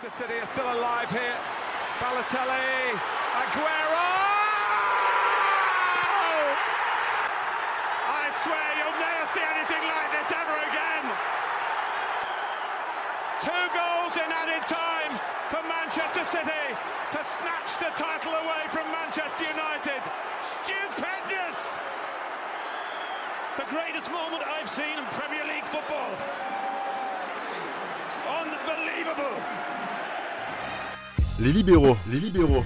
Manchester 0.00 0.30
City 0.30 0.38
are 0.38 0.46
still 0.46 0.70
alive 0.78 1.10
here. 1.10 1.34
Balotelli, 1.98 2.94
Aguero! 3.34 4.10
I 8.06 8.30
swear 8.46 8.68
you'll 8.78 9.00
never 9.02 9.26
see 9.34 9.42
anything 9.42 9.82
like 9.90 10.10
this 10.14 10.30
ever 10.38 10.54
again. 10.70 11.04
Two 13.42 13.64
goals 13.74 14.14
in 14.22 14.30
added 14.30 14.62
time 14.70 15.18
for 15.50 15.66
Manchester 15.66 16.22
City 16.30 16.66
to 17.10 17.18
snatch 17.42 17.74
the 17.82 17.90
title 17.98 18.38
away 18.38 18.70
from 18.70 18.86
Manchester 18.94 19.50
United. 19.50 19.98
Stupendous! 20.62 21.58
The 23.58 23.66
greatest 23.66 24.12
moment 24.12 24.46
I've 24.46 24.70
seen 24.70 24.94
in 24.94 25.04
Premier 25.10 25.42
League 25.42 25.66
football. 25.66 26.14
Unbelievable! 28.46 29.87
Les 31.40 31.52
libéraux, 31.52 31.96
les 32.10 32.18
libéraux. 32.18 32.64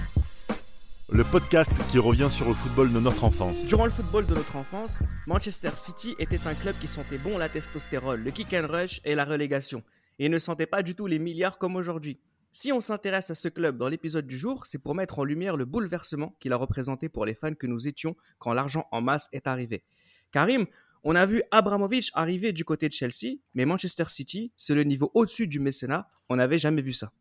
Le 1.07 1.23
podcast 1.23 1.69
qui 1.91 1.99
revient 1.99 2.29
sur 2.31 2.47
le 2.47 2.55
football 2.55 2.91
de 2.91 2.99
notre 2.99 3.23
enfance. 3.23 3.67
Durant 3.67 3.85
le 3.85 3.91
football 3.91 4.25
de 4.25 4.33
notre 4.33 4.55
enfance, 4.55 4.97
Manchester 5.27 5.69
City 5.75 6.15
était 6.17 6.39
un 6.47 6.55
club 6.55 6.75
qui 6.81 6.87
sentait 6.87 7.19
bon 7.19 7.37
la 7.37 7.49
testostérone, 7.49 8.23
le 8.23 8.31
kick 8.31 8.51
and 8.51 8.65
rush 8.67 8.99
et 9.05 9.13
la 9.13 9.25
relégation, 9.25 9.83
et 10.17 10.27
ne 10.27 10.39
sentait 10.39 10.65
pas 10.65 10.81
du 10.81 10.95
tout 10.95 11.05
les 11.05 11.19
milliards 11.19 11.59
comme 11.59 11.75
aujourd'hui. 11.75 12.17
Si 12.51 12.71
on 12.71 12.79
s'intéresse 12.79 13.29
à 13.29 13.35
ce 13.35 13.47
club 13.47 13.77
dans 13.77 13.89
l'épisode 13.89 14.25
du 14.25 14.39
jour, 14.39 14.65
c'est 14.65 14.79
pour 14.79 14.95
mettre 14.95 15.19
en 15.19 15.23
lumière 15.23 15.55
le 15.55 15.65
bouleversement 15.65 16.35
qu'il 16.39 16.51
a 16.51 16.57
représenté 16.57 17.09
pour 17.09 17.27
les 17.27 17.35
fans 17.35 17.53
que 17.53 17.67
nous 17.67 17.87
étions 17.87 18.15
quand 18.39 18.53
l'argent 18.53 18.87
en 18.91 19.01
masse 19.01 19.29
est 19.33 19.45
arrivé. 19.45 19.83
Karim, 20.31 20.65
on 21.03 21.13
a 21.15 21.27
vu 21.27 21.43
Abramovich 21.51 22.09
arriver 22.15 22.53
du 22.53 22.65
côté 22.65 22.89
de 22.89 22.93
Chelsea, 22.93 23.37
mais 23.53 23.65
Manchester 23.65 24.05
City, 24.07 24.51
c'est 24.57 24.73
le 24.73 24.83
niveau 24.83 25.11
au-dessus 25.13 25.45
du 25.45 25.59
mécénat, 25.59 26.09
on 26.27 26.37
n'avait 26.37 26.57
jamais 26.57 26.81
vu 26.81 26.93
ça. 26.93 27.11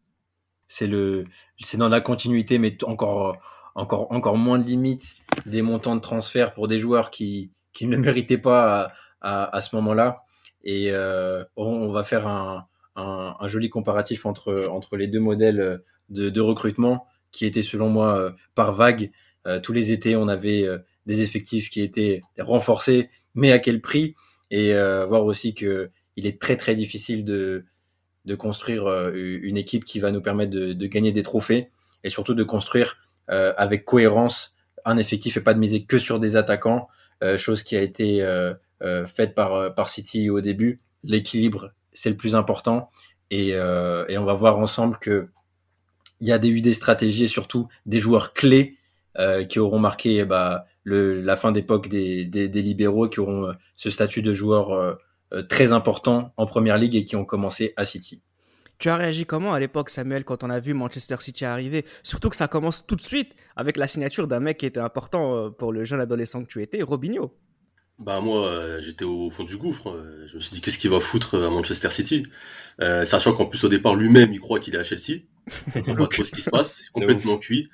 C'est 0.73 0.87
le, 0.87 1.27
c'est 1.61 1.77
dans 1.77 1.91
la 1.91 2.01
continuité, 2.01 2.59
mais 2.59 2.83
encore, 2.85 3.37
encore, 3.75 4.11
encore 4.11 4.39
moins 4.39 4.59
de 4.59 4.65
limites 4.65 5.17
des 5.45 5.61
montants 5.61 5.97
de 5.97 6.01
transfert 6.01 6.55
pour 6.55 6.67
des 6.67 6.79
joueurs 6.79 7.11
qui, 7.11 7.53
qui 7.75 7.87
ne 7.87 7.97
méritaient 8.07 8.39
pas 8.39 8.93
à, 9.21 9.61
ce 9.61 9.77
moment-là. 9.77 10.23
Et 10.65 10.91
euh, 10.91 11.45
on 11.57 11.93
va 11.93 12.03
faire 12.05 12.27
un, 12.27 12.67
un, 12.97 13.49
joli 13.49 13.69
comparatif 13.69 14.25
entre, 14.25 14.69
entre 14.71 14.97
les 14.97 15.09
deux 15.09 15.21
modèles 15.21 15.83
de, 16.09 16.41
recrutement 16.41 17.07
qui 17.33 17.45
étaient 17.45 17.63
selon 17.63 17.91
moi 17.91 18.33
par 18.55 18.73
vague. 18.73 19.11
Euh, 19.47 19.61
tous 19.61 19.73
les 19.73 19.93
étés, 19.93 20.17
on 20.17 20.29
avait 20.29 20.65
euh, 20.65 20.79
des 21.07 21.21
effectifs 21.21 21.69
qui 21.69 21.83
étaient 21.83 22.23
renforcés, 22.39 23.11
mais 23.35 23.53
à 23.53 23.59
quel 23.59 23.81
prix? 23.81 24.15
Et 24.51 24.75
euh, 24.75 25.07
voir 25.07 25.25
aussi 25.25 25.55
que 25.55 25.91
il 26.17 26.27
est 26.27 26.41
très 26.41 26.57
très 26.57 26.75
difficile 26.75 27.25
de 27.25 27.65
de 28.25 28.35
construire 28.35 28.87
euh, 28.87 29.13
une 29.15 29.57
équipe 29.57 29.85
qui 29.85 30.01
va 30.01 30.11
nous 30.11 30.21
permettre 30.21 30.53
de, 30.53 30.87
gagner 30.87 31.13
des 31.13 31.23
trophées 31.23 31.71
et 32.05 32.11
surtout 32.11 32.35
de 32.35 32.45
construire 32.45 32.97
euh, 33.31 33.53
avec 33.57 33.85
cohérence 33.85 34.55
un 34.85 34.97
effectif 34.97 35.37
et 35.37 35.41
pas 35.41 35.55
de 35.55 35.59
miser 35.59 35.85
que 35.85 35.99
sur 35.99 36.19
des 36.19 36.37
attaquants, 36.37 36.89
euh, 37.23 37.39
chose 37.39 37.63
qui 37.63 37.77
a 37.77 37.83
été 37.83 38.25
faite 39.07 39.35
par, 39.35 39.89
City 39.89 40.29
au 40.29 40.41
début. 40.41 40.81
L'équilibre, 41.05 41.73
c'est 41.93 42.11
le 42.11 42.17
plus 42.17 42.35
important 42.35 42.89
et, 43.31 43.55
on 43.57 44.25
va 44.25 44.35
voir 44.35 44.59
ensemble 44.59 44.99
que 44.99 45.29
il 46.21 46.29
y 46.29 46.33
a 46.33 46.39
des, 46.39 46.49
eu 46.49 46.61
des 46.61 46.75
stratégies 46.75 47.25
et 47.25 47.29
surtout 47.29 47.69
des 47.87 47.99
joueurs 47.99 48.33
clés 48.33 48.77
qui 49.49 49.59
auront 49.59 49.79
marqué 49.79 50.25
bah, 50.25 50.67
la 50.85 51.37
fin 51.37 51.53
d'époque 51.53 51.89
des, 51.89 52.25
libéraux, 52.49 53.09
qui 53.09 53.21
auront 53.21 53.53
ce 53.77 53.91
statut 53.91 54.23
de 54.23 54.35
joueur 54.35 54.99
très 55.49 55.73
importants 55.73 56.33
en 56.37 56.47
première 56.47 56.79
ligue 56.79 56.97
et 56.97 57.05
qui 57.05 57.17
ont 57.17 57.25
commencé 57.25 57.73
à 57.77 57.85
City. 57.85 58.23
Tu 58.79 58.89
as 58.89 58.97
réagi 58.97 59.27
comment 59.27 59.55
à 59.55 59.61
l'époque, 59.61 59.91
Samuel, 59.91 60.25
quand 60.25 60.43
on 60.43 60.51
a 60.51 60.59
vu 60.59 60.75
Manchester 60.75 61.17
City 61.21 61.45
arriver? 61.45 61.85
Surtout 62.03 62.31
que 62.31 62.37
ça 62.37 62.49
commence 62.49 62.85
tout 62.85 62.97
de 62.97 63.03
suite 63.03 63.33
avec 63.55 63.77
la 63.77 63.87
signature 63.87 64.27
d'un 64.27 64.41
mec 64.41 64.59
qui 64.59 64.67
était 64.67 64.81
important 64.81 65.37
euh, 65.37 65.51
pour 65.51 65.73
le 65.73 65.85
jeune 65.85 66.01
adolescent 66.01 66.43
que 66.43 66.49
tu 66.49 66.63
étais, 66.63 66.83
Robinho. 66.83 67.33
Bah 68.01 68.21
moi, 68.21 68.49
euh, 68.49 68.83
j'étais 68.83 69.05
au 69.05 69.31
fond 69.31 69.45
du 69.45 69.57
gouffre. 69.57 69.95
Je 70.27 70.35
me 70.35 70.41
suis 70.41 70.51
dit 70.51 70.61
qu'est-ce 70.61 70.79
qu'il 70.79 70.91
va 70.91 70.99
foutre 70.99 71.37
à 71.37 71.49
Manchester 71.51 71.91
City, 71.91 72.25
euh, 72.81 73.05
sachant 73.05 73.33
qu'en 73.33 73.47
plus 73.47 73.63
au 73.63 73.69
départ 73.69 73.95
lui-même 73.95 74.33
il 74.33 74.41
croit 74.41 74.59
qu'il 74.59 74.75
est 74.75 74.79
à 74.79 74.85
Chelsea. 74.85 75.21
On 75.87 75.93
voit 75.93 76.09
trop 76.09 76.25
ce 76.25 76.33
qui 76.33 76.43
se 76.43 76.51
passe, 76.51 76.89
complètement 76.93 77.39
cuit. 77.39 77.69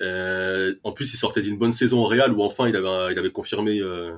Euh, 0.00 0.74
en 0.82 0.92
plus, 0.92 1.12
il 1.12 1.16
sortait 1.16 1.42
d'une 1.42 1.58
bonne 1.58 1.72
saison 1.72 2.00
au 2.00 2.06
Real 2.06 2.32
où 2.32 2.42
enfin 2.42 2.68
il 2.68 2.76
avait, 2.76 3.12
il 3.12 3.18
avait 3.18 3.30
confirmé 3.30 3.80
euh, 3.80 4.12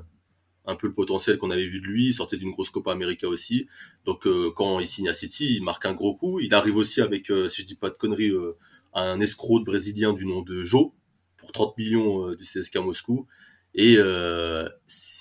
un 0.66 0.76
peu 0.76 0.86
le 0.86 0.92
potentiel 0.92 1.38
qu'on 1.38 1.50
avait 1.50 1.66
vu 1.66 1.80
de 1.80 1.86
lui. 1.86 2.06
Il 2.08 2.14
sortait 2.14 2.36
d'une 2.36 2.50
grosse 2.50 2.70
Copa 2.70 2.92
América 2.92 3.28
aussi. 3.28 3.66
Donc 4.04 4.26
euh, 4.26 4.50
quand 4.54 4.78
il 4.80 4.86
signe 4.86 5.08
à 5.08 5.12
City, 5.12 5.54
il 5.56 5.62
marque 5.62 5.86
un 5.86 5.94
gros 5.94 6.14
coup. 6.14 6.40
Il 6.40 6.54
arrive 6.54 6.76
aussi 6.76 7.00
avec, 7.00 7.30
euh, 7.30 7.48
si 7.48 7.62
je 7.62 7.66
dis 7.66 7.76
pas 7.76 7.90
de 7.90 7.94
conneries, 7.94 8.30
euh, 8.30 8.56
un 8.94 9.20
escroc 9.20 9.64
brésilien 9.64 10.12
du 10.12 10.26
nom 10.26 10.42
de 10.42 10.64
Joe 10.64 10.90
pour 11.36 11.52
30 11.52 11.76
millions 11.78 12.34
du 12.34 12.44
CSK 12.44 12.76
Moscou. 12.76 13.26
Et 13.76 13.96
euh, 13.98 14.68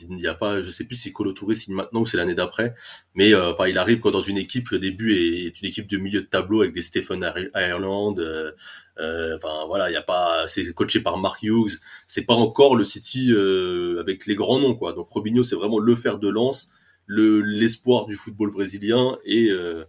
il 0.10 0.16
n'y 0.16 0.28
a 0.28 0.34
pas, 0.34 0.62
je 0.62 0.70
sais 0.70 0.84
plus 0.84 0.96
si 0.96 1.14
Colo 1.14 1.34
Touré 1.34 1.56
signe 1.56 1.76
maintenant 1.76 2.02
ou 2.02 2.06
c'est 2.06 2.18
l'année 2.18 2.36
d'après, 2.36 2.76
mais 3.14 3.34
euh, 3.34 3.54
enfin 3.54 3.68
il 3.68 3.78
arrive 3.78 4.00
quand 4.00 4.12
dans 4.12 4.22
une 4.22 4.38
équipe 4.38 4.70
le 4.70 4.80
début 4.80 5.14
est, 5.14 5.62
une 5.62 5.68
équipe 5.68 5.88
de 5.88 5.98
milieu 5.98 6.22
de 6.22 6.28
tableau 6.28 6.62
avec 6.62 6.74
des 6.74 6.82
Stephen 6.82 7.30
Ireland, 7.54 8.16
euh, 8.18 9.36
enfin 9.36 9.66
voilà 9.68 9.90
il 9.90 9.94
y 9.94 9.98
a 9.98 10.02
pas, 10.02 10.48
c'est 10.48 10.74
coaché 10.74 11.00
par 11.02 11.18
Mark 11.18 11.42
Hughes, 11.44 11.80
c'est 12.08 12.26
pas 12.26 12.34
encore 12.34 12.76
le 12.76 12.84
City 12.84 13.32
euh, 13.32 14.00
avec 14.00 14.26
les 14.26 14.36
grands 14.36 14.60
noms 14.60 14.76
quoi. 14.76 14.94
Donc 14.94 15.10
Robinho 15.10 15.44
c'est 15.44 15.56
vraiment 15.56 15.80
le 15.80 15.96
fer 15.96 16.20
de 16.20 16.30
lance, 16.30 16.70
le 17.06 17.42
l'espoir 17.42 18.06
du 18.06 18.16
football 18.16 18.52
brésilien 18.52 19.18
et 19.26 19.50
euh, 19.50 19.84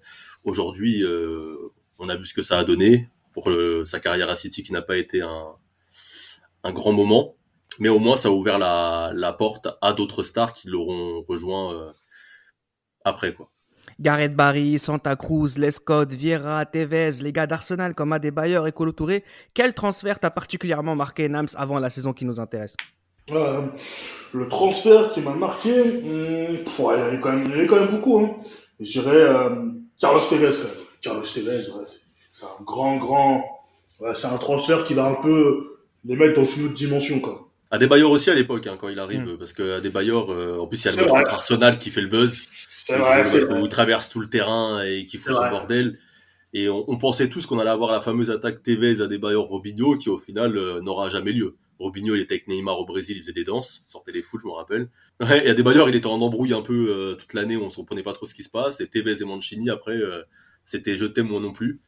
aujourd'hui 0.44 1.04
on 1.98 2.08
a 2.08 2.16
vu 2.16 2.26
ce 2.26 2.34
que 2.34 2.42
ça 2.42 2.58
a 2.58 2.64
donné 2.64 3.08
pour 3.32 3.50
sa 3.84 4.00
carrière 4.00 4.30
à 4.30 4.36
City 4.36 4.62
qui 4.62 4.72
n'a 4.72 4.82
pas 4.82 4.96
été 4.96 5.20
un 5.20 5.54
un 6.62 6.72
grand 6.72 6.92
moment 6.92 7.36
mais 7.78 7.88
au 7.88 7.98
moins 7.98 8.16
ça 8.16 8.28
a 8.28 8.30
ouvert 8.30 8.58
la, 8.58 9.12
la 9.14 9.32
porte 9.32 9.68
à 9.82 9.92
d'autres 9.92 10.22
stars 10.22 10.52
qui 10.52 10.68
l'auront 10.68 11.22
rejoint 11.28 11.74
euh, 11.74 11.90
après 13.04 13.32
quoi. 13.32 13.48
Gareth 13.98 14.34
Barry, 14.34 14.78
Santa 14.78 15.16
Cruz, 15.16 15.56
Lescott, 15.56 16.12
Vieira, 16.12 16.66
Tevez, 16.66 17.22
les 17.22 17.32
gars 17.32 17.46
d'Arsenal 17.46 17.94
comme 17.94 18.12
Adebayor 18.12 18.66
et 18.66 18.72
Kolo 18.72 18.92
Touré, 18.92 19.24
quel 19.54 19.72
transfert 19.72 20.18
t'a 20.18 20.30
particulièrement 20.30 20.94
marqué 20.94 21.28
Nams 21.28 21.46
avant 21.56 21.78
la 21.78 21.88
saison 21.88 22.12
qui 22.12 22.26
nous 22.26 22.38
intéresse? 22.38 22.76
Euh, 23.30 23.62
Le 24.32 24.48
transfert 24.48 25.12
qui 25.12 25.20
m'a 25.20 25.34
marqué, 25.34 25.72
hmm, 25.72 26.82
ouais, 26.82 26.94
il, 26.94 26.98
y 26.98 27.02
avait 27.02 27.20
quand 27.20 27.32
même, 27.32 27.44
il 27.46 27.50
y 27.50 27.54
avait 27.54 27.66
quand 27.66 27.80
même 27.80 27.88
beaucoup. 27.88 28.20
Hein. 28.20 28.36
Je 28.80 29.00
dirais 29.00 29.16
euh, 29.16 29.64
Carlos 29.98 30.20
Tevez 30.20 30.50
quand 30.50 30.68
même. 30.68 30.86
Carlos 31.00 31.22
Tevez, 31.22 31.56
ouais, 31.56 31.84
c'est 32.30 32.44
un 32.44 32.64
grand, 32.64 32.96
grand... 32.98 33.44
Ouais, 33.98 34.14
c'est 34.14 34.26
un 34.26 34.36
transfert 34.36 34.84
qui 34.84 34.92
va 34.92 35.06
un 35.06 35.14
peu 35.14 35.78
les 36.04 36.16
mettre 36.16 36.34
dans 36.34 36.44
une 36.44 36.66
autre 36.66 36.74
dimension 36.74 37.18
quoi. 37.20 37.45
Adebayor 37.70 38.10
aussi 38.10 38.30
à 38.30 38.34
l'époque 38.34 38.66
hein, 38.66 38.76
quand 38.80 38.88
il 38.88 38.98
arrive 38.98 39.22
mmh. 39.22 39.38
parce 39.38 39.52
que 39.52 39.78
Adebayor 39.78 40.30
euh, 40.30 40.58
en 40.58 40.66
plus 40.66 40.84
il 40.84 40.86
y 40.86 40.88
a 40.88 40.92
le 40.92 40.98
match 40.98 41.10
contre 41.10 41.34
Arsenal 41.34 41.78
qui 41.78 41.90
fait 41.90 42.00
le 42.00 42.08
buzz. 42.08 42.46
C'est 42.84 42.96
vrai, 42.96 43.24
c'est 43.24 43.44
où 43.52 43.64
il 43.64 43.68
traverse 43.68 44.08
tout 44.08 44.20
le 44.20 44.28
terrain 44.28 44.82
et 44.84 45.06
qui 45.06 45.16
fout 45.16 45.32
son 45.32 45.48
bordel. 45.50 45.98
Et 46.52 46.68
on, 46.68 46.88
on 46.88 46.96
pensait 46.96 47.28
tous 47.28 47.44
qu'on 47.44 47.58
allait 47.58 47.70
avoir 47.70 47.90
la 47.90 48.00
fameuse 48.00 48.30
attaque 48.30 48.62
Tevez 48.62 49.00
Adebayor 49.02 49.46
Robinho 49.48 49.98
qui 49.98 50.08
au 50.08 50.18
final 50.18 50.56
euh, 50.56 50.80
n'aura 50.80 51.10
jamais 51.10 51.32
lieu. 51.32 51.56
Robinho 51.78 52.14
il 52.14 52.20
était 52.20 52.34
avec 52.34 52.48
Neymar 52.48 52.78
au 52.78 52.86
Brésil 52.86 53.16
il 53.16 53.20
faisait 53.20 53.32
des 53.32 53.44
danses 53.44 53.84
sortait 53.88 54.12
des 54.12 54.22
foot 54.22 54.40
je 54.42 54.46
me 54.46 54.52
rappelle. 54.52 54.88
Ouais, 55.20 55.46
et 55.46 55.50
Adebayor 55.50 55.88
il 55.88 55.96
était 55.96 56.06
en 56.06 56.20
embrouille 56.20 56.52
un 56.52 56.62
peu 56.62 56.86
euh, 56.88 57.14
toute 57.14 57.34
l'année 57.34 57.56
on 57.56 57.68
se 57.68 57.76
comprenait 57.76 58.04
pas 58.04 58.12
trop 58.12 58.26
ce 58.26 58.34
qui 58.34 58.44
se 58.44 58.50
passe. 58.50 58.80
Et 58.80 58.86
Tevez 58.86 59.20
et 59.20 59.24
Mancini 59.24 59.68
après 59.70 59.96
euh, 59.96 60.22
c'était 60.64 60.96
je 60.96 61.06
t'aime 61.06 61.28
moi 61.28 61.40
non 61.40 61.52
plus 61.52 61.80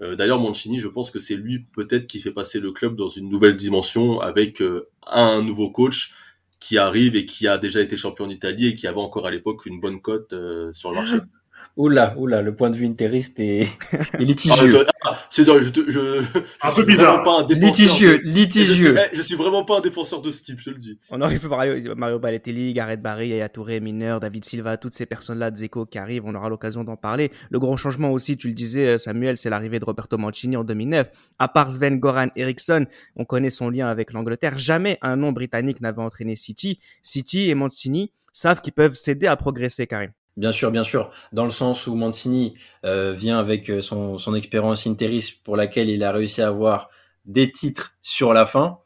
euh, 0.00 0.16
D'ailleurs, 0.16 0.40
Mancini, 0.40 0.80
je 0.80 0.88
pense 0.88 1.10
que 1.10 1.18
c'est 1.18 1.36
lui 1.36 1.66
peut-être 1.74 2.06
qui 2.06 2.20
fait 2.20 2.32
passer 2.32 2.60
le 2.60 2.72
club 2.72 2.96
dans 2.96 3.08
une 3.08 3.28
nouvelle 3.28 3.56
dimension 3.56 4.20
avec 4.20 4.60
euh, 4.60 4.88
un 5.06 5.42
nouveau 5.42 5.70
coach 5.70 6.12
qui 6.60 6.78
arrive 6.78 7.14
et 7.16 7.26
qui 7.26 7.46
a 7.46 7.58
déjà 7.58 7.80
été 7.80 7.96
champion 7.96 8.26
d'Italie 8.26 8.68
et 8.68 8.74
qui 8.74 8.86
avait 8.86 9.00
encore 9.00 9.26
à 9.26 9.30
l'époque 9.30 9.66
une 9.66 9.80
bonne 9.80 10.00
cote 10.00 10.32
euh, 10.32 10.70
sur 10.72 10.90
le 10.90 10.96
marché. 10.96 11.16
Oula, 11.76 12.14
oula, 12.16 12.40
le 12.40 12.54
point 12.54 12.70
de 12.70 12.76
vue 12.76 12.86
interiste 12.86 13.40
est, 13.40 13.62
est 13.92 14.24
litigieux. 14.24 14.86
Ah, 15.04 15.18
c'est 15.28 15.44
je, 15.44 15.52
je, 15.58 15.90
je, 15.90 16.24
un 16.62 16.72
peu 16.74 16.84
bizarre. 16.84 17.22
Pas 17.22 17.42
un 17.42 17.46
litigieux, 17.46 18.18
de, 18.18 18.22
litigieux. 18.24 18.94
Je 18.94 19.00
suis, 19.00 19.16
je 19.16 19.22
suis, 19.22 19.34
vraiment 19.34 19.64
pas 19.64 19.78
un 19.78 19.80
défenseur 19.80 20.22
de 20.22 20.30
ce 20.30 20.42
type, 20.42 20.58
je 20.60 20.70
le 20.70 20.78
dis. 20.78 20.98
On 21.10 21.20
aurait 21.20 21.38
pu 21.38 21.48
parler 21.48 21.82
Mario 21.94 22.18
Balotelli, 22.18 22.72
Gareth 22.72 23.02
Barry, 23.02 23.28
Yaya 23.28 23.48
Touré, 23.48 23.80
Mineur, 23.80 24.20
David 24.20 24.44
Silva, 24.44 24.76
toutes 24.76 24.94
ces 24.94 25.06
personnes-là, 25.06 25.50
Dzeko 25.50 25.86
qui 25.86 25.98
arrivent, 25.98 26.24
on 26.24 26.34
aura 26.34 26.48
l'occasion 26.48 26.84
d'en 26.84 26.96
parler. 26.96 27.30
Le 27.50 27.58
grand 27.58 27.76
changement 27.76 28.12
aussi, 28.12 28.36
tu 28.36 28.48
le 28.48 28.54
disais, 28.54 28.98
Samuel, 28.98 29.36
c'est 29.36 29.50
l'arrivée 29.50 29.78
de 29.78 29.84
Roberto 29.84 30.16
Mancini 30.16 30.56
en 30.56 30.64
2009. 30.64 31.10
À 31.38 31.48
part 31.48 31.70
Sven 31.70 31.98
Goran 31.98 32.28
Eriksson, 32.36 32.86
on 33.16 33.24
connaît 33.24 33.50
son 33.50 33.68
lien 33.68 33.86
avec 33.86 34.12
l'Angleterre. 34.12 34.56
Jamais 34.58 34.98
un 35.02 35.16
nom 35.16 35.32
britannique 35.32 35.80
n'avait 35.80 36.02
entraîné 36.02 36.36
City. 36.36 36.78
City 37.02 37.50
et 37.50 37.54
Mancini 37.54 38.10
savent 38.32 38.60
qu'ils 38.60 38.72
peuvent 38.72 38.94
s'aider 38.94 39.26
à 39.26 39.36
progresser, 39.36 39.86
Karim. 39.86 40.10
Bien 40.36 40.50
sûr, 40.50 40.72
bien 40.72 40.82
sûr. 40.82 41.12
Dans 41.32 41.44
le 41.44 41.50
sens 41.50 41.86
où 41.86 41.94
Mancini 41.94 42.54
euh, 42.84 43.12
vient 43.12 43.38
avec 43.38 43.70
son, 43.80 44.18
son 44.18 44.34
expérience 44.34 44.86
interiste 44.86 45.42
pour 45.44 45.56
laquelle 45.56 45.88
il 45.88 46.02
a 46.02 46.10
réussi 46.10 46.42
à 46.42 46.48
avoir 46.48 46.90
des 47.24 47.52
titres 47.52 47.94
sur 48.02 48.34
la 48.34 48.44
fin. 48.44 48.78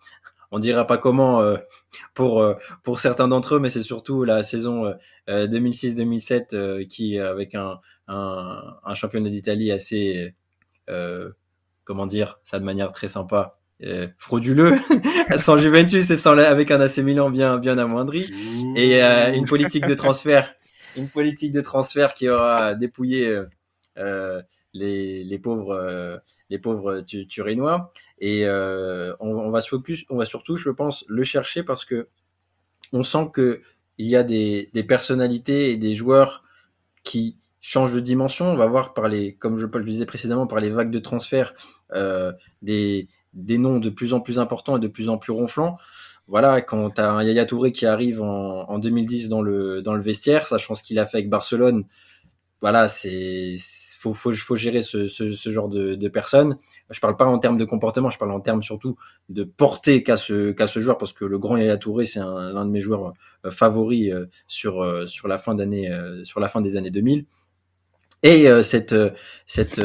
On 0.50 0.58
dira 0.58 0.86
pas 0.86 0.98
comment 0.98 1.40
euh, 1.40 1.56
pour 2.14 2.40
euh, 2.40 2.52
pour 2.82 3.00
certains 3.00 3.28
d'entre 3.28 3.56
eux, 3.56 3.60
mais 3.60 3.70
c'est 3.70 3.82
surtout 3.82 4.24
la 4.24 4.42
saison 4.42 4.94
2006-2007 5.26 6.86
qui 6.86 7.18
avec 7.18 7.54
un, 7.54 7.80
un, 8.08 8.62
un 8.84 8.94
championnat 8.94 9.28
d'Italie 9.30 9.72
assez 9.72 10.34
comment 11.84 12.06
dire 12.06 12.40
ça 12.44 12.58
de 12.58 12.64
manière 12.64 12.92
très 12.92 13.08
sympa, 13.08 13.58
frauduleux, 14.18 14.78
sans 15.36 15.58
Juventus 15.58 16.10
et 16.10 16.16
sans 16.16 16.36
avec 16.38 16.70
un 16.70 16.80
AC 16.80 16.98
Milan 16.98 17.30
bien 17.30 17.58
bien 17.58 17.76
amoindri, 17.76 18.30
et 18.74 19.02
une 19.02 19.44
politique 19.44 19.86
de 19.86 19.94
transfert, 19.94 20.54
une 20.98 21.08
politique 21.08 21.52
de 21.52 21.60
transfert 21.60 22.14
qui 22.14 22.28
aura 22.28 22.74
dépouillé 22.74 23.42
les, 24.74 25.24
les 25.24 25.38
pauvres 25.38 26.20
les 26.50 26.58
pauvres 26.58 27.00
Turinois. 27.00 27.92
Et 28.20 28.46
on, 28.48 29.50
va 29.50 29.60
se 29.60 29.68
focus, 29.68 30.04
on 30.10 30.16
va 30.16 30.24
surtout, 30.24 30.56
je 30.56 30.70
pense, 30.70 31.04
le 31.08 31.22
chercher 31.22 31.62
parce 31.62 31.84
que 31.84 32.08
on 32.92 33.02
sent 33.02 33.30
que 33.32 33.60
il 33.98 34.06
y 34.06 34.16
a 34.16 34.22
des, 34.22 34.70
personnalités 34.86 35.72
et 35.72 35.76
des 35.76 35.94
joueurs 35.94 36.44
qui 37.02 37.36
changent 37.60 37.94
de 37.94 38.00
dimension. 38.00 38.46
On 38.46 38.56
va 38.56 38.66
voir 38.66 38.94
par 38.94 39.08
les, 39.08 39.34
comme 39.34 39.58
je, 39.58 39.66
le 39.66 39.84
disais 39.84 40.06
précédemment, 40.06 40.46
par 40.46 40.60
les 40.60 40.70
vagues 40.70 40.90
de 40.90 41.00
transfert, 41.00 41.52
euh, 41.92 42.32
des, 42.62 43.08
des 43.34 43.58
noms 43.58 43.80
de 43.80 43.90
plus 43.90 44.14
en 44.14 44.20
plus 44.20 44.38
importants 44.38 44.76
et 44.76 44.80
de 44.80 44.88
plus 44.88 45.08
en 45.08 45.18
plus 45.18 45.32
ronflants. 45.32 45.78
Voilà, 46.28 46.60
quand 46.60 46.90
tu 46.90 47.00
as 47.00 47.10
un 47.10 47.22
Yaya 47.22 47.46
Touré 47.46 47.72
qui 47.72 47.86
arrive 47.86 48.22
en, 48.22 48.68
en 48.68 48.78
2010 48.78 49.28
dans 49.28 49.42
le, 49.42 49.82
dans 49.82 49.94
le 49.94 50.02
vestiaire, 50.02 50.46
sachant 50.46 50.74
ce 50.74 50.82
qu'il 50.82 50.98
a 50.98 51.06
fait 51.06 51.18
avec 51.18 51.30
Barcelone, 51.30 51.84
voilà, 52.60 52.88
c'est 52.88 53.56
faut, 53.98 54.12
faut, 54.12 54.56
gérer 54.56 54.80
ce, 54.80 55.08
ce, 55.08 55.50
genre 55.50 55.68
de, 55.68 55.96
de, 55.96 56.08
personnes. 56.08 56.56
Je 56.90 57.00
parle 57.00 57.16
pas 57.16 57.24
en 57.24 57.38
termes 57.38 57.56
de 57.56 57.64
comportement, 57.64 58.10
je 58.10 58.18
parle 58.18 58.30
en 58.30 58.40
termes 58.40 58.62
surtout 58.62 58.96
de 59.28 59.42
portée 59.42 60.04
qu'a 60.04 60.16
ce, 60.16 60.54
ce 60.66 60.80
joueur, 60.80 60.98
parce 60.98 61.12
que 61.12 61.24
le 61.24 61.38
grand 61.38 61.56
Yaya 61.56 61.76
Touré, 61.76 62.06
c'est 62.06 62.20
l'un 62.20 62.64
de 62.64 62.70
mes 62.70 62.80
joueurs 62.80 63.12
euh, 63.44 63.50
favoris 63.50 64.12
euh, 64.12 64.26
sur, 64.46 64.82
euh, 64.82 65.06
sur, 65.06 65.26
la 65.26 65.36
fin 65.36 65.56
sur 66.22 66.40
la 66.40 66.48
fin 66.48 66.60
des 66.60 66.76
années 66.76 66.90
2000. 66.90 67.24
Et 68.22 68.46
cette, 68.62 68.94
cette, 69.46 69.80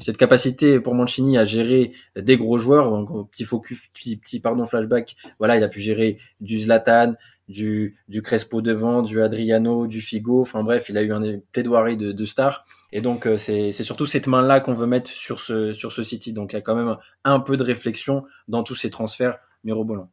cette 0.00 0.16
capacité 0.16 0.78
pour 0.78 0.94
Mancini 0.94 1.38
à 1.38 1.44
gérer 1.44 1.92
des 2.16 2.36
gros 2.36 2.56
joueurs, 2.56 3.04
petit 3.32 3.44
focus, 3.44 3.80
petit, 3.92 4.16
petit 4.16 4.38
pardon 4.38 4.64
flashback, 4.64 5.16
voilà, 5.38 5.56
il 5.56 5.64
a 5.64 5.68
pu 5.68 5.80
gérer 5.80 6.18
du 6.40 6.60
Zlatan, 6.60 7.14
du, 7.48 7.96
du 8.08 8.22
Crespo 8.22 8.62
devant, 8.62 9.02
du 9.02 9.20
Adriano, 9.22 9.86
du 9.86 10.00
Figo. 10.00 10.40
Enfin 10.40 10.62
bref, 10.62 10.88
il 10.88 10.98
a 10.98 11.02
eu 11.02 11.12
un 11.12 11.40
plaidoirie 11.52 11.96
de, 11.96 12.12
de 12.12 12.24
stars. 12.24 12.64
Et 12.92 13.00
donc, 13.00 13.26
euh, 13.26 13.36
c'est 13.36 13.72
surtout 13.72 14.06
cette 14.06 14.26
main-là 14.26 14.60
qu'on 14.60 14.74
veut 14.74 14.86
mettre 14.86 15.10
sur 15.10 15.40
ce, 15.40 15.72
sur 15.72 15.92
ce 15.92 16.02
City. 16.02 16.32
Donc, 16.32 16.52
il 16.52 16.56
y 16.56 16.58
a 16.58 16.62
quand 16.62 16.74
même 16.74 16.96
un 17.24 17.40
peu 17.40 17.56
de 17.56 17.64
réflexion 17.64 18.24
dans 18.48 18.62
tous 18.62 18.76
ces 18.76 18.90
transferts 18.90 19.38
mirobolants. 19.64 20.10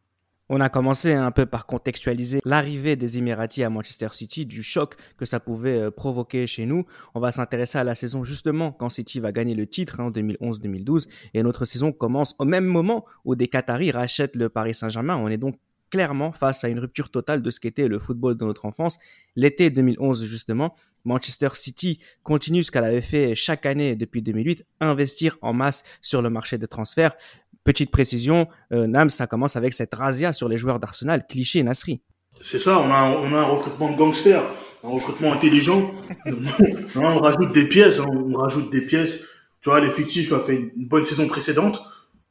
On 0.54 0.60
a 0.60 0.68
commencé 0.68 1.14
un 1.14 1.32
peu 1.32 1.46
par 1.46 1.66
contextualiser 1.66 2.42
l'arrivée 2.44 2.98
des 2.98 3.18
Émiratis 3.18 3.64
à 3.64 3.70
Manchester 3.70 4.10
City, 4.12 4.46
du 4.46 4.64
choc 4.64 4.96
que 5.16 5.24
ça 5.24 5.40
pouvait 5.40 5.78
euh, 5.78 5.92
provoquer 5.92 6.46
chez 6.46 6.66
nous. 6.66 6.86
On 7.16 7.22
va 7.22 7.32
s'intéresser 7.32 7.78
à 7.78 7.86
la 7.86 7.96
saison 7.96 8.26
justement 8.26 8.74
quand 8.74 8.90
City 8.90 9.22
va 9.22 9.32
gagner 9.32 9.56
le 9.56 9.66
titre 9.66 10.02
hein, 10.02 10.08
en 10.08 10.12
2011-2012 10.12 11.08
et 11.34 11.42
notre 11.42 11.64
saison 11.64 11.94
commence 11.94 12.36
au 12.38 12.44
même 12.44 12.66
moment 12.66 13.06
où 13.24 13.36
des 13.36 13.48
Qataris 13.48 13.92
rachètent 13.92 14.36
le 14.36 14.50
Paris 14.50 14.74
Saint-Germain. 14.74 15.16
On 15.16 15.30
est 15.30 15.38
donc 15.38 15.56
clairement 15.90 16.34
face 16.34 16.66
à 16.66 16.70
une 16.70 16.80
rupture 16.80 17.12
totale 17.12 17.42
de 17.42 17.50
ce 17.50 17.62
qu'était 17.62 17.88
le 17.88 18.00
football 18.00 18.36
de 18.36 18.44
notre 18.44 18.66
enfance. 18.66 18.98
L'été 19.38 19.70
2011, 19.70 20.26
justement, 20.26 20.76
Manchester 21.04 21.50
City 21.54 22.00
continue 22.24 22.64
ce 22.64 22.72
qu'elle 22.72 22.84
avait 22.84 23.02
fait 23.02 23.36
chaque 23.36 23.66
année 23.66 23.96
depuis 23.96 24.22
2008, 24.22 24.66
investir 24.80 25.38
en 25.42 25.54
masse 25.54 25.84
sur 26.02 26.22
le 26.22 26.30
marché 26.30 26.58
de 26.58 26.66
transfert. 26.66 27.16
Petite 27.64 27.92
précision, 27.92 28.48
euh, 28.74 28.88
Nams, 28.88 29.10
ça 29.10 29.28
commence 29.28 29.56
avec 29.56 29.74
cette 29.74 29.94
razzia 29.94 30.34
sur 30.34 30.50
les 30.50 30.58
joueurs 30.58 30.80
d'Arsenal, 30.80 31.26
cliché 31.28 31.60
et 31.60 31.64
Nasri. 31.64 32.02
C'est 32.40 32.60
ça, 32.60 32.80
on 32.80 32.92
a, 32.92 33.04
on 33.04 33.34
a 33.34 33.40
un 33.40 33.44
recrutement 33.44 33.92
de 33.92 33.98
gangsters, 33.98 34.44
un 34.84 34.90
recrutement 34.90 35.32
intelligent. 35.32 35.92
on 36.96 37.20
rajoute 37.20 37.54
des 37.54 37.68
pièces, 37.68 38.00
hein, 38.00 38.08
on 38.10 38.34
rajoute 38.34 38.72
des 38.72 38.82
pièces. 38.82 39.20
Tu 39.62 39.70
vois, 39.70 39.80
l'effectif 39.80 40.34
a 40.34 40.40
fait 40.40 40.56
une 40.56 40.88
bonne 40.88 41.06
saison 41.06 41.28
précédente, 41.28 41.84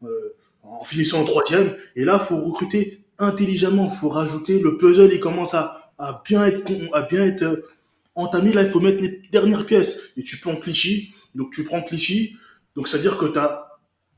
euh, 0.03 0.35
en 0.65 0.83
finissant 0.83 1.21
en 1.21 1.25
troisième. 1.25 1.77
Et 1.95 2.05
là, 2.05 2.19
faut 2.19 2.41
recruter 2.41 3.05
intelligemment. 3.19 3.87
Il 3.89 3.97
faut 3.97 4.09
rajouter 4.09 4.59
le 4.59 4.79
puzzle, 4.79 5.11
il 5.13 5.21
commence 5.21 5.55
à, 5.55 5.93
à 5.99 6.23
bien 6.27 6.45
être 6.45 6.63
à 6.93 7.03
bien 7.03 7.25
être 7.25 7.43
euh, 7.43 7.69
entamé. 8.17 8.53
Là, 8.53 8.63
il 8.63 8.69
faut 8.69 8.81
mettre 8.81 9.03
les 9.03 9.23
dernières 9.31 9.65
pièces. 9.65 10.13
Et 10.17 10.25
tu 10.25 10.39
prends 10.39 10.57
Clichy. 10.57 11.15
Donc 11.37 11.53
tu 11.53 11.63
prends 11.63 11.83
Clichy. 11.83 12.35
Donc 12.75 12.89
c'est 12.89 12.97
à 12.97 13.01
dire 13.01 13.17
que 13.17 13.27
tu 13.27 13.39
as 13.39 13.70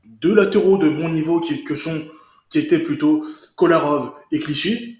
deux 0.05 0.33
latéraux 0.33 0.77
de 0.77 0.89
bon 0.89 1.09
niveau 1.09 1.39
qui 1.39 1.63
que 1.63 1.75
sont 1.75 2.01
qui 2.49 2.59
étaient 2.59 2.79
plutôt 2.79 3.25
Kolarov 3.55 4.13
et 4.31 4.39
Clichy. 4.39 4.99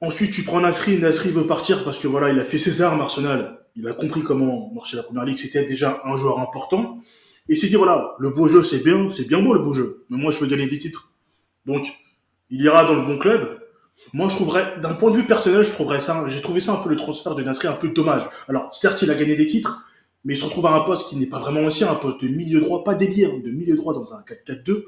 Ensuite, 0.00 0.32
tu 0.32 0.42
prends 0.42 0.60
Nasri. 0.60 0.98
Nasri 0.98 1.30
veut 1.30 1.46
partir 1.46 1.84
parce 1.84 1.98
que 1.98 2.08
voilà, 2.08 2.30
il 2.30 2.40
a 2.40 2.44
fait 2.44 2.58
César 2.58 3.00
Arsenal. 3.00 3.60
Il 3.76 3.86
a 3.86 3.92
compris 3.92 4.22
comment 4.22 4.72
marcher 4.74 4.96
la 4.96 5.02
première 5.02 5.24
ligue. 5.24 5.36
C'était 5.36 5.64
déjà 5.64 6.00
un 6.04 6.16
joueur 6.16 6.40
important. 6.40 6.98
Et 7.48 7.52
il 7.52 7.56
s'est 7.56 7.68
dit 7.68 7.76
voilà, 7.76 8.14
le 8.18 8.30
beau 8.30 8.48
jeu 8.48 8.62
c'est 8.62 8.82
bien, 8.82 9.10
c'est 9.10 9.28
bien 9.28 9.40
beau 9.40 9.54
le 9.54 9.60
beau 9.60 9.72
jeu, 9.72 10.04
mais 10.08 10.16
moi 10.16 10.30
je 10.30 10.38
veux 10.38 10.46
gagner 10.46 10.66
des 10.66 10.78
titres. 10.78 11.12
Donc 11.66 11.86
il 12.50 12.60
ira 12.62 12.84
dans 12.84 12.94
le 12.94 13.02
bon 13.02 13.18
club. 13.18 13.60
Moi, 14.12 14.28
je 14.28 14.34
trouverais, 14.34 14.80
d'un 14.80 14.94
point 14.94 15.10
de 15.10 15.16
vue 15.16 15.26
personnel, 15.26 15.62
je 15.62 15.70
trouverais 15.70 16.00
ça, 16.00 16.24
j'ai 16.26 16.40
trouvé 16.40 16.60
ça 16.60 16.72
un 16.72 16.76
peu 16.76 16.88
le 16.88 16.96
transfert 16.96 17.34
de 17.34 17.42
Nasri 17.42 17.68
un 17.68 17.72
peu 17.72 17.90
dommage. 17.90 18.22
Alors, 18.48 18.72
certes, 18.72 19.02
il 19.02 19.10
a 19.10 19.14
gagné 19.14 19.36
des 19.36 19.46
titres, 19.46 19.84
mais 20.24 20.34
il 20.34 20.36
se 20.36 20.44
retrouve 20.44 20.66
à 20.66 20.72
un 20.72 20.80
poste 20.80 21.08
qui 21.08 21.16
n'est 21.16 21.26
pas 21.26 21.38
vraiment 21.38 21.60
ancien, 21.60 21.90
un 21.90 21.94
poste 21.94 22.22
de 22.22 22.28
milieu 22.28 22.60
droit, 22.60 22.84
pas 22.84 22.94
dédié, 22.94 23.26
hein, 23.26 23.40
de 23.44 23.50
milieu 23.50 23.76
droit 23.76 23.94
dans 23.94 24.14
un 24.14 24.22
4-4-2, 24.22 24.84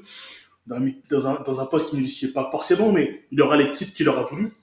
dans 0.67 1.27
un, 1.27 1.41
dans 1.45 1.59
un 1.59 1.65
poste 1.65 1.89
qui 1.89 1.97
ne 1.97 2.01
lui 2.01 2.27
pas 2.33 2.49
forcément, 2.51 2.91
mais 2.91 3.25
il 3.31 3.41
aura 3.41 3.57
les 3.57 3.71
titres 3.73 3.93
qu'il 3.93 4.07
aura 4.07 4.23
voulu. 4.23 4.53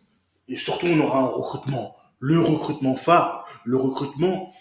Et 0.49 0.57
surtout, 0.57 0.87
on 0.87 1.01
aura 1.01 1.19
un 1.19 1.27
recrutement, 1.27 1.97
le 2.19 2.41
recrutement 2.41 2.97
phare, 2.97 3.47
le 3.65 3.77
recrutement 3.77 4.53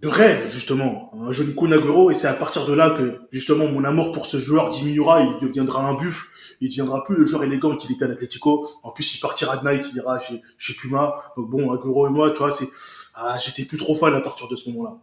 de 0.00 0.08
rêve, 0.08 0.48
justement. 0.48 1.12
Un 1.20 1.32
jeune 1.32 1.54
Kunaguro, 1.54 2.10
et 2.10 2.14
c'est 2.14 2.28
à 2.28 2.32
partir 2.32 2.66
de 2.66 2.72
là 2.72 2.90
que, 2.90 3.20
justement, 3.30 3.66
mon 3.66 3.84
amour 3.84 4.12
pour 4.12 4.26
ce 4.26 4.38
joueur 4.38 4.68
diminuera, 4.68 5.22
il 5.22 5.38
deviendra 5.40 5.86
un 5.86 5.94
buff 5.94 6.32
il 6.60 6.68
deviendra 6.68 7.04
plus 7.04 7.16
le 7.16 7.24
joueur 7.24 7.44
élégant 7.44 7.76
qu'il 7.76 7.92
était 7.92 8.04
à 8.04 8.08
l'Atletico. 8.08 8.68
En 8.82 8.90
plus, 8.90 9.14
il 9.14 9.20
partira 9.20 9.56
de 9.56 9.68
Nike, 9.68 9.86
il 9.92 9.98
ira 9.98 10.18
chez, 10.18 10.42
chez 10.56 10.74
Puma. 10.74 11.32
Donc 11.36 11.50
bon, 11.50 11.72
Agüero 11.72 12.08
et 12.08 12.10
moi, 12.10 12.30
tu 12.30 12.38
vois, 12.38 12.50
c'est, 12.50 12.68
ah, 13.14 13.38
j'étais 13.38 13.64
plus 13.64 13.78
trop 13.78 13.94
fan 13.94 14.14
à 14.14 14.20
partir 14.20 14.48
de 14.48 14.56
ce 14.56 14.68
moment-là. 14.70 14.98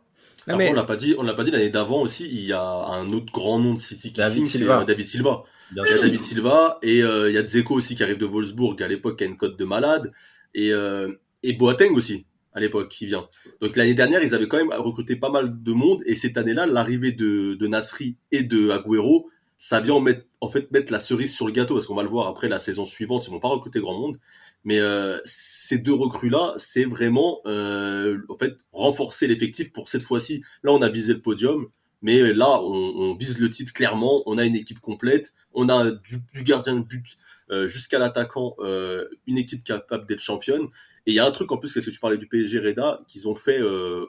Mais... 0.48 0.70
On 0.70 0.74
l'a 0.74 0.84
pas 0.84 0.96
dit, 0.96 1.16
on 1.18 1.24
l'a 1.24 1.34
pas 1.34 1.44
dit 1.44 1.52
l'année 1.52 1.70
d'avant 1.70 2.02
aussi. 2.02 2.28
Il 2.30 2.46
y 2.46 2.54
a 2.54 2.64
un 2.64 3.10
autre 3.10 3.32
grand 3.32 3.60
nom 3.60 3.74
de 3.74 3.80
City 3.80 4.12
qui 4.12 4.18
David 4.18 4.46
signe, 4.46 4.60
Silva. 4.60 4.80
c'est 4.82 4.88
David 4.88 5.08
Silva. 5.08 5.44
Il 5.72 5.78
y 5.78 5.80
a 5.80 6.02
David 6.02 6.22
Silva 6.22 6.80
et 6.84 7.02
euh, 7.02 7.30
il 7.30 7.36
y 7.36 7.38
a 7.38 7.44
Dzeko 7.44 7.74
aussi 7.74 7.96
qui 7.96 8.04
arrive 8.04 8.18
de 8.18 8.26
Wolfsburg 8.26 8.82
à 8.84 8.88
l'époque 8.88 9.18
qui 9.18 9.24
a 9.24 9.28
une 9.28 9.38
cote 9.38 9.58
de 9.58 9.66
malade 9.66 10.12
et 10.54 10.72
euh, 10.72 11.12
et 11.42 11.54
Boateng 11.54 11.96
aussi 11.96 12.28
à 12.54 12.60
l'époque 12.60 12.90
qui 12.90 13.08
vient. 13.08 13.28
Donc 13.62 13.76
l'année 13.76 13.96
dernière 13.96 14.22
ils 14.22 14.36
avaient 14.36 14.48
quand 14.48 14.58
même 14.58 14.72
recruté 14.72 15.16
pas 15.16 15.32
mal 15.32 15.64
de 15.64 15.72
monde 15.74 16.04
et 16.06 16.14
cette 16.14 16.38
année-là 16.38 16.68
l'arrivée 16.68 17.14
de, 17.14 17.56
de 17.56 17.68
Nasri 17.68 18.16
et 18.32 18.44
de 18.44 18.70
Agüero 18.70 19.28
ça 19.58 19.80
vient 19.80 19.96
en, 19.96 20.00
mettre, 20.00 20.26
en 20.42 20.50
fait 20.50 20.72
mettre 20.72 20.92
la 20.92 21.00
cerise 21.00 21.34
sur 21.34 21.48
le 21.48 21.52
gâteau 21.52 21.76
parce 21.76 21.88
qu'on 21.88 21.96
va 21.96 22.04
le 22.04 22.10
voir 22.10 22.28
après 22.28 22.50
la 22.50 22.60
saison 22.60 22.86
suivante, 22.86 23.26
ils 23.28 23.32
vont 23.32 23.40
pas 23.40 23.48
recruter 23.48 23.80
grand 23.80 23.98
monde, 23.98 24.20
mais 24.66 24.80
euh, 24.80 25.20
ces 25.24 25.78
deux 25.78 25.94
recrues 25.94 26.30
là, 26.30 26.54
c'est 26.58 26.84
vraiment 26.84 27.40
euh, 27.46 28.18
en 28.30 28.38
fait 28.38 28.58
renforcer 28.74 29.28
l'effectif 29.28 29.72
pour 29.72 29.88
cette 29.90 30.02
fois-ci. 30.02 30.44
Là, 30.64 30.74
on 30.74 30.82
a 30.82 30.90
visé 30.90 31.14
le 31.14 31.22
podium, 31.22 31.68
mais 32.02 32.34
là, 32.34 32.62
on, 32.62 33.16
vise 33.16 33.40
le 33.40 33.50
titre 33.50 33.72
clairement. 33.72 34.24
On 34.26 34.38
a 34.38 34.46
une 34.46 34.56
équipe 34.56 34.80
complète, 34.80 35.34
on 35.54 35.70
a 35.70 35.92
du, 35.92 36.18
du 36.34 36.44
gardien 36.44 36.76
de 36.76 36.82
but 36.82 37.18
euh, 37.52 37.68
jusqu'à 37.68 38.00
l'attaquant, 38.00 38.56
euh, 38.60 39.08
une 39.28 39.38
équipe 39.38 39.64
capable 39.64 40.08
d'être 40.08 40.20
championne. 40.20 40.66
Et 41.06 41.12
il 41.12 41.14
y 41.14 41.20
a 41.20 41.26
un 41.26 41.32
truc 41.32 41.52
en 41.52 41.58
plus, 41.58 41.72
parce 41.72 41.86
que 41.86 41.92
tu 41.92 42.00
parlais 42.00 42.18
du 42.18 42.28
PSG 42.28 42.60
Reda, 42.60 43.02
qu'ils 43.08 43.28
ont 43.30 43.36
fait 43.36 43.62
euh, 43.62 44.06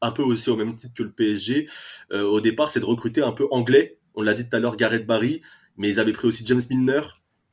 un 0.00 0.10
peu 0.10 0.22
aussi 0.22 0.50
au 0.50 0.56
même 0.56 0.74
titre 0.74 0.94
que 0.94 1.02
le 1.02 1.12
PSG 1.12 1.68
au 2.12 2.40
départ, 2.40 2.70
c'est 2.70 2.80
de 2.80 2.84
recruter 2.84 3.22
un 3.22 3.32
peu 3.32 3.46
anglais 3.50 3.98
on 4.16 4.22
l'a 4.22 4.34
dit 4.34 4.48
tout 4.48 4.56
à 4.56 4.58
l'heure, 4.58 4.76
Gareth 4.76 5.06
Barry, 5.06 5.42
mais 5.76 5.88
ils 5.90 6.00
avaient 6.00 6.12
pris 6.12 6.26
aussi 6.26 6.44
James 6.46 6.62
Milner. 6.70 7.02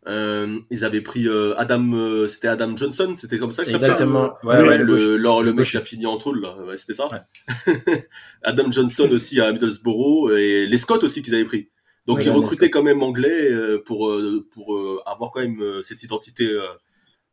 Euh, 0.06 0.60
ils 0.70 0.84
avaient 0.84 1.02
pris 1.02 1.28
euh, 1.28 1.58
Adam, 1.58 1.94
euh, 1.94 2.28
c'était 2.28 2.50
Adam 2.50 2.76
Johnson, 2.76 3.14
c'était 3.16 3.38
comme 3.38 3.52
ça 3.52 3.64
que 3.64 3.70
ça 3.70 3.78
Exactement. 3.78 4.34
Ouais, 4.44 4.58
ouais, 4.58 4.78
le, 4.78 5.18
le, 5.18 5.18
le, 5.18 5.54
mec 5.54 5.68
qui 5.68 5.78
a 5.78 5.82
fini 5.82 6.06
en 6.06 6.18
troll, 6.18 6.42
là, 6.42 6.58
ouais, 6.68 6.76
c'était 6.76 6.94
ça. 6.94 7.08
Ouais. 7.08 8.08
Adam 8.44 8.70
Johnson 8.70 9.08
aussi 9.12 9.40
à 9.40 9.52
Middlesbrough 9.54 10.32
et 10.34 10.66
les 10.66 10.78
Scott 10.78 11.04
aussi 11.04 11.22
qu'ils 11.22 11.36
avaient 11.36 11.46
pris. 11.46 11.70
Donc 12.06 12.26
ils 12.26 12.32
recrutaient 12.32 12.70
quand 12.70 12.84
même 12.84 13.02
anglais 13.02 13.50
pour 13.86 14.14
pour 14.52 15.02
avoir 15.06 15.32
quand 15.32 15.40
même 15.40 15.64
cette 15.84 16.04
identité 16.04 16.50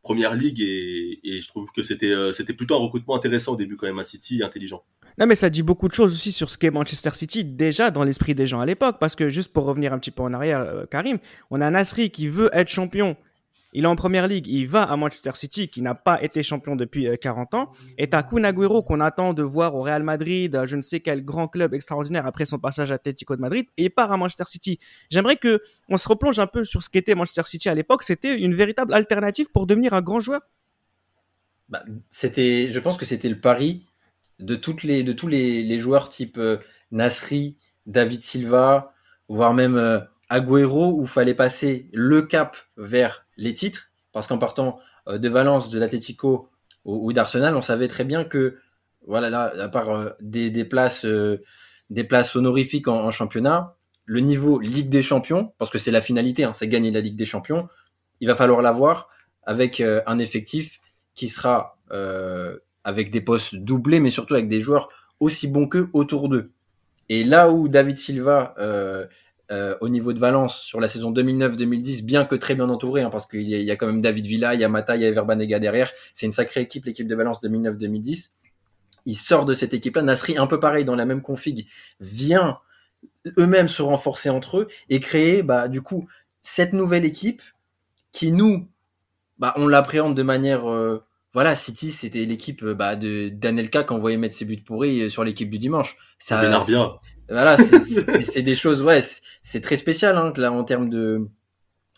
première 0.00 0.36
ligue 0.36 0.60
et, 0.60 1.18
et 1.24 1.40
je 1.40 1.48
trouve 1.48 1.72
que 1.72 1.82
c'était 1.82 2.14
c'était 2.32 2.52
plutôt 2.52 2.76
un 2.76 2.78
recrutement 2.78 3.16
intéressant 3.16 3.54
au 3.54 3.56
début 3.56 3.76
quand 3.76 3.88
même 3.88 3.98
à 3.98 4.04
City, 4.04 4.44
intelligent. 4.44 4.84
Non, 5.18 5.26
mais 5.26 5.34
ça 5.34 5.50
dit 5.50 5.62
beaucoup 5.62 5.88
de 5.88 5.94
choses 5.94 6.14
aussi 6.14 6.32
sur 6.32 6.50
ce 6.50 6.58
qu'est 6.58 6.70
Manchester 6.70 7.10
City 7.14 7.44
déjà 7.44 7.90
dans 7.90 8.04
l'esprit 8.04 8.34
des 8.34 8.46
gens 8.46 8.60
à 8.60 8.66
l'époque. 8.66 8.96
Parce 8.98 9.14
que 9.14 9.28
juste 9.30 9.52
pour 9.52 9.64
revenir 9.64 9.92
un 9.92 9.98
petit 9.98 10.10
peu 10.10 10.22
en 10.22 10.32
arrière, 10.32 10.60
euh, 10.60 10.86
Karim, 10.86 11.18
on 11.50 11.60
a 11.60 11.70
Nasri 11.70 12.10
qui 12.10 12.28
veut 12.28 12.50
être 12.52 12.68
champion. 12.68 13.16
Il 13.72 13.84
est 13.84 13.86
en 13.86 13.94
première 13.94 14.26
ligue, 14.26 14.48
il 14.48 14.66
va 14.66 14.82
à 14.82 14.96
Manchester 14.96 15.30
City 15.34 15.68
qui 15.68 15.80
n'a 15.80 15.94
pas 15.94 16.20
été 16.22 16.42
champion 16.42 16.74
depuis 16.74 17.06
euh, 17.08 17.16
40 17.16 17.54
ans. 17.54 17.72
Et 17.98 18.08
t'as 18.08 18.22
Kun 18.22 18.42
Agüero 18.42 18.82
qu'on 18.82 19.00
attend 19.00 19.32
de 19.32 19.42
voir 19.42 19.76
au 19.76 19.80
Real 19.80 20.02
Madrid, 20.02 20.60
je 20.66 20.74
ne 20.74 20.82
sais 20.82 21.00
quel 21.00 21.24
grand 21.24 21.46
club 21.46 21.72
extraordinaire 21.72 22.26
après 22.26 22.46
son 22.46 22.58
passage 22.58 22.90
à 22.90 22.94
Atlético 22.94 23.36
de 23.36 23.40
Madrid, 23.40 23.66
et 23.76 23.84
il 23.84 23.90
part 23.90 24.10
à 24.10 24.16
Manchester 24.16 24.44
City. 24.48 24.78
J'aimerais 25.08 25.36
que 25.36 25.62
on 25.88 25.96
se 25.96 26.08
replonge 26.08 26.38
un 26.40 26.48
peu 26.48 26.64
sur 26.64 26.82
ce 26.82 26.88
qu'était 26.88 27.14
Manchester 27.14 27.42
City 27.44 27.68
à 27.68 27.74
l'époque. 27.74 28.02
C'était 28.02 28.40
une 28.40 28.54
véritable 28.54 28.92
alternative 28.92 29.50
pour 29.52 29.66
devenir 29.66 29.94
un 29.94 30.02
grand 30.02 30.20
joueur. 30.20 30.40
Bah, 31.68 31.84
c'était, 32.10 32.70
je 32.72 32.80
pense 32.80 32.96
que 32.96 33.04
c'était 33.06 33.28
le 33.28 33.38
pari 33.38 33.86
de, 34.40 34.54
toutes 34.56 34.82
les, 34.82 35.02
de 35.02 35.12
tous 35.12 35.28
les, 35.28 35.78
joueurs 35.78 36.08
type 36.08 36.38
euh, 36.38 36.58
Nasri, 36.90 37.56
David 37.86 38.22
Silva, 38.22 38.92
voire 39.28 39.54
même 39.54 39.76
euh, 39.76 40.00
Agüero, 40.28 40.92
où 40.98 41.06
fallait 41.06 41.34
passer 41.34 41.88
le 41.92 42.22
cap 42.22 42.56
vers 42.76 43.26
les 43.36 43.52
titres, 43.52 43.90
parce 44.12 44.26
qu'en 44.26 44.38
partant 44.38 44.78
euh, 45.08 45.18
de 45.18 45.28
Valence, 45.28 45.70
de 45.70 45.78
l'Atlético 45.78 46.48
ou, 46.84 47.12
d'Arsenal, 47.12 47.54
on 47.56 47.60
savait 47.60 47.88
très 47.88 48.04
bien 48.04 48.24
que, 48.24 48.58
voilà, 49.06 49.28
là, 49.28 49.52
à 49.60 49.68
part 49.68 50.12
des, 50.20 50.48
des, 50.48 50.64
places, 50.64 51.04
des 51.90 52.04
places 52.04 52.34
honorifiques 52.34 52.88
en, 52.88 53.10
championnat, 53.10 53.76
le 54.06 54.20
niveau 54.20 54.58
Ligue 54.58 54.88
des 54.88 55.02
Champions, 55.02 55.52
parce 55.58 55.70
que 55.70 55.76
c'est 55.76 55.90
la 55.90 56.00
finalité, 56.00 56.42
hein, 56.42 56.54
c'est 56.54 56.68
gagner 56.68 56.90
la 56.90 57.00
Ligue 57.00 57.16
des 57.16 57.26
Champions, 57.26 57.68
il 58.20 58.28
va 58.28 58.34
falloir 58.34 58.62
l'avoir 58.62 59.10
avec 59.42 59.82
un 59.82 60.18
effectif 60.18 60.80
qui 61.14 61.28
sera 61.28 61.76
avec 62.84 63.10
des 63.10 63.20
postes 63.20 63.54
doublés, 63.54 64.00
mais 64.00 64.10
surtout 64.10 64.34
avec 64.34 64.48
des 64.48 64.60
joueurs 64.60 64.88
aussi 65.20 65.48
bons 65.48 65.68
qu'eux 65.68 65.88
autour 65.92 66.28
d'eux. 66.28 66.50
Et 67.08 67.24
là 67.24 67.50
où 67.50 67.68
David 67.68 67.98
Silva, 67.98 68.54
euh, 68.58 69.06
euh, 69.50 69.76
au 69.80 69.88
niveau 69.88 70.12
de 70.12 70.18
Valence, 70.18 70.60
sur 70.62 70.80
la 70.80 70.86
saison 70.86 71.12
2009-2010, 71.12 72.04
bien 72.04 72.24
que 72.24 72.36
très 72.36 72.54
bien 72.54 72.68
entouré, 72.68 73.02
hein, 73.02 73.10
parce 73.10 73.26
qu'il 73.26 73.48
y, 73.48 73.70
a 73.70 73.76
quand 73.76 73.86
même 73.86 74.00
David 74.00 74.26
Villa, 74.26 74.54
il 74.54 74.60
y 74.60 74.64
a 74.64 74.68
Mata, 74.68 74.94
il 74.94 75.02
y 75.02 75.06
a 75.06 75.10
Verbanega 75.10 75.58
derrière, 75.58 75.90
c'est 76.14 76.26
une 76.26 76.32
sacrée 76.32 76.60
équipe, 76.60 76.84
l'équipe 76.84 77.08
de 77.08 77.14
Valence 77.16 77.42
2009-2010. 77.42 78.30
Il 79.06 79.16
sort 79.16 79.44
de 79.46 79.54
cette 79.54 79.74
équipe-là. 79.74 80.02
Nasri, 80.02 80.38
un 80.38 80.46
peu 80.46 80.60
pareil, 80.60 80.84
dans 80.84 80.94
la 80.94 81.04
même 81.04 81.20
config, 81.20 81.66
vient 81.98 82.58
eux-mêmes 83.38 83.68
se 83.68 83.82
renforcer 83.82 84.30
entre 84.30 84.58
eux 84.58 84.68
et 84.88 85.00
créer, 85.00 85.42
bah, 85.42 85.68
du 85.68 85.82
coup, 85.82 86.06
cette 86.42 86.72
nouvelle 86.72 87.04
équipe 87.04 87.42
qui, 88.12 88.30
nous, 88.30 88.68
bah, 89.38 89.52
on 89.56 89.66
l'appréhende 89.66 90.14
de 90.14 90.22
manière 90.22 90.70
euh, 90.70 91.02
voilà, 91.32 91.54
City, 91.54 91.92
c'était 91.92 92.24
l'équipe 92.24 92.62
euh, 92.62 92.74
bah, 92.74 92.96
de 92.96 93.28
d'Anelka 93.28 93.84
qui 93.84 93.92
envoyait 93.92 94.16
mettre 94.16 94.34
ses 94.34 94.44
buts 94.44 94.62
pourris 94.64 95.02
euh, 95.02 95.08
sur 95.08 95.24
l'équipe 95.24 95.50
du 95.50 95.58
dimanche. 95.58 95.96
Ça 96.18 96.40
bien. 96.40 96.88
Voilà, 97.28 97.56
c'est 97.56 98.42
des 98.42 98.56
choses, 98.56 98.82
ouais, 98.82 99.00
c'est 99.44 99.60
très 99.60 99.76
spécial 99.76 100.16
hein, 100.16 100.32
là 100.36 100.50
en 100.50 100.64
termes 100.64 100.90
de 100.90 101.28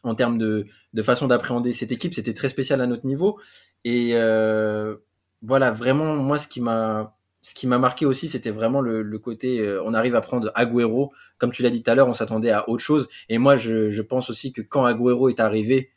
en 0.03 0.15
termes 0.15 0.37
de, 0.37 0.67
de 0.93 1.03
façon 1.03 1.27
d'appréhender 1.27 1.73
cette 1.73 1.93
équipe, 1.93 2.13
c'était 2.15 2.35
très 2.35 2.49
spécial 2.49 2.81
à 2.81 2.87
notre 2.87 3.07
niveau. 3.07 3.39
Et 3.85 4.11
euh, 4.15 4.97
voilà, 5.43 5.71
vraiment, 5.71 6.17
moi, 6.17 6.39
ce 6.39 6.49
qui 6.49 6.61
m'a 6.61 7.17
ce 7.41 7.55
qui 7.55 7.67
m'a 7.67 7.79
marqué 7.79 8.07
aussi, 8.07 8.29
c'était 8.29 8.51
vraiment 8.51 8.81
le, 8.81 9.03
le 9.03 9.19
côté, 9.19 9.61
euh, 9.61 9.83
on 9.85 9.95
arrive 9.95 10.15
à 10.15 10.21
prendre 10.21 10.53
Agüero, 10.55 11.13
comme 11.39 11.51
tu 11.51 11.63
l'as 11.63 11.71
dit 11.71 11.83
tout 11.83 11.91
à 11.91 11.95
l'heure, 11.97 12.09
on 12.09 12.15
s'attendait 12.15 12.51
à 12.51 12.69
autre 12.69 12.83
chose. 12.83 13.09
Et 13.29 13.39
moi, 13.39 13.57
je, 13.57 13.91
je 13.91 14.03
pense 14.03 14.31
aussi 14.31 14.53
que 14.53 14.61
quand 14.61 14.85
Agüero 14.85 15.29
est 15.29 15.41
arrivé, 15.41 15.91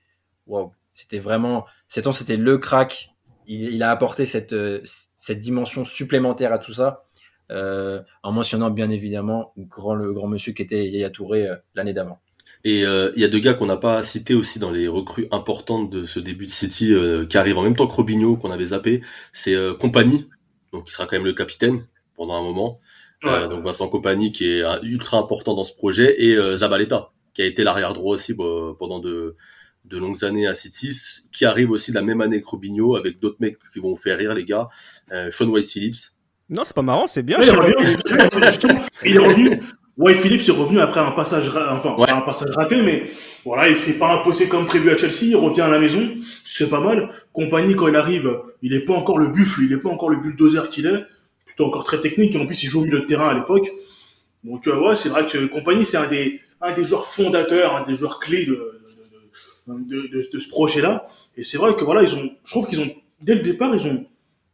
waouh, 0.48 0.72
c'était 0.94 1.20
vraiment, 1.20 1.66
c'était 1.88 2.38
le 2.38 2.58
crack 2.58 3.10
il, 3.48 3.84
a 3.84 3.92
apporté 3.92 4.26
cette, 4.26 4.54
euh, 4.54 4.82
cette 5.18 5.40
dimension 5.40 5.86
supplémentaire 5.86 6.54
à 6.54 6.60
tout 6.60 6.74
ça, 6.74 7.06
euh, 7.52 8.02
en 8.24 8.32
mentionnant 8.32 8.70
bien 8.70 8.90
évidemment 8.90 9.54
grand, 9.58 9.96
le 9.96 10.12
grand 10.12 10.28
monsieur 10.28 10.54
qui 10.54 10.62
était 10.62 10.88
Yaya 10.88 11.10
Touré 11.10 11.48
euh, 11.48 11.56
l'année 11.76 11.94
d'avant. 11.94 12.20
Et 12.64 12.82
il 12.82 13.22
y 13.22 13.24
a 13.24 13.28
deux 13.28 13.40
gars 13.40 13.54
qu'on 13.54 13.68
n'a 13.68 13.78
pas 13.78 14.02
cités 14.02 14.34
aussi 14.34 14.58
dans 14.58 14.72
les 14.72 14.88
recrues 14.88 15.28
importantes 15.30 15.92
de 15.92 16.04
ce 16.06 16.20
début 16.20 16.48
de 16.48 16.52
City 16.52 16.96
qui 17.30 17.38
arrivent 17.38 17.60
en 17.60 17.62
même 17.62 17.76
temps 17.76 17.86
que 17.86 17.94
Robinho 17.94 18.38
qu'on 18.38 18.50
avait 18.50 18.66
zappé. 18.66 19.02
C'est 19.34 19.56
Compagnie, 19.80 20.28
donc 20.74 20.86
qui 20.86 20.92
sera 20.92 21.06
quand 21.06 21.16
même 21.16 21.26
le 21.26 21.34
capitaine 21.34 21.86
pendant 22.16 22.34
un 22.36 22.42
moment. 22.42 22.80
donc 23.22 23.64
Vincent 23.64 23.88
Compagnie 23.88 24.32
qui 24.32 24.50
est 24.50 24.64
ultra 24.82 25.20
important 25.20 25.54
dans 25.54 25.64
ce 25.64 25.76
projet 25.76 26.24
et 26.24 26.36
Zabaleta 26.56 27.12
qui 27.36 27.44
a 27.44 27.46
été 27.46 27.64
l'arrière 27.64 27.94
droit 27.94 28.16
aussi 28.16 28.34
pendant 28.34 29.00
de 29.00 29.36
de 29.90 29.98
longues 29.98 30.24
années 30.24 30.48
à 30.48 30.56
City, 30.56 30.92
qui 31.32 31.46
arrive 31.46 31.72
aussi 31.72 31.92
de 31.92 31.96
la 31.96 32.02
même 32.02 32.22
année 32.22 32.42
que 32.42 32.48
Robinho, 32.48 32.96
avec 32.96 33.20
d'autres 33.20 33.38
mecs 33.40 33.58
qui 33.72 33.80
vont 33.80 33.96
faire 33.96 34.18
rire 34.18 34.34
les 34.34 34.46
gars. 34.46 34.68
Euh, 35.12 35.30
Sean 35.32 35.48
White 35.48 35.70
Phillips. 35.70 36.16
Non, 36.50 36.64
c'est 36.64 36.76
pas 36.76 36.82
marrant, 36.82 37.08
c'est 37.08 37.24
bien. 37.24 37.40
il, 37.42 37.48
est 37.48 39.18
revenu. 39.18 39.60
White 39.98 40.18
Phillips 40.18 40.48
est 40.48 40.52
revenu 40.52 40.80
après 40.80 41.00
un 41.00 41.12
passage, 41.12 41.48
enfin, 41.48 41.96
un 42.00 42.22
passage 42.22 42.50
raté, 42.56 42.82
mais 42.82 43.06
voilà, 43.46 43.70
il 43.70 43.78
s'est 43.78 43.98
pas 43.98 44.14
imposé 44.14 44.50
comme 44.50 44.66
prévu 44.66 44.90
à 44.90 44.98
Chelsea, 44.98 45.30
il 45.30 45.36
revient 45.38 45.62
à 45.62 45.70
la 45.70 45.80
maison, 45.80 46.10
c'est 46.44 46.70
pas 46.70 46.82
mal. 46.82 47.10
Compagnie, 47.32 47.76
quand 47.76 47.88
il 47.88 47.96
arrive, 47.96 48.30
il 48.62 48.74
est 48.74 48.86
pas 48.86 48.94
encore 48.94 49.18
le 49.18 49.30
buffle, 49.30 49.62
il 49.64 49.72
est 49.72 49.80
pas 49.80 49.90
encore 49.90 50.10
le 50.10 50.18
bulldozer 50.18 50.70
qu'il 50.70 50.86
est, 50.86 51.06
plutôt 51.46 51.66
encore 51.66 51.86
très 51.86 52.02
technique, 52.02 52.36
et 52.36 52.40
en 52.40 52.46
plus, 52.46 52.62
il 52.64 52.68
joue 52.68 52.82
au 52.82 52.84
milieu 52.84 53.00
de 53.00 53.06
terrain 53.06 53.30
à 53.30 53.34
l'époque. 53.34 53.72
Donc, 54.44 54.62
tu 54.62 54.70
vois, 54.70 54.96
c'est 54.96 55.10
vrai 55.10 55.26
que 55.26 55.46
Compagnie, 55.46 55.86
c'est 55.86 55.98
un 55.98 56.08
des, 56.08 56.42
un 56.62 56.74
des 56.74 56.84
joueurs 56.84 57.06
fondateurs, 57.06 57.76
un 57.78 57.84
des 57.84 57.96
joueurs 57.96 58.20
clés 58.20 58.46
de, 58.46 58.75
de, 59.68 60.08
de, 60.08 60.30
de 60.32 60.40
ce 60.40 60.50
projet-là. 60.50 61.06
Et 61.38 61.44
c'est 61.44 61.58
vrai 61.58 61.76
que 61.76 61.84
voilà, 61.84 62.04
ils 62.04 62.16
ont, 62.16 62.30
je 62.44 62.52
trouve 62.52 62.68
qu'ils 62.68 62.82
ont, 62.82 62.90
dès 63.22 63.36
le 63.36 63.42
départ, 63.42 63.74
ils 63.76 63.88
ont, 63.88 64.06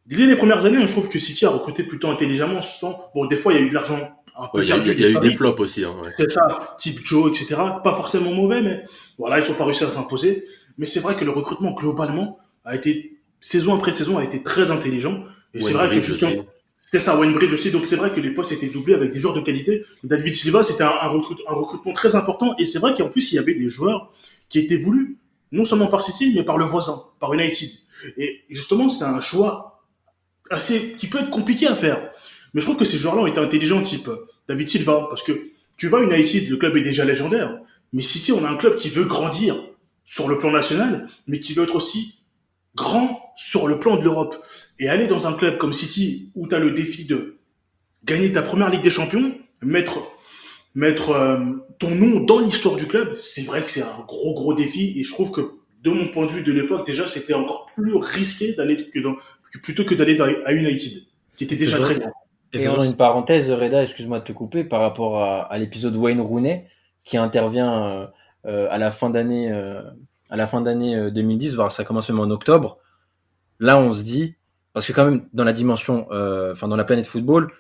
dès 0.06 0.28
les 0.28 0.36
premières 0.36 0.66
années, 0.66 0.86
je 0.86 0.92
trouve 0.92 1.10
que 1.10 1.20
City 1.20 1.46
a 1.46 1.50
recruté 1.50 1.84
plutôt 1.84 2.10
intelligemment, 2.10 2.62
sans, 2.62 3.12
bon, 3.14 3.26
des 3.26 3.38
fois, 3.38 3.54
il 3.54 3.60
y 3.60 3.62
a 3.62 3.66
eu 3.66 3.70
de 3.70 3.74
l'argent 3.74 4.00
un 4.38 4.48
peu 4.48 4.66
perdu. 4.66 4.92
Il 4.92 5.00
y 5.00 5.06
a, 5.06 5.10
eu, 5.10 5.20
des 5.20 5.30
flops 5.30 5.60
aussi. 5.60 5.84
Hein, 5.84 5.96
C'est 6.18 6.32
ça, 6.32 6.76
type 6.78 7.00
Joe, 7.06 7.30
etc. 7.30 7.60
Pas 7.84 7.94
forcément 7.94 8.32
mauvais, 8.32 8.62
mais 8.62 8.84
voilà, 9.18 9.40
ils 9.40 9.46
sont 9.46 9.54
pas 9.54 9.66
réussi 9.66 9.84
à 9.84 9.90
s'imposer. 9.90 10.46
Mais 10.78 10.86
c'est 10.86 11.00
vrai 11.00 11.16
que 11.16 11.26
le 11.26 11.32
recrutement, 11.32 11.72
globalement, 11.72 12.40
a 12.66 12.76
été, 12.76 13.18
saison 13.40 13.76
après 13.76 13.92
saison, 13.92 14.18
a 14.18 14.24
été 14.24 14.42
très 14.42 14.72
intelligent. 14.72 15.24
Et 15.54 15.62
c'est 15.62 15.74
vrai 15.74 15.90
que 15.90 16.00
justement, 16.00 16.46
c'était 16.78 17.00
ça, 17.00 17.18
Wayne 17.18 17.34
Bridge 17.34 17.54
aussi. 17.54 17.72
Donc 17.72 17.88
c'est 17.88 17.96
vrai 17.96 18.12
que 18.12 18.20
les 18.20 18.32
postes 18.32 18.52
étaient 18.52 18.68
doublés 18.68 18.94
avec 18.94 19.12
des 19.12 19.20
joueurs 19.20 19.34
de 19.34 19.42
qualité. 19.42 19.84
David 20.04 20.36
Silva, 20.36 20.64
c'était 20.64 20.84
un, 20.84 20.90
un, 20.90 21.10
un, 21.10 21.54
recrutement 21.54 21.94
très 21.94 22.16
important. 22.16 22.54
Et 22.58 22.66
c'est 22.66 22.80
vrai 22.80 22.94
qu'en 22.94 23.10
plus, 23.10 23.32
il 23.32 23.36
y 23.36 23.40
avait 23.40 23.54
des 23.54 23.70
joueurs 23.70 24.12
qui 24.52 24.60
était 24.60 24.78
voulu 24.78 25.18
non 25.54 25.64
seulement 25.64 25.88
par 25.88 26.04
City, 26.04 26.34
mais 26.36 26.44
par 26.44 26.58
le 26.58 26.66
voisin, 26.66 27.02
par 27.20 27.34
United. 27.34 27.70
Et 28.18 28.42
justement, 28.50 28.90
c'est 28.90 29.06
un 29.06 29.22
choix 29.22 29.84
assez 30.50 30.96
qui 30.98 31.08
peut 31.08 31.20
être 31.20 31.30
compliqué 31.30 31.68
à 31.68 31.76
faire. 31.76 32.10
Mais 32.54 32.60
je 32.60 32.66
trouve 32.66 32.78
que 32.78 32.86
ces 32.86 32.98
joueurs-là 32.98 33.22
ont 33.22 33.28
été 33.28 33.40
intelligents, 33.40 33.82
type 33.82 34.10
David 34.48 34.70
Silva, 34.70 35.08
parce 35.10 35.24
que 35.24 35.52
tu 35.78 35.88
vois, 35.88 36.04
United, 36.04 36.50
le 36.50 36.58
club 36.58 36.76
est 36.76 36.82
déjà 36.82 37.06
légendaire. 37.06 37.58
Mais 37.94 38.02
City, 38.02 38.34
on 38.34 38.44
a 38.44 38.50
un 38.50 38.58
club 38.58 38.76
qui 38.76 38.90
veut 38.90 39.06
grandir 39.06 39.56
sur 40.04 40.28
le 40.28 40.38
plan 40.38 40.52
national, 40.52 41.08
mais 41.28 41.40
qui 41.40 41.54
veut 41.54 41.64
être 41.64 41.76
aussi 41.76 42.26
grand 42.76 43.32
sur 43.36 43.68
le 43.68 43.80
plan 43.80 43.98
de 43.98 44.04
l'Europe. 44.04 44.36
Et 44.80 44.90
aller 44.90 45.08
dans 45.08 45.28
un 45.28 45.34
club 45.34 45.58
comme 45.58 45.74
City, 45.74 46.30
où 46.36 46.48
tu 46.48 46.56
as 46.56 46.60
le 46.60 46.72
défi 46.72 47.06
de 47.06 47.38
gagner 48.04 48.32
ta 48.32 48.42
première 48.42 48.70
Ligue 48.70 48.82
des 48.82 48.90
Champions, 48.90 49.34
mettre 49.62 50.00
mettre 50.76 51.12
euh, 51.12 51.38
ton 51.80 51.92
nom 51.92 52.22
dans 52.22 52.40
l'histoire 52.40 52.76
du 52.76 52.86
club, 52.86 53.16
c'est 53.18 53.44
vrai 53.44 53.62
que 53.62 53.70
c'est 53.70 53.82
un 53.82 54.06
gros 54.08 54.34
gros 54.34 54.54
défi 54.54 55.00
et 55.00 55.04
je 55.04 55.12
trouve 55.12 55.32
que 55.32 55.42
de 55.84 55.90
mon 55.90 56.10
point 56.10 56.26
de 56.26 56.32
vue 56.32 56.44
de 56.44 56.52
l'époque 56.52 56.86
déjà 56.86 57.08
c'était 57.08 57.34
encore 57.34 57.66
plus 57.76 57.96
risqué 57.96 58.54
d'aller 58.54 58.90
que 58.90 59.00
dans, 59.00 59.16
plutôt 59.64 59.84
que 59.84 59.96
d'aller 59.96 60.20
à 60.46 60.54
United 60.54 61.04
qui 61.36 61.44
était 61.44 61.56
déjà 61.56 61.80
très 61.80 61.96
grand. 61.96 62.12
Et, 62.54 62.60
faisons 62.60 62.84
une 62.84 62.98
parenthèse, 62.98 63.50
Reda, 63.50 63.84
excuse-moi 63.84 64.20
de 64.20 64.26
te 64.26 64.34
couper, 64.34 64.66
par 64.66 64.82
rapport 64.82 65.24
à, 65.24 65.44
à 65.44 65.58
l'épisode 65.58 65.96
Wayne 65.96 66.20
Rooney 66.20 66.68
qui 67.04 67.18
intervient 67.18 67.88
euh, 67.88 68.08
euh 68.46 68.68
à 68.70 68.78
la 68.78 68.92
fin 68.92 69.10
d'année 69.10 69.52
euh, 69.52 69.82
à 70.30 70.36
la 70.36 70.48
fin 70.48 70.62
d'année 70.62 71.12
2010, 71.12 71.56
voire 71.56 71.72
ça 71.72 71.84
commence 71.84 72.10
même 72.10 72.20
en 72.20 72.30
octobre. 72.30 72.78
Là, 73.60 73.78
on 73.80 73.94
se 73.94 74.04
dit 74.04 74.36
parce 74.74 74.88
que 74.88 74.94
quand 74.94 75.04
même 75.04 75.28
dans 75.34 75.44
la 75.44 75.52
dimension, 75.54 76.08
enfin 76.10 76.70
dans 76.70 76.78
la 76.78 76.86
planète 76.86 77.08
football, 77.08 77.52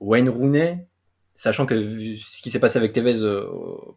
Wayne 0.00 0.30
Rooney 0.30 0.86
sachant 1.36 1.66
que 1.66 2.16
ce 2.16 2.42
qui 2.42 2.50
s'est 2.50 2.58
passé 2.58 2.78
avec 2.78 2.92
Tevez 2.92 3.22
euh, 3.22 3.46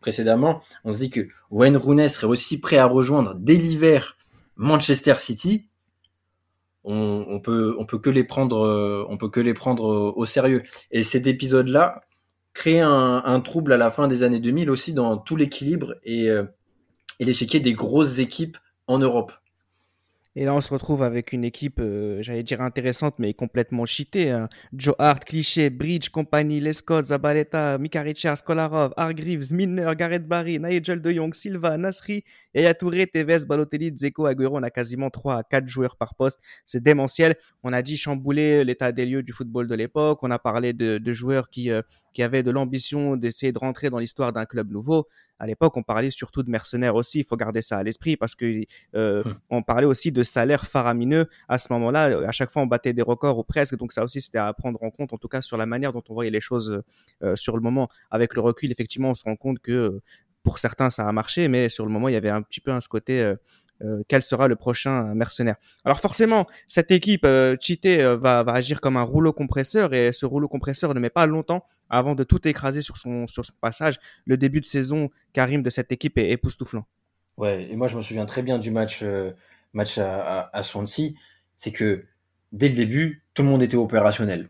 précédemment, 0.02 0.62
on 0.84 0.94
se 0.94 1.00
dit 1.00 1.10
que 1.10 1.28
Wayne 1.50 1.78
Rooney 1.78 2.10
serait 2.10 2.28
aussi 2.28 2.60
prêt 2.60 2.78
à 2.78 2.86
rejoindre 2.86 3.34
dès 3.36 3.56
l'hiver 3.56 4.18
Manchester 4.56 5.16
City. 5.16 5.66
On, 6.84 7.40
peut 7.42 7.76
que 8.02 8.10
les 8.10 8.24
prendre 8.24 8.66
euh, 8.66 9.06
on 9.10 9.18
peut 9.18 9.30
que 9.30 9.40
les 9.40 9.54
prendre 9.54 9.92
euh, 9.92 10.14
au 10.16 10.26
sérieux. 10.26 10.64
Et 10.92 11.04
cet 11.04 11.28
épisode-là 11.28 12.02
crée 12.54 12.80
un, 12.80 13.22
un, 13.24 13.40
trouble 13.42 13.74
à 13.74 13.78
la 13.78 13.92
fin 13.92 14.08
des 14.08 14.24
années 14.24 14.40
2000 14.40 14.70
aussi 14.70 14.94
dans 14.94 15.18
tout 15.18 15.36
l'équilibre 15.36 15.96
et, 16.04 16.28
et 17.20 17.26
l'échiquier 17.26 17.60
des 17.60 17.74
grosses 17.74 18.20
équipes 18.20 18.58
en 18.88 18.98
Europe. 18.98 19.34
Et 20.40 20.46
là, 20.46 20.56
on 20.56 20.62
se 20.62 20.74
retrouve 20.74 21.04
avec 21.04 21.34
une 21.34 21.44
équipe, 21.44 21.82
euh, 21.82 22.22
j'allais 22.22 22.44
dire 22.44 22.62
intéressante, 22.62 23.16
mais 23.20 23.34
complètement 23.34 23.86
cheatée. 23.86 24.32
Hein. 24.32 24.48
Joe 24.72 24.96
Hart, 24.98 25.26
Cliché, 25.26 25.70
Bridge, 25.70 26.08
Compagnie, 26.08 26.62
Lescott, 26.62 27.08
Zabaleta, 27.08 27.78
Mika 27.78 28.02
Richards, 28.02 28.42
Kolarov, 28.46 28.94
Hargreaves, 28.96 29.52
Milner, 29.52 29.92
Gareth 29.98 30.30
Barry, 30.30 30.58
Nigel 30.58 31.02
de 31.02 31.12
Jong, 31.12 31.34
Silva, 31.34 31.78
Nasri, 31.78 32.24
Yaya 32.54 32.74
Touré, 32.74 33.08
Tevez, 33.08 33.46
Balotelli, 33.46 33.94
Zeko, 33.96 34.26
Aguero. 34.26 34.58
On 34.58 34.64
a 34.64 34.70
quasiment 34.70 35.10
3 35.10 35.36
à 35.36 35.44
4 35.44 35.68
joueurs 35.68 35.96
par 35.98 36.16
poste. 36.16 36.40
C'est 36.66 36.82
démentiel. 36.82 37.36
On 37.64 37.74
a 37.74 37.82
dit 37.82 37.98
chambouler 37.98 38.64
l'état 38.64 38.92
des 38.92 39.06
lieux 39.06 39.24
du 39.24 39.34
football 39.34 39.68
de 39.68 39.76
l'époque. 39.76 40.20
On 40.22 40.32
a 40.32 40.40
parlé 40.40 40.74
de, 40.74 40.98
de 40.98 41.14
joueurs 41.14 41.50
qui, 41.50 41.72
euh, 41.72 41.82
qui 42.14 42.24
avaient 42.24 42.44
de 42.44 42.52
l'ambition 42.52 43.16
d'essayer 43.16 43.52
de 43.52 43.60
rentrer 43.60 43.90
dans 43.90 44.00
l'histoire 44.00 44.34
d'un 44.34 44.46
club 44.46 44.72
nouveau 44.72 45.08
à 45.40 45.48
l'époque, 45.48 45.78
on 45.78 45.84
parlait 45.84 46.12
surtout 46.12 46.44
de 46.44 46.50
mercenaires 46.52 46.96
aussi. 46.96 47.20
Il 47.20 47.24
faut 47.24 47.38
garder 47.38 47.62
ça 47.62 47.78
à 47.78 47.84
l'esprit 47.84 48.18
parce 48.18 48.36
que 48.36 48.66
euh, 48.96 49.24
hum. 49.26 49.40
on 49.50 49.64
parlait 49.64 49.86
aussi 49.86 50.12
de 50.12 50.22
salaires 50.22 50.66
faramineux. 50.68 51.28
À 51.48 51.58
ce 51.58 51.72
moment-là, 51.72 52.28
à 52.28 52.32
chaque 52.34 52.52
fois, 52.52 52.62
on 52.62 52.68
battait 52.68 52.92
des 52.92 53.02
records 53.02 53.40
ou 53.40 53.44
presque. 53.44 53.78
Donc 53.78 53.94
ça 53.94 54.04
aussi, 54.04 54.20
c'était 54.20 54.38
à 54.38 54.52
prendre 54.54 54.84
en 54.84 54.92
compte, 54.92 55.14
en 55.14 55.18
tout 55.18 55.30
cas 55.30 55.42
sur 55.42 55.56
la 55.56 55.66
manière 55.66 55.94
dont 55.94 56.04
on 56.10 56.14
voyait 56.14 56.30
les 56.30 56.42
choses 56.42 56.84
euh, 57.24 57.36
sur 57.38 57.56
le 57.56 57.62
moment. 57.62 57.88
Avec 58.12 58.34
le 58.36 58.42
recul, 58.42 58.70
effectivement, 58.72 59.12
on 59.12 59.16
se 59.16 59.24
rend 59.24 59.38
compte 59.38 59.60
que 59.60 60.02
pour 60.50 60.58
certains, 60.58 60.90
ça 60.90 61.08
a 61.08 61.12
marché, 61.12 61.48
mais 61.48 61.70
sur 61.70 61.86
le 61.86 61.92
moment, 61.92 62.10
il 62.10 62.14
y 62.14 62.16
avait 62.16 62.32
un 62.32 62.42
petit 62.42 62.60
peu 62.60 62.72
un 62.72 62.82
ce 62.82 62.90
côté. 62.90 63.22
Euh, 63.22 63.36
euh, 63.84 64.02
quel 64.08 64.24
sera 64.24 64.48
le 64.48 64.56
prochain 64.56 65.14
mercenaire. 65.14 65.58
Alors 65.86 66.00
forcément, 66.00 66.48
cette 66.68 66.90
équipe 66.90 67.24
euh, 67.24 67.56
cheatée 67.62 68.02
euh, 68.02 68.18
va, 68.18 68.40
agir 68.40 68.82
comme 68.82 68.98
un 68.98 69.04
rouleau 69.04 69.32
compresseur 69.32 69.94
et 69.94 70.12
ce 70.12 70.26
rouleau 70.26 70.48
compresseur 70.48 70.96
ne 70.96 71.00
met 71.00 71.12
pas 71.12 71.28
longtemps 71.28 71.64
avant 71.88 72.16
de 72.16 72.24
tout 72.24 72.48
écraser 72.48 72.82
sur 72.82 72.98
son, 72.98 73.28
passage. 73.62 74.00
Le 74.26 74.38
début 74.38 74.60
de 74.60 74.66
saison, 74.66 75.12
Karim, 75.34 75.62
de 75.62 75.70
cette 75.70 75.92
équipe 75.92 76.18
est 76.18 76.32
époustouflant. 76.32 76.86
Ouais, 77.38 77.68
et 77.70 77.76
moi 77.76 77.88
je 77.88 77.96
me 77.96 78.02
souviens 78.02 78.26
très 78.26 78.42
bien 78.42 78.58
du 78.58 78.72
match, 78.72 79.06
match 79.74 80.00
à 80.00 80.64
Swansea, 80.64 81.14
c'est 81.60 81.72
que 81.72 82.04
dès 82.52 82.70
le 82.70 82.76
début, 82.76 83.24
tout 83.36 83.44
le 83.44 83.50
monde 83.50 83.62
était 83.62 83.78
opérationnel. 83.78 84.50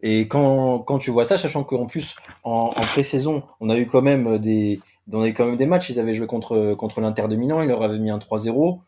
Et 0.00 0.28
quand, 0.28 0.80
quand 0.80 0.98
tu 0.98 1.10
vois 1.10 1.24
ça, 1.24 1.38
sachant 1.38 1.64
qu'en 1.64 1.86
plus, 1.86 2.14
en, 2.44 2.72
en 2.76 2.80
pré-saison, 2.82 3.42
on 3.60 3.70
a 3.70 3.76
eu 3.76 3.86
quand 3.86 4.02
même 4.02 4.38
des, 4.38 4.78
a 5.12 5.28
eu 5.28 5.34
quand 5.34 5.46
même 5.46 5.56
des 5.56 5.66
matchs, 5.66 5.90
ils 5.90 6.00
avaient 6.00 6.14
joué 6.14 6.26
contre, 6.26 6.74
contre 6.74 7.00
l'Inter 7.00 7.28
de 7.28 7.36
Milan, 7.36 7.62
ils 7.62 7.68
leur 7.68 7.82
avaient 7.82 7.98
mis 7.98 8.10
un 8.10 8.18
3-0. 8.18 8.80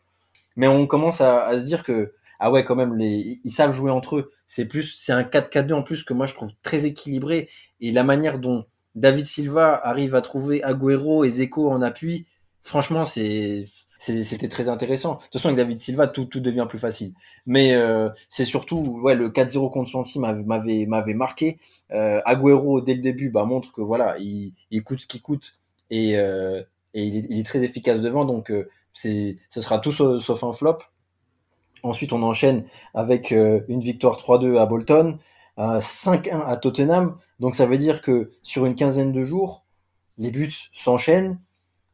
Mais 0.55 0.67
on 0.67 0.87
commence 0.87 1.21
à, 1.21 1.57
se 1.57 1.63
dire 1.63 1.83
que, 1.83 2.13
ah 2.39 2.51
ouais, 2.51 2.63
quand 2.63 2.75
même, 2.75 2.95
les, 2.95 3.39
ils 3.43 3.51
savent 3.51 3.73
jouer 3.73 3.91
entre 3.91 4.17
eux. 4.17 4.31
C'est 4.47 4.65
plus, 4.65 4.95
c'est 4.97 5.11
un 5.11 5.23
4-4-2 5.23 5.73
en 5.73 5.83
plus 5.83 6.03
que 6.03 6.13
moi 6.13 6.25
je 6.25 6.33
trouve 6.33 6.51
très 6.63 6.85
équilibré. 6.85 7.49
Et 7.79 7.91
la 7.91 8.03
manière 8.03 8.39
dont 8.39 8.65
David 8.95 9.25
Silva 9.25 9.79
arrive 9.83 10.15
à 10.15 10.21
trouver 10.21 10.63
Agüero 10.63 11.23
et 11.23 11.29
Zeko 11.29 11.69
en 11.69 11.81
appui, 11.83 12.25
franchement, 12.63 13.05
c'était 13.05 13.69
très 14.49 14.69
intéressant. 14.69 15.15
De 15.15 15.19
toute 15.23 15.33
façon, 15.33 15.49
avec 15.49 15.57
David 15.57 15.81
Silva, 15.81 16.07
tout, 16.07 16.25
tout 16.25 16.39
devient 16.39 16.65
plus 16.67 16.79
facile. 16.79 17.13
Mais 17.45 17.75
euh, 17.75 18.09
c'est 18.29 18.45
surtout, 18.45 18.99
ouais, 19.03 19.13
le 19.13 19.29
4-0 19.29 19.71
contre 19.71 19.89
Santi 19.89 20.19
m'avait 20.19 20.87
m'avait 20.87 21.13
marqué. 21.13 21.59
Euh, 21.91 22.21
Agüero 22.25 22.81
dès 22.81 22.95
le 22.95 23.01
début, 23.01 23.29
bah 23.29 23.45
montre 23.45 23.71
que 23.71 23.81
voilà, 23.81 24.17
il, 24.17 24.53
il 24.71 24.83
coûte 24.83 25.01
ce 25.01 25.07
qu'il 25.07 25.21
coûte 25.21 25.56
et, 25.89 26.17
euh, 26.17 26.61
et 26.93 27.03
il, 27.03 27.17
est, 27.17 27.27
il, 27.29 27.39
est, 27.39 27.43
très 27.43 27.63
efficace 27.63 28.01
devant. 28.01 28.25
Donc 28.25 28.51
euh, 28.51 28.69
ce 28.93 29.35
sera 29.55 29.79
tout 29.79 29.91
sauf, 29.91 30.43
un 30.43 30.53
flop. 30.53 30.79
Ensuite, 31.83 32.13
on 32.13 32.23
enchaîne 32.23 32.65
avec 32.93 33.31
euh, 33.31 33.61
une 33.67 33.81
victoire 33.81 34.17
3-2 34.17 34.57
à 34.57 34.65
Bolton, 34.65 35.19
5-1 35.57 36.45
à 36.45 36.57
Tottenham. 36.57 37.17
Donc 37.39 37.55
ça 37.55 37.65
veut 37.65 37.77
dire 37.77 38.01
que 38.01 38.31
sur 38.43 38.65
une 38.65 38.75
quinzaine 38.75 39.11
de 39.11 39.23
jours, 39.23 39.65
les 40.17 40.31
buts 40.31 40.69
s'enchaînent 40.73 41.39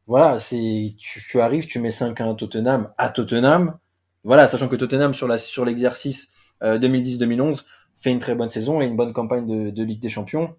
voilà, 0.06 0.38
tu, 0.38 0.96
tu, 0.98 1.40
arrives, 1.40 1.66
tu 1.68 1.80
mets 1.80 1.92
5 1.92 2.20
à 2.20 2.34
Tottenham 2.34 2.90
à 2.98 3.10
Tottenham. 3.10 3.78
Voilà, 4.24 4.48
sachant 4.48 4.68
que 4.68 4.76
Tottenham 4.76 5.14
sur 5.14 5.40
sur 5.40 5.66
l'exercice 5.66 6.30
euh, 6.62 6.78
2010-2011 6.78 7.64
fait 7.98 8.12
une 8.12 8.20
très 8.20 8.36
bonne 8.36 8.50
saison 8.50 8.82
et 8.82 8.86
une 8.86 8.98
bonne 8.98 9.14
campagne 9.14 9.46
de, 9.46 9.70
de 9.70 9.84
Ligue 9.84 10.02
des 10.02 10.10
Champions. 10.10 10.56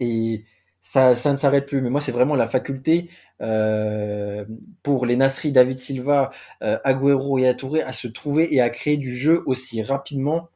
Et 0.00 0.44
ça, 0.82 1.14
ne 1.32 1.36
s'arrête 1.36 1.66
plus. 1.66 1.80
Mais 1.80 1.90
moi, 1.90 2.00
c'est 2.00 2.12
vraiment 2.12 2.34
la 2.34 2.48
faculté 2.48 3.08
euh, 3.40 4.44
pour 4.82 5.06
les 5.06 5.16
Nasri, 5.16 5.52
David 5.52 5.78
Silva, 5.78 6.32
euh, 6.62 6.78
Agüero 6.84 7.38
et 7.38 7.46
Atouré 7.46 7.82
à 7.82 7.92
se 7.92 8.08
trouver 8.08 8.54
et 8.54 8.60
à 8.60 8.68
créer 8.68 8.96
du 8.96 9.16
jeu 9.16 9.42
aussi 9.46 9.82
rapidement. 9.82 10.48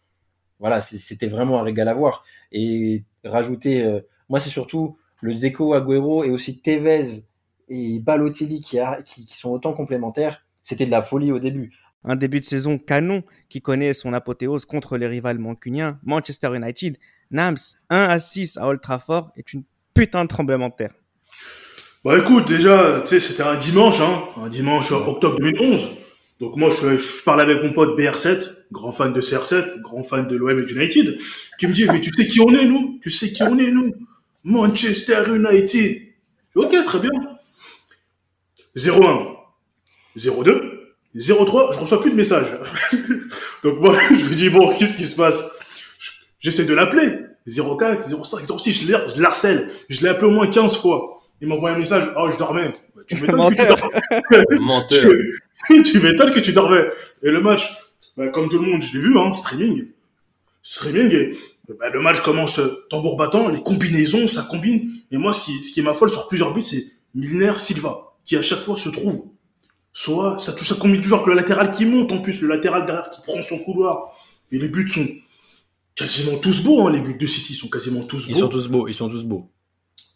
Voilà, 0.58 0.80
c'était 0.80 1.28
vraiment 1.28 1.60
un 1.60 1.62
régal 1.62 1.88
à 1.88 1.94
voir. 1.94 2.24
Et 2.52 3.04
rajouter, 3.24 3.82
euh, 3.82 4.00
moi, 4.28 4.40
c'est 4.40 4.50
surtout 4.50 4.98
le 5.20 5.32
Zeko, 5.32 5.74
Agüero 5.74 6.24
et 6.24 6.30
aussi 6.30 6.60
Tevez 6.60 7.22
et 7.68 8.00
Balotelli 8.00 8.60
qui, 8.60 8.78
qui 9.04 9.26
sont 9.26 9.50
autant 9.50 9.72
complémentaires, 9.72 10.44
c'était 10.62 10.86
de 10.86 10.90
la 10.90 11.02
folie 11.02 11.32
au 11.32 11.38
début. 11.38 11.72
Un 12.04 12.14
début 12.14 12.38
de 12.38 12.44
saison 12.44 12.78
canon 12.78 13.24
qui 13.48 13.60
connaît 13.60 13.92
son 13.92 14.12
apothéose 14.12 14.64
contre 14.64 14.96
les 14.96 15.08
rivales 15.08 15.38
mancuniens, 15.38 15.98
Manchester 16.04 16.54
United. 16.54 16.96
Nams 17.32 17.56
1 17.90 18.04
à 18.04 18.18
6 18.20 18.58
à 18.58 18.68
Old 18.68 18.80
Trafford 18.80 19.32
est 19.36 19.52
une 19.52 19.64
putain 19.96 20.24
de 20.24 20.28
tremblement 20.28 20.68
de 20.68 20.74
terre. 20.74 20.92
Bah 22.04 22.18
écoute, 22.18 22.46
déjà, 22.46 23.00
tu 23.00 23.08
sais, 23.08 23.20
c'était 23.20 23.42
un 23.42 23.56
dimanche, 23.56 24.00
hein, 24.00 24.22
un 24.36 24.48
dimanche 24.48 24.92
octobre 24.92 25.40
2011. 25.40 25.88
Donc 26.38 26.56
moi, 26.56 26.70
je, 26.70 26.98
je 26.98 27.22
parlais 27.24 27.42
avec 27.42 27.62
mon 27.62 27.72
pote 27.72 27.98
BR7, 27.98 28.50
grand 28.70 28.92
fan 28.92 29.12
de 29.12 29.20
CR7, 29.20 29.80
grand 29.80 30.02
fan 30.02 30.28
de 30.28 30.36
l'OM 30.36 30.58
et 30.58 30.70
United, 30.70 31.18
qui 31.58 31.66
me 31.66 31.72
dit, 31.72 31.86
mais 31.86 32.00
tu 32.00 32.12
sais 32.12 32.26
qui 32.26 32.40
on 32.40 32.54
est, 32.54 32.66
nous? 32.66 32.98
Tu 33.02 33.10
sais 33.10 33.32
qui 33.32 33.42
on 33.42 33.58
est, 33.58 33.70
nous? 33.70 33.94
Manchester 34.44 35.24
United. 35.28 36.02
Ok, 36.54 36.74
très 36.84 37.00
bien. 37.00 37.10
01, 38.76 39.26
02, 40.14 40.94
03, 41.14 41.72
je 41.72 41.78
reçois 41.78 42.00
plus 42.00 42.10
de 42.10 42.16
messages. 42.16 42.46
Donc 43.64 43.80
moi, 43.80 43.98
je 44.10 44.14
me 44.14 44.34
dis, 44.34 44.50
bon, 44.50 44.76
qu'est-ce 44.76 44.96
qui 44.96 45.04
se 45.04 45.16
passe? 45.16 45.42
J'essaie 46.38 46.66
de 46.66 46.74
l'appeler. 46.74 47.25
04, 47.46 48.24
05, 48.24 48.58
06, 48.58 48.86
je 48.86 49.20
l'harcèle. 49.20 49.70
Je 49.88 50.02
l'ai 50.02 50.08
appelé 50.08 50.28
au 50.28 50.30
moins 50.32 50.48
15 50.48 50.76
fois. 50.78 51.20
Il 51.40 51.48
m'envoie 51.48 51.70
un 51.70 51.78
message, 51.78 52.10
oh, 52.16 52.30
je 52.30 52.38
dormais. 52.38 52.72
Bah, 52.94 53.02
tu 53.06 53.16
m'étonnes 53.20 53.54
que 53.54 53.60
tu 53.60 53.68
dormais. 53.68 54.44
Menteur. 54.60 55.12
tu, 55.66 55.82
tu 55.82 56.00
m'étonnes 56.00 56.32
que 56.32 56.40
tu 56.40 56.52
dormais. 56.52 56.86
Et 57.22 57.30
le 57.30 57.40
match, 57.40 57.76
bah, 58.16 58.28
comme 58.28 58.48
tout 58.48 58.58
le 58.58 58.66
monde, 58.66 58.82
je 58.82 58.94
l'ai 58.94 59.00
vu, 59.00 59.18
hein, 59.18 59.32
streaming. 59.32 59.88
Streaming, 60.62 61.12
et 61.12 61.36
bah, 61.78 61.90
le 61.90 62.00
match 62.00 62.20
commence 62.20 62.60
tambour 62.88 63.16
battant, 63.16 63.48
les 63.48 63.62
combinaisons, 63.62 64.26
ça 64.26 64.46
combine. 64.48 64.90
Et 65.10 65.18
moi, 65.18 65.32
ce 65.32 65.40
qui, 65.42 65.62
ce 65.62 65.72
qui 65.72 65.82
m'affole 65.82 66.10
sur 66.10 66.26
plusieurs 66.26 66.52
buts, 66.52 66.64
c'est 66.64 66.84
Milner 67.14 67.58
Silva 67.58 68.06
qui 68.26 68.36
à 68.36 68.42
chaque 68.42 68.60
fois 68.60 68.76
se 68.76 68.90
trouve. 68.90 69.30
Soit 69.92 70.38
ça 70.38 70.52
touche, 70.52 70.68
ça 70.68 70.74
combine 70.74 71.00
toujours 71.00 71.22
que 71.22 71.30
le 71.30 71.36
latéral 71.36 71.70
qui 71.70 71.86
monte 71.86 72.12
en 72.12 72.18
plus, 72.18 72.42
le 72.42 72.48
latéral 72.48 72.84
derrière 72.84 73.08
qui 73.08 73.22
prend 73.22 73.42
son 73.42 73.58
couloir. 73.58 74.12
Et 74.52 74.58
les 74.58 74.68
buts 74.68 74.88
sont 74.88 75.06
quasiment 75.96 76.38
tous 76.38 76.62
beaux, 76.62 76.86
hein, 76.86 76.92
les 76.92 77.00
buts 77.00 77.16
de 77.18 77.26
City 77.26 77.54
sont 77.54 77.68
quasiment 77.68 78.04
tous 78.04 78.28
beaux. 78.28 78.34
Ils 78.34 78.38
sont 78.38 78.48
tous 78.48 78.68
beaux, 78.68 78.86
ils 78.86 78.94
sont 78.94 79.08
tous 79.08 79.24
beaux. 79.24 79.50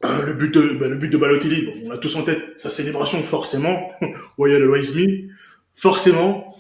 Euh, 0.05 0.27
le 0.27 0.35
but 0.35 0.55
de, 0.55 0.75
bah, 0.79 0.89
le 0.89 0.97
but 0.97 1.09
de 1.09 1.17
Balotelli, 1.17 1.67
bon, 1.67 1.73
on 1.87 1.91
a 1.91 1.99
tous 1.99 2.15
en 2.17 2.23
tête 2.23 2.59
sa 2.59 2.71
célébration, 2.71 3.23
forcément. 3.23 3.91
Royal 4.39 4.63
Raise 4.71 4.95
Me, 4.95 5.29
forcément. 5.75 6.55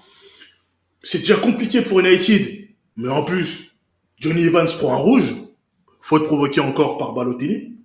C'est 1.02 1.18
déjà 1.18 1.36
compliqué 1.36 1.82
pour 1.82 2.00
United, 2.00 2.68
mais 2.96 3.08
en 3.08 3.22
plus, 3.22 3.72
Johnny 4.18 4.44
Evans 4.44 4.68
prend 4.78 4.94
un 4.94 4.98
rouge, 4.98 5.34
faute 6.00 6.24
provoquée 6.24 6.60
encore 6.60 6.98
par 6.98 7.12
Balotelli. 7.12 7.76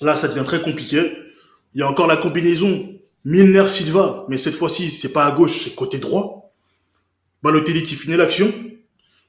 Là, 0.00 0.16
ça 0.16 0.28
devient 0.28 0.44
très 0.44 0.62
compliqué. 0.62 1.12
Il 1.74 1.80
y 1.80 1.82
a 1.82 1.88
encore 1.88 2.06
la 2.06 2.16
combinaison 2.16 2.88
Milner-Silva, 3.24 4.26
mais 4.28 4.38
cette 4.38 4.54
fois-ci, 4.54 4.90
c'est 4.90 5.12
pas 5.12 5.26
à 5.26 5.32
gauche, 5.32 5.64
c'est 5.64 5.74
côté 5.74 5.98
droit. 5.98 6.54
Balotelli 7.42 7.82
qui 7.82 7.94
finit 7.94 8.16
l'action. 8.16 8.52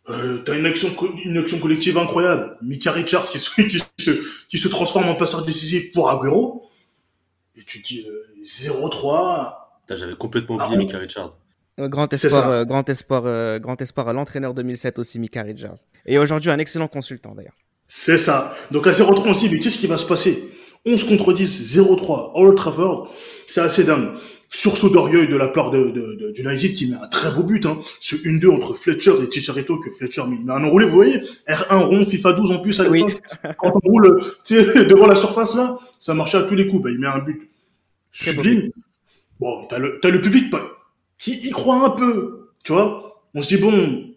Euh, 0.09 0.39
T'as 0.43 0.57
une 0.57 0.65
action, 0.65 0.89
une 1.23 1.37
action 1.37 1.59
collective 1.59 1.97
incroyable. 1.97 2.57
Mika 2.61 2.91
Richards 2.91 3.29
qui 3.29 3.39
se, 3.39 3.61
qui 3.61 3.79
se, 3.99 4.11
qui 4.47 4.57
se 4.57 4.67
transforme 4.67 5.09
en 5.09 5.15
passeur 5.15 5.43
décisif 5.45 5.91
pour 5.91 6.09
Agüero. 6.09 6.69
Et 7.57 7.63
tu 7.65 7.79
dis 7.81 8.05
euh, 8.07 8.43
0-3. 8.43 9.53
J'avais 9.89 10.15
complètement 10.15 10.55
oublié 10.55 10.73
ah, 10.75 10.77
Mika 10.77 10.97
Richards. 10.97 11.37
Grand 11.87 12.11
espoir, 12.11 12.49
euh, 12.49 12.65
grand 12.65 12.87
espoir, 12.89 13.23
euh, 13.25 13.59
grand 13.59 13.81
espoir 13.81 14.09
à 14.09 14.13
l'entraîneur 14.13 14.53
2007 14.53 14.99
aussi, 14.99 15.19
Mika 15.19 15.43
Richards. 15.43 15.79
Et 16.05 16.17
aujourd'hui, 16.17 16.51
un 16.51 16.59
excellent 16.59 16.87
consultant 16.89 17.33
d'ailleurs. 17.33 17.55
C'est 17.87 18.17
ça. 18.17 18.53
Donc 18.71 18.85
à 18.85 18.91
0-3, 18.91 19.23
on 19.25 19.33
se 19.33 19.39
dit, 19.39 19.49
mais 19.49 19.59
qu'est-ce 19.59 19.77
qui 19.77 19.87
va 19.87 19.97
se 19.97 20.05
passer? 20.05 20.51
11 20.85 21.05
contre 21.05 21.33
10, 21.33 21.77
0-3, 21.77 22.31
Old 22.35 22.55
Trafford, 22.55 23.13
c'est 23.47 23.61
assez 23.61 23.83
dingue. 23.83 24.11
Sursaut 24.51 24.89
d'orgueil 24.89 25.27
de 25.27 25.35
la 25.35 25.47
part 25.47 25.69
de, 25.69 25.91
de, 25.91 26.15
de, 26.15 26.33
United 26.41 26.73
qui 26.73 26.87
met 26.87 26.95
un 26.95 27.07
très 27.07 27.31
beau 27.31 27.43
but, 27.43 27.65
hein. 27.67 27.77
Ce 27.99 28.15
1-2 28.15 28.49
entre 28.49 28.73
Fletcher 28.73 29.13
et 29.21 29.31
Chicharito 29.31 29.79
que 29.79 29.91
Fletcher 29.91 30.23
met 30.27 30.51
un 30.51 30.63
enroulé, 30.63 30.87
vous 30.87 30.95
voyez? 30.95 31.21
R1 31.47 31.83
rond, 31.83 32.03
FIFA 32.03 32.33
12 32.33 32.51
en 32.51 32.59
plus 32.59 32.79
à 32.79 32.85
l'époque. 32.85 33.21
Oui. 33.43 33.51
Quand 33.59 33.71
on 33.75 33.79
roule, 33.87 34.19
tu 34.43 34.55
sais, 34.55 34.85
devant 34.89 35.05
la 35.05 35.15
surface 35.15 35.55
là, 35.55 35.77
ça 35.99 36.15
marchait 36.15 36.37
à 36.37 36.43
tous 36.43 36.55
les 36.55 36.67
coups. 36.67 36.83
Bah, 36.83 36.89
il 36.89 36.97
met 36.97 37.07
un 37.07 37.19
but 37.19 37.49
sublime. 38.11 38.71
Bon, 39.39 39.67
t'as 39.69 39.77
le, 39.77 39.99
t'as 40.01 40.09
le 40.09 40.19
public 40.19 40.51
qui 41.19 41.33
y 41.33 41.51
croit 41.51 41.85
un 41.85 41.91
peu, 41.91 42.49
tu 42.63 42.73
vois. 42.73 43.21
On 43.35 43.41
se 43.41 43.55
dit 43.55 43.61
bon, 43.61 44.09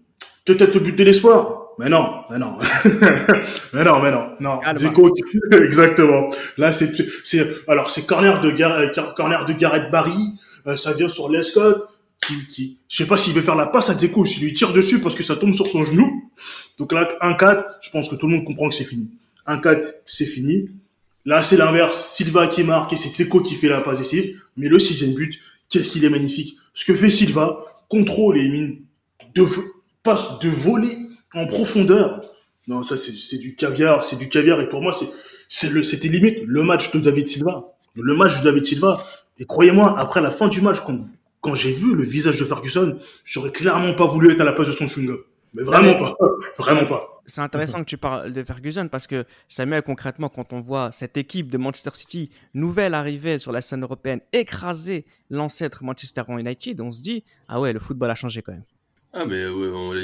peut-être 0.46 0.74
le 0.74 0.80
but 0.80 0.96
de 0.96 1.04
l'espoir. 1.04 1.61
Mais 1.78 1.88
non, 1.88 2.22
mais 2.30 2.38
non, 2.38 2.58
mais 3.72 3.84
non, 3.84 4.00
mais 4.00 4.10
non, 4.10 4.30
non. 4.40 4.60
Zico, 4.76 5.14
exactement. 5.52 6.30
Là, 6.58 6.72
c'est, 6.72 6.92
c'est, 7.24 7.46
alors 7.68 7.90
c'est 7.90 8.06
corner 8.06 8.40
de 8.40 8.50
Gar 8.50 9.14
corner 9.14 9.44
de 9.44 9.52
Gareth 9.52 9.90
Barry. 9.90 10.34
Euh, 10.66 10.76
ça 10.76 10.92
vient 10.92 11.08
sur 11.08 11.28
Lescott. 11.28 11.88
Qui, 12.24 12.46
qui, 12.46 12.78
je 12.88 12.98
sais 12.98 13.06
pas 13.06 13.16
s'il 13.16 13.32
veut 13.32 13.40
faire 13.40 13.56
la 13.56 13.66
passe 13.66 13.90
à 13.90 13.94
Dzeko, 13.94 14.24
s'il 14.24 14.44
lui 14.44 14.52
tire 14.52 14.72
dessus 14.72 15.00
parce 15.00 15.16
que 15.16 15.24
ça 15.24 15.34
tombe 15.34 15.54
sur 15.54 15.66
son 15.66 15.82
genou. 15.82 16.30
Donc 16.78 16.92
là, 16.92 17.08
1-4, 17.20 17.64
je 17.80 17.90
pense 17.90 18.08
que 18.08 18.14
tout 18.14 18.28
le 18.28 18.36
monde 18.36 18.44
comprend 18.44 18.68
que 18.68 18.76
c'est 18.76 18.84
fini. 18.84 19.10
1-4, 19.48 19.84
c'est 20.06 20.26
fini. 20.26 20.68
Là, 21.24 21.42
c'est 21.42 21.56
l'inverse. 21.56 22.14
Silva 22.14 22.46
qui 22.46 22.62
marque 22.62 22.92
et 22.92 22.96
c'est 22.96 23.10
Dzeko 23.10 23.40
qui 23.40 23.56
fait 23.56 23.68
la 23.68 23.80
passe 23.80 23.98
décisive. 23.98 24.40
Mais 24.56 24.68
le 24.68 24.78
sixième 24.78 25.14
but, 25.14 25.36
qu'est-ce 25.68 25.90
qu'il 25.90 26.04
est 26.04 26.10
magnifique. 26.10 26.56
Ce 26.74 26.84
que 26.84 26.94
fait 26.94 27.10
Silva, 27.10 27.58
contrôle 27.88 28.38
et 28.38 28.48
mine 28.48 28.78
de 29.34 29.44
passe 30.02 30.38
de 30.40 30.48
voler 30.48 30.96
en 31.34 31.46
profondeur. 31.46 32.20
Non, 32.68 32.82
ça 32.82 32.96
c'est 32.96 33.38
du 33.38 33.56
caviar, 33.56 34.04
c'est 34.04 34.16
du 34.16 34.28
caviar. 34.28 34.60
Et 34.60 34.68
pour 34.68 34.82
moi, 34.82 34.92
c'est 34.92 35.08
c'était 35.48 36.08
limite 36.08 36.38
le 36.46 36.62
match 36.62 36.90
de 36.92 37.00
David 37.00 37.28
Silva, 37.28 37.74
le 37.94 38.14
match 38.14 38.40
de 38.40 38.44
David 38.44 38.64
Silva. 38.64 39.04
Et 39.38 39.44
croyez-moi, 39.44 39.98
après 39.98 40.20
la 40.20 40.30
fin 40.30 40.48
du 40.48 40.60
match, 40.60 40.78
quand, 40.86 40.96
quand 41.40 41.54
j'ai 41.54 41.72
vu 41.72 41.94
le 41.94 42.04
visage 42.04 42.36
de 42.36 42.44
Ferguson, 42.44 42.98
j'aurais 43.24 43.50
clairement 43.50 43.94
pas 43.94 44.06
voulu 44.06 44.32
être 44.32 44.40
à 44.40 44.44
la 44.44 44.52
place 44.52 44.68
de 44.68 44.72
son 44.72 44.86
chewing 44.86 45.10
Mais 45.54 45.62
vraiment 45.62 45.94
pas, 45.94 46.14
vraiment 46.58 46.86
pas. 46.86 47.20
C'est 47.26 47.40
intéressant 47.40 47.80
que 47.80 47.88
tu 47.88 47.98
parles 47.98 48.32
de 48.32 48.42
Ferguson 48.42 48.88
parce 48.90 49.06
que 49.06 49.24
Samuel, 49.48 49.82
concrètement, 49.82 50.28
quand 50.28 50.52
on 50.52 50.60
voit 50.60 50.90
cette 50.90 51.16
équipe 51.16 51.50
de 51.50 51.58
Manchester 51.58 51.90
City, 51.92 52.30
nouvelle 52.54 52.94
arrivée 52.94 53.38
sur 53.38 53.52
la 53.52 53.60
scène 53.60 53.82
européenne, 53.82 54.20
écraser 54.32 55.04
l'ancêtre 55.30 55.84
Manchester 55.84 56.22
United, 56.28 56.80
on 56.80 56.90
se 56.90 57.00
dit, 57.00 57.24
ah 57.48 57.60
ouais, 57.60 57.72
le 57.72 57.80
football 57.80 58.10
a 58.10 58.14
changé 58.14 58.42
quand 58.42 58.52
même. 58.52 58.64
Ah 59.14 59.26
mais 59.26 59.44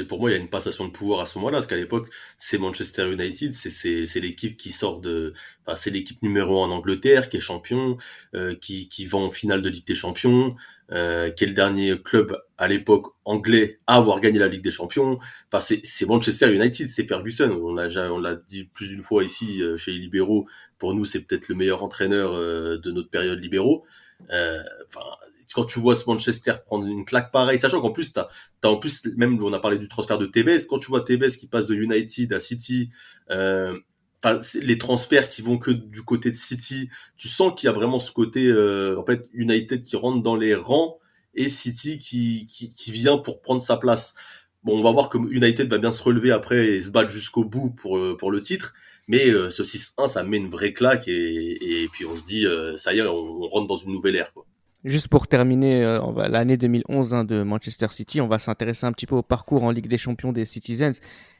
pour 0.05 0.19
moi 0.19 0.29
il 0.29 0.33
y 0.33 0.37
a 0.37 0.39
une 0.39 0.49
passation 0.49 0.85
de 0.85 0.91
pouvoir 0.91 1.21
à 1.21 1.25
ce 1.25 1.39
moment-là 1.39 1.57
parce 1.57 1.65
qu'à 1.65 1.75
l'époque 1.75 2.09
c'est 2.37 2.59
Manchester 2.59 3.11
United 3.11 3.53
c'est 3.53 4.05
c'est 4.05 4.19
l'équipe 4.19 4.55
qui 4.55 4.71
sort 4.71 5.01
de 5.01 5.33
enfin, 5.65 5.75
c'est 5.75 5.89
l'équipe 5.89 6.21
numéro 6.21 6.63
un 6.63 6.67
en 6.67 6.71
Angleterre 6.71 7.27
qui 7.29 7.37
est 7.37 7.39
champion 7.39 7.97
euh, 8.35 8.53
qui 8.55 8.87
qui 8.87 9.07
va 9.07 9.17
en 9.17 9.31
finale 9.31 9.63
de 9.63 9.69
Ligue 9.69 9.87
des 9.87 9.95
Champions 9.95 10.55
euh, 10.91 11.31
qui 11.31 11.43
est 11.43 11.47
le 11.47 11.53
dernier 11.53 11.99
club 11.99 12.37
à 12.59 12.67
l'époque 12.67 13.07
anglais 13.25 13.79
à 13.87 13.95
avoir 13.95 14.19
gagné 14.21 14.37
la 14.37 14.47
Ligue 14.47 14.63
des 14.63 14.69
Champions. 14.71 15.17
Enfin 15.51 15.75
c'est 15.83 16.05
Manchester 16.05 16.53
United 16.53 16.87
c'est 16.87 17.07
Ferguson. 17.07 17.49
On 17.63 17.73
l'a 17.73 17.87
on 18.13 18.19
l'a 18.19 18.35
dit 18.35 18.65
plus 18.65 18.89
d'une 18.89 19.01
fois 19.01 19.23
ici 19.23 19.63
euh, 19.63 19.75
chez 19.75 19.91
les 19.91 19.99
libéraux. 19.99 20.47
Pour 20.77 20.93
nous 20.93 21.03
c'est 21.03 21.21
peut-être 21.21 21.49
le 21.49 21.55
meilleur 21.55 21.83
entraîneur 21.83 22.33
euh, 22.33 22.77
de 22.77 22.91
notre 22.91 23.09
période 23.09 23.39
libéraux. 23.39 23.85
Enfin 24.29 25.05
quand 25.53 25.65
tu 25.65 25.79
vois 25.79 25.95
ce 25.95 26.05
Manchester 26.07 26.53
prendre 26.65 26.85
une 26.85 27.05
claque 27.05 27.31
pareille, 27.31 27.59
sachant 27.59 27.81
qu'en 27.81 27.91
plus, 27.91 28.13
t'as, 28.13 28.27
as 28.63 28.67
en 28.67 28.77
plus, 28.77 29.05
même 29.17 29.41
on 29.43 29.53
a 29.53 29.59
parlé 29.59 29.77
du 29.77 29.87
transfert 29.87 30.17
de 30.17 30.25
Tevez, 30.25 30.65
quand 30.67 30.79
tu 30.79 30.87
vois 30.87 31.01
Tevez 31.01 31.29
qui 31.29 31.47
passe 31.47 31.67
de 31.67 31.75
United 31.75 32.33
à 32.33 32.39
City, 32.39 32.91
euh, 33.31 33.77
les 34.61 34.77
transferts 34.77 35.29
qui 35.29 35.41
vont 35.41 35.57
que 35.57 35.71
du 35.71 36.03
côté 36.03 36.29
de 36.29 36.35
City, 36.35 36.89
tu 37.17 37.27
sens 37.27 37.53
qu'il 37.55 37.67
y 37.67 37.69
a 37.69 37.73
vraiment 37.73 37.99
ce 37.99 38.11
côté, 38.11 38.47
euh, 38.47 38.99
en 38.99 39.05
fait, 39.05 39.27
United 39.33 39.81
qui 39.83 39.95
rentre 39.95 40.21
dans 40.21 40.35
les 40.35 40.55
rangs 40.55 40.99
et 41.35 41.49
City 41.49 41.99
qui, 41.99 42.47
qui, 42.47 42.69
qui 42.73 42.91
vient 42.91 43.17
pour 43.17 43.41
prendre 43.41 43.61
sa 43.61 43.77
place. 43.77 44.15
Bon, 44.63 44.77
on 44.77 44.83
va 44.83 44.91
voir 44.91 45.09
que 45.09 45.17
United 45.17 45.69
va 45.69 45.77
bien 45.77 45.91
se 45.91 46.03
relever 46.03 46.31
après 46.31 46.67
et 46.67 46.81
se 46.81 46.89
battre 46.89 47.09
jusqu'au 47.09 47.45
bout 47.45 47.71
pour, 47.71 47.97
euh, 47.97 48.17
pour 48.17 48.31
le 48.31 48.41
titre. 48.41 48.73
Mais 49.07 49.29
euh, 49.29 49.49
ce 49.49 49.63
6-1, 49.63 50.07
ça 50.07 50.23
met 50.23 50.37
une 50.37 50.49
vraie 50.49 50.73
claque 50.73 51.07
et, 51.07 51.83
et 51.83 51.87
puis 51.87 52.05
on 52.05 52.15
se 52.15 52.25
dit, 52.25 52.45
euh, 52.45 52.77
ça 52.77 52.93
y 52.93 52.99
est, 52.99 53.03
on, 53.03 53.43
on 53.43 53.47
rentre 53.47 53.67
dans 53.67 53.77
une 53.77 53.93
nouvelle 53.93 54.15
ère. 54.17 54.33
Quoi. 54.33 54.45
Juste 54.85 55.09
pour 55.09 55.27
terminer 55.27 55.83
euh, 55.83 55.99
l'année 56.29 56.57
2011 56.57 57.13
hein, 57.13 57.23
de 57.25 57.43
Manchester 57.43 57.87
City, 57.89 58.21
on 58.21 58.27
va 58.27 58.39
s'intéresser 58.39 58.85
un 58.85 58.91
petit 58.91 59.07
peu 59.07 59.15
au 59.15 59.23
parcours 59.23 59.63
en 59.63 59.71
Ligue 59.71 59.87
des 59.87 59.97
Champions 59.97 60.31
des 60.31 60.45
Citizens. 60.45 60.99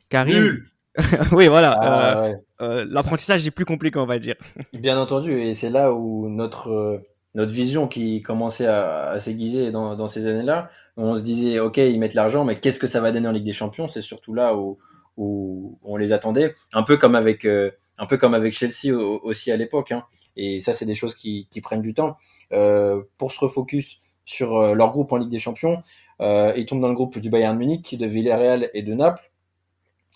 Karim, 0.09 0.63
oui, 1.31 1.47
voilà. 1.47 1.71
Ah, 1.79 2.23
euh, 2.23 2.33
euh, 2.61 2.85
L'apprentissage 2.89 3.45
est 3.45 3.51
plus 3.51 3.65
compliqué, 3.65 3.99
on 3.99 4.05
va 4.05 4.19
dire. 4.19 4.35
Bien 4.73 4.99
entendu, 4.99 5.39
et 5.41 5.53
c'est 5.53 5.69
là 5.69 5.93
où 5.93 6.29
notre 6.29 6.69
euh, 6.71 6.97
notre 7.35 7.51
vision 7.51 7.87
qui 7.87 8.21
commençait 8.21 8.65
à, 8.65 9.09
à 9.09 9.19
s'aiguiser 9.19 9.71
dans, 9.71 9.95
dans, 9.95 10.07
ces 10.07 10.25
années-là, 10.25 10.71
on 10.97 11.15
se 11.15 11.23
disait, 11.23 11.59
ok, 11.59 11.77
ils 11.77 11.99
mettent 11.99 12.15
l'argent, 12.15 12.43
mais 12.43 12.55
qu'est-ce 12.55 12.79
que 12.79 12.87
ça 12.87 13.01
va 13.01 13.11
donner 13.11 13.27
en 13.27 13.31
Ligue 13.31 13.45
des 13.45 13.53
Champions? 13.53 13.87
C'est 13.87 14.01
surtout 14.01 14.33
là 14.33 14.55
où, 14.55 14.79
où 15.15 15.77
on 15.83 15.95
les 15.95 16.11
attendait, 16.11 16.55
un 16.73 16.81
peu 16.81 16.97
comme 16.97 17.13
avec 17.15 17.45
euh, 17.45 17.69
un 17.99 18.07
peu 18.07 18.17
comme 18.17 18.33
avec 18.33 18.53
Chelsea 18.57 18.95
aussi 18.95 19.51
à 19.51 19.57
l'époque. 19.57 19.91
Hein. 19.91 20.03
Et 20.35 20.59
ça, 20.59 20.73
c'est 20.73 20.85
des 20.85 20.95
choses 20.95 21.15
qui, 21.15 21.47
prennent 21.61 21.81
du 21.81 21.93
temps. 21.93 22.17
Euh, 22.51 23.03
pour 23.17 23.31
se 23.31 23.39
refocus 23.39 23.99
sur 24.25 24.57
euh, 24.57 24.73
leur 24.73 24.91
groupe 24.91 25.11
en 25.11 25.17
Ligue 25.17 25.29
des 25.29 25.39
Champions. 25.39 25.83
Euh, 26.21 26.51
ils 26.57 26.65
tombent 26.65 26.81
dans 26.81 26.87
le 26.87 26.95
groupe 26.95 27.19
du 27.19 27.29
Bayern 27.29 27.57
Munich, 27.57 27.95
de 27.97 28.05
Villarreal 28.05 28.69
et 28.73 28.81
de 28.81 28.93
Naples. 28.93 29.31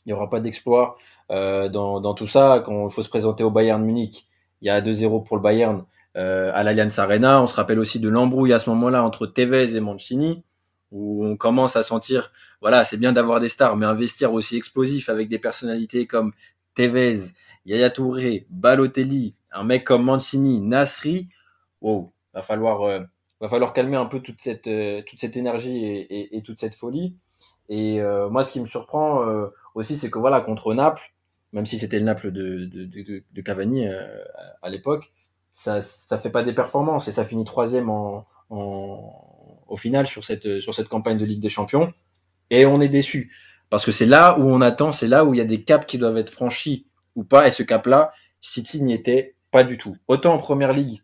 Il 0.05 0.09
n'y 0.09 0.13
aura 0.13 0.29
pas 0.29 0.39
d'exploit 0.39 0.97
dans, 1.29 2.13
tout 2.13 2.27
ça. 2.27 2.61
Quand 2.65 2.89
il 2.89 2.91
faut 2.91 3.01
se 3.01 3.09
présenter 3.09 3.43
au 3.43 3.51
Bayern 3.51 3.81
Munich, 3.83 4.27
il 4.61 4.67
y 4.67 4.69
a 4.69 4.81
2-0 4.81 5.23
pour 5.23 5.37
le 5.37 5.41
Bayern 5.41 5.85
à 6.15 6.61
l'Allianz 6.61 6.99
Arena. 6.99 7.41
On 7.41 7.47
se 7.47 7.55
rappelle 7.55 7.79
aussi 7.79 7.99
de 7.99 8.09
l'embrouille 8.09 8.51
à 8.51 8.59
ce 8.59 8.69
moment-là 8.71 9.01
entre 9.01 9.25
Tevez 9.27 9.77
et 9.77 9.79
Mancini, 9.79 10.43
où 10.91 11.25
on 11.25 11.37
commence 11.37 11.77
à 11.77 11.83
sentir, 11.83 12.33
voilà, 12.59 12.83
c'est 12.83 12.97
bien 12.97 13.13
d'avoir 13.13 13.39
des 13.39 13.47
stars, 13.47 13.77
mais 13.77 13.85
investir 13.85 14.33
aussi 14.33 14.57
explosif 14.57 15.07
avec 15.07 15.29
des 15.29 15.39
personnalités 15.39 16.05
comme 16.05 16.33
Tevez, 16.75 17.21
Yaya 17.65 17.89
Touré, 17.89 18.45
Balotelli, 18.49 19.35
un 19.53 19.63
mec 19.63 19.83
comme 19.83 20.03
Mancini, 20.03 20.59
Nasri, 20.59 21.29
wow, 21.81 22.11
va 22.33 22.41
falloir, 22.41 22.81
euh, 22.83 23.01
va 23.39 23.49
falloir 23.49 23.73
calmer 23.73 23.97
un 23.97 24.05
peu 24.05 24.19
toute 24.19 24.41
cette, 24.41 24.67
euh, 24.67 25.01
toute 25.07 25.19
cette 25.19 25.37
énergie 25.37 26.05
et, 26.09 26.41
toute 26.43 26.59
cette 26.59 26.75
folie. 26.75 27.15
Et 27.69 28.01
euh, 28.01 28.29
moi, 28.29 28.43
ce 28.43 28.51
qui 28.51 28.59
me 28.59 28.65
surprend 28.65 29.23
aussi, 29.75 29.97
c'est 29.97 30.09
que 30.09 30.19
voilà, 30.19 30.41
contre 30.41 30.73
Naples, 30.73 31.13
même 31.53 31.65
si 31.65 31.77
c'était 31.79 31.99
le 31.99 32.05
Naples 32.05 32.31
de, 32.31 32.65
de, 32.65 33.41
Cavani 33.41 33.85
à 34.61 34.69
l'époque, 34.69 35.11
ça, 35.53 35.81
ça 35.81 36.17
fait 36.17 36.31
pas 36.31 36.43
des 36.43 36.53
performances 36.53 37.07
et 37.07 37.11
ça 37.11 37.25
finit 37.25 37.45
troisième 37.45 37.89
en, 37.89 38.25
au 38.49 39.77
final 39.77 40.07
sur 40.07 40.25
cette, 40.25 40.59
sur 40.59 40.73
cette 40.73 40.89
campagne 40.89 41.17
de 41.17 41.25
Ligue 41.25 41.39
des 41.39 41.49
Champions. 41.49 41.93
Et 42.49 42.65
on 42.65 42.81
est 42.81 42.89
déçu 42.89 43.31
parce 43.69 43.85
que 43.85 43.91
c'est 43.91 44.05
là 44.05 44.37
où 44.37 44.43
on 44.43 44.61
attend, 44.61 44.91
c'est 44.91 45.07
là 45.07 45.25
où 45.25 45.33
il 45.33 45.37
y 45.37 45.41
a 45.41 45.45
des 45.45 45.63
caps 45.63 45.85
qui 45.87 45.97
doivent 45.97 46.17
être 46.17 46.29
franchis 46.29 46.85
ou 47.15 47.23
pas. 47.23 47.47
Et 47.47 47.51
ce 47.51 47.63
cap-là, 47.63 48.13
City 48.39 48.83
n'y 48.83 48.93
était 48.93 49.32
pas 49.53 49.63
du 49.63 49.77
tout. 49.77 49.95
Autant 50.09 50.33
en 50.33 50.37
première 50.37 50.73
ligue, 50.73 51.01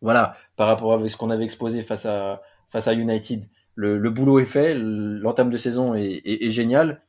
voilà, 0.00 0.36
par 0.56 0.66
rapport 0.66 0.94
à 0.94 1.08
ce 1.08 1.16
qu'on 1.16 1.30
avait 1.30 1.44
exposé 1.44 1.82
face 1.82 2.06
à, 2.06 2.42
face 2.70 2.88
à 2.88 2.94
United, 2.94 3.44
le, 3.76 3.98
le 3.98 4.10
boulot 4.10 4.40
est 4.40 4.46
fait, 4.46 4.74
l'entame 4.74 5.50
de 5.50 5.58
saison 5.58 5.94
est, 5.94 6.22
est, 6.24 6.46
est 6.46 6.50
génial, 6.50 7.00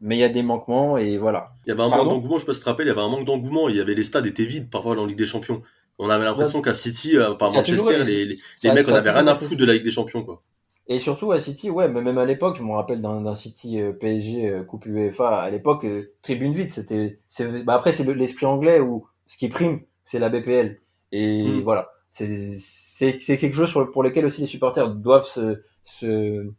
mais 0.00 0.16
il 0.16 0.20
y 0.20 0.24
a 0.24 0.28
des 0.28 0.42
manquements 0.42 0.96
et 0.96 1.18
voilà. 1.18 1.50
Il 1.66 1.68
y 1.68 1.72
avait 1.72 1.82
un 1.82 1.90
Pardon 1.90 2.04
manque 2.06 2.14
d'engouement, 2.14 2.38
je 2.40 2.46
peux 2.46 2.54
te 2.54 2.64
rappeler, 2.64 2.86
il 2.86 2.88
y 2.88 2.90
avait 2.90 3.02
un 3.02 3.08
manque 3.08 3.26
d'engouement, 3.26 3.68
il 3.68 3.76
y 3.76 3.80
avait 3.80 3.94
les 3.94 4.02
stades 4.02 4.26
étaient 4.26 4.46
vides 4.46 4.70
parfois 4.70 4.98
en 4.98 5.06
Ligue 5.06 5.18
des 5.18 5.26
Champions. 5.26 5.62
On 5.98 6.08
avait 6.08 6.24
l'impression 6.24 6.58
ouais. 6.58 6.64
qu'à 6.64 6.74
City, 6.74 7.16
euh, 7.16 7.34
par 7.34 7.52
Manchester, 7.52 8.04
les, 8.04 8.24
les, 8.24 8.36
les 8.64 8.72
mecs, 8.72 8.88
on 8.88 8.94
avait 8.94 9.10
rien 9.10 9.26
à 9.26 9.34
foutre 9.34 9.56
de 9.56 9.64
la 9.64 9.74
Ligue 9.74 9.84
des 9.84 9.90
Champions, 9.90 10.24
quoi. 10.24 10.42
Et 10.90 10.98
surtout 10.98 11.32
à 11.32 11.40
City, 11.40 11.68
ouais, 11.68 11.88
mais 11.88 12.00
même 12.00 12.16
à 12.16 12.24
l'époque, 12.24 12.56
je 12.56 12.62
me 12.62 12.72
rappelle 12.72 13.02
d'un 13.02 13.34
City 13.34 13.78
euh, 13.78 13.92
PSG 13.92 14.48
euh, 14.48 14.64
Coupe 14.64 14.86
UEFA, 14.86 15.38
à 15.38 15.50
l'époque, 15.50 15.84
euh, 15.84 16.14
tribune 16.22 16.54
vide, 16.54 16.70
c'était, 16.70 17.18
bah 17.64 17.74
après 17.74 17.92
c'est 17.92 18.04
l'esprit 18.04 18.46
anglais 18.46 18.80
où 18.80 19.06
ce 19.26 19.36
qui 19.36 19.50
prime, 19.50 19.80
c'est 20.08 20.18
la 20.18 20.30
BPL. 20.30 20.80
Et 21.12 21.42
mmh. 21.42 21.60
voilà, 21.62 21.90
c'est 22.10 23.10
quelque 23.10 23.52
chose 23.52 23.68
sur, 23.68 23.90
pour 23.90 24.02
lequel 24.02 24.24
aussi 24.24 24.40
les 24.40 24.46
supporters 24.46 24.88
doivent 24.88 25.26
se 25.26 26.50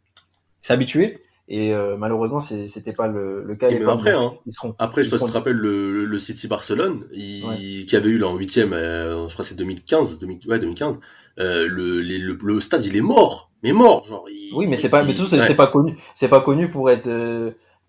s'habituer. 0.62 1.18
Et 1.48 1.74
euh, 1.74 1.96
malheureusement, 1.96 2.38
c'était 2.38 2.92
pas 2.92 3.08
le, 3.08 3.42
le 3.42 3.56
cas. 3.56 3.68
Et 3.70 3.82
après, 3.82 4.12
hein, 4.12 4.34
seront, 4.50 4.76
après, 4.78 5.02
je 5.02 5.10
sais 5.10 5.16
pas 5.16 5.18
si 5.18 5.24
tu 5.24 5.30
te 5.32 5.36
rappelles 5.36 5.56
le, 5.56 6.04
le 6.04 6.18
City 6.20 6.46
Barcelone, 6.46 7.06
il, 7.12 7.44
ouais. 7.44 7.86
qui 7.86 7.96
avait 7.96 8.10
eu 8.10 8.18
là 8.18 8.28
en 8.28 8.36
huitième, 8.36 8.72
euh, 8.72 9.28
je 9.28 9.32
crois 9.32 9.44
c'est 9.44 9.56
2015, 9.56 10.20
2000, 10.20 10.48
ouais 10.48 10.60
2015. 10.60 11.00
Euh, 11.40 11.66
le, 11.66 12.02
les, 12.02 12.18
le, 12.18 12.38
le, 12.40 12.60
stade, 12.60 12.84
il 12.84 12.96
est 12.96 13.00
mort, 13.00 13.50
mais 13.64 13.72
mort, 13.72 14.06
genre. 14.06 14.26
Il, 14.30 14.54
oui, 14.54 14.68
mais 14.68 14.76
c'est 14.76 14.88
pas, 14.88 15.02
mais 15.02 15.12
tout, 15.12 15.26
c'est 15.26 15.40
ouais. 15.40 15.54
pas 15.56 15.66
connu, 15.66 15.96
c'est 16.14 16.28
pas 16.28 16.40
connu 16.40 16.68
pour 16.68 16.88
être. 16.88 17.08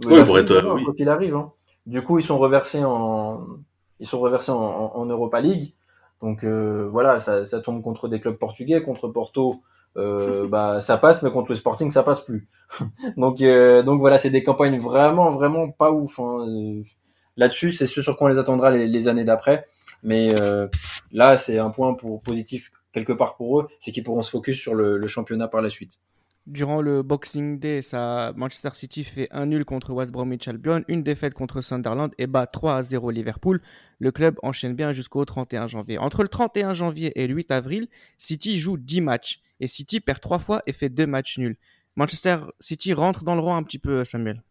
Ouais, 0.05 0.23
pour 0.23 0.39
être. 0.39 0.73
Oui. 0.73 0.83
Quand 0.83 0.97
il 0.97 1.07
arrive. 1.07 1.35
Hein. 1.35 1.51
Du 1.85 2.01
coup, 2.01 2.17
ils 2.17 2.23
sont 2.23 2.39
reversés 2.39 2.83
en, 2.83 3.45
ils 4.01 4.07
sont 4.07 4.19
reversés 4.19 4.51
en, 4.51 4.57
en, 4.57 4.91
en 4.95 5.05
Europa 5.05 5.39
League. 5.39 5.73
Donc 6.21 6.43
euh, 6.43 6.89
voilà, 6.91 7.19
ça, 7.19 7.45
ça 7.45 7.61
tombe 7.61 7.81
contre 7.81 8.07
des 8.09 8.19
clubs 8.19 8.37
portugais, 8.37 8.81
contre 8.81 9.07
Porto 9.07 9.61
euh, 9.97 10.47
bah 10.49 10.81
ça 10.81 10.97
passe, 10.97 11.21
mais 11.23 11.31
contre 11.31 11.51
le 11.51 11.55
Sporting 11.55 11.91
ça 11.91 12.03
passe 12.03 12.21
plus. 12.21 12.47
donc 13.17 13.41
euh, 13.41 13.83
donc 13.83 13.99
voilà, 13.99 14.17
c'est 14.17 14.29
des 14.29 14.43
campagnes 14.43 14.79
vraiment 14.79 15.31
vraiment 15.31 15.69
pas 15.69 15.91
ouf. 15.91 16.19
Hein. 16.19 16.45
Euh, 16.47 16.83
là-dessus, 17.37 17.71
c'est 17.71 17.87
ce 17.87 18.01
sur 18.01 18.17
quoi 18.17 18.27
on 18.27 18.29
les 18.29 18.39
attendra 18.39 18.71
les, 18.71 18.87
les 18.87 19.07
années 19.07 19.25
d'après. 19.25 19.65
Mais 20.03 20.33
euh, 20.39 20.67
là, 21.11 21.37
c'est 21.37 21.59
un 21.59 21.69
point 21.69 21.93
pour 21.93 22.21
positif 22.21 22.71
quelque 22.91 23.13
part 23.13 23.35
pour 23.35 23.61
eux, 23.61 23.67
c'est 23.79 23.91
qu'ils 23.91 24.03
pourront 24.03 24.21
se 24.21 24.31
focus 24.31 24.59
sur 24.59 24.75
le, 24.75 24.97
le, 24.97 25.07
championnat 25.07 25.47
par 25.47 25.61
la 25.61 25.69
suite. 25.69 25.99
Durant 26.47 26.81
le 26.81 27.03
Boxing 27.03 27.59
Day, 27.59 27.81
Manchester 27.93 28.71
City 28.73 29.03
fait 29.03 29.27
un 29.31 29.45
nul 29.45 29.63
contre 29.63 29.93
West 29.93 30.11
Bromwich 30.11 30.47
Albion, 30.47 30.83
une 30.87 31.03
défaite 31.03 31.35
contre 31.35 31.61
Sunderland 31.61 32.11
et 32.17 32.25
bat 32.25 32.47
3 32.47 32.77
à 32.77 32.81
0 32.81 33.11
Liverpool. 33.11 33.61
Le 33.99 34.11
club 34.11 34.39
enchaîne 34.41 34.73
bien 34.73 34.91
jusqu'au 34.91 35.23
31 35.23 35.67
janvier. 35.67 35.99
Entre 35.99 36.23
le 36.23 36.29
31 36.29 36.73
janvier 36.73 37.11
et 37.15 37.27
le 37.27 37.35
8 37.35 37.51
avril, 37.51 37.87
City 38.17 38.59
joue 38.59 38.77
10 38.77 39.01
matchs 39.01 39.39
et 39.59 39.67
City 39.67 39.99
perd 39.99 40.19
trois 40.19 40.39
fois 40.39 40.63
et 40.65 40.73
fait 40.73 40.89
deux 40.89 41.05
matchs 41.05 41.37
nuls. 41.37 41.57
Manchester 41.95 42.37
City 42.59 42.93
rentre 42.93 43.23
dans 43.23 43.35
le 43.35 43.41
rang 43.41 43.55
un 43.55 43.63
petit 43.63 43.79
peu, 43.79 44.03
Samuel. 44.03 44.41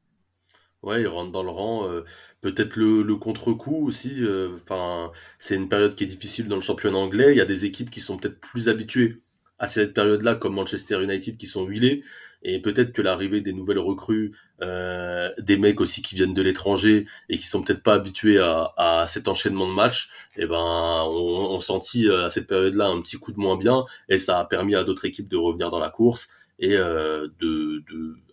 Ouais, 0.83 1.03
il 1.03 1.09
rentre 1.09 1.33
dans 1.33 1.43
le 1.43 1.51
rang. 1.51 1.87
Euh, 1.89 2.05
Peut-être 2.41 2.77
le, 2.77 3.17
contre-coup 3.17 3.87
aussi. 3.87 4.25
Enfin, 4.55 5.11
euh, 5.11 5.19
c'est 5.39 5.57
une 5.57 5.69
période 5.69 5.95
qui 5.95 6.05
est 6.05 6.07
difficile 6.07 6.49
dans 6.49 6.57
le 6.57 6.63
championnat 6.63 6.97
anglais. 6.97 7.33
Il 7.33 7.37
y 7.37 7.43
a 7.43 7.47
des 7.47 7.67
équipes 7.67 7.91
qui 7.91 8.01
sont 8.01 8.17
peut-être 8.17 8.41
plus 8.41 8.69
habituées 8.69 9.17
à 9.61 9.67
cette 9.67 9.95
période-là, 9.95 10.35
comme 10.35 10.55
Manchester 10.55 11.01
United, 11.03 11.37
qui 11.37 11.47
sont 11.47 11.65
huilés. 11.65 12.03
Et 12.43 12.61
peut-être 12.61 12.93
que 12.93 13.03
l'arrivée 13.03 13.43
des 13.43 13.53
nouvelles 13.53 13.79
recrues, 13.79 14.35
euh, 14.63 15.31
des 15.39 15.59
mecs 15.59 15.81
aussi 15.81 16.01
qui 16.01 16.15
viennent 16.15 16.33
de 16.33 16.41
l'étranger 16.41 17.07
et 17.29 17.37
qui 17.37 17.47
sont 17.47 17.63
peut-être 17.63 17.83
pas 17.83 17.95
habitués 17.95 18.39
à, 18.41 19.05
cet 19.07 19.29
enchaînement 19.29 19.69
de 19.69 19.75
matchs, 19.75 20.11
et 20.37 20.43
eh 20.43 20.47
ben 20.47 21.05
on, 21.07 21.61
sentit 21.61 22.09
euh, 22.09 22.27
à 22.27 22.31
cette 22.31 22.47
période-là 22.47 22.87
un 22.87 23.03
petit 23.03 23.19
coup 23.19 23.33
de 23.33 23.39
moins 23.39 23.59
bien 23.59 23.85
et 24.09 24.17
ça 24.17 24.39
a 24.39 24.45
permis 24.47 24.75
à 24.75 24.85
d'autres 24.85 25.05
équipes 25.05 25.29
de 25.29 25.37
revenir 25.37 25.71
dans 25.71 25.79
la 25.79 25.91
course 25.91 26.31
et 26.59 26.77
euh, 26.77 27.29
de, 27.41 27.85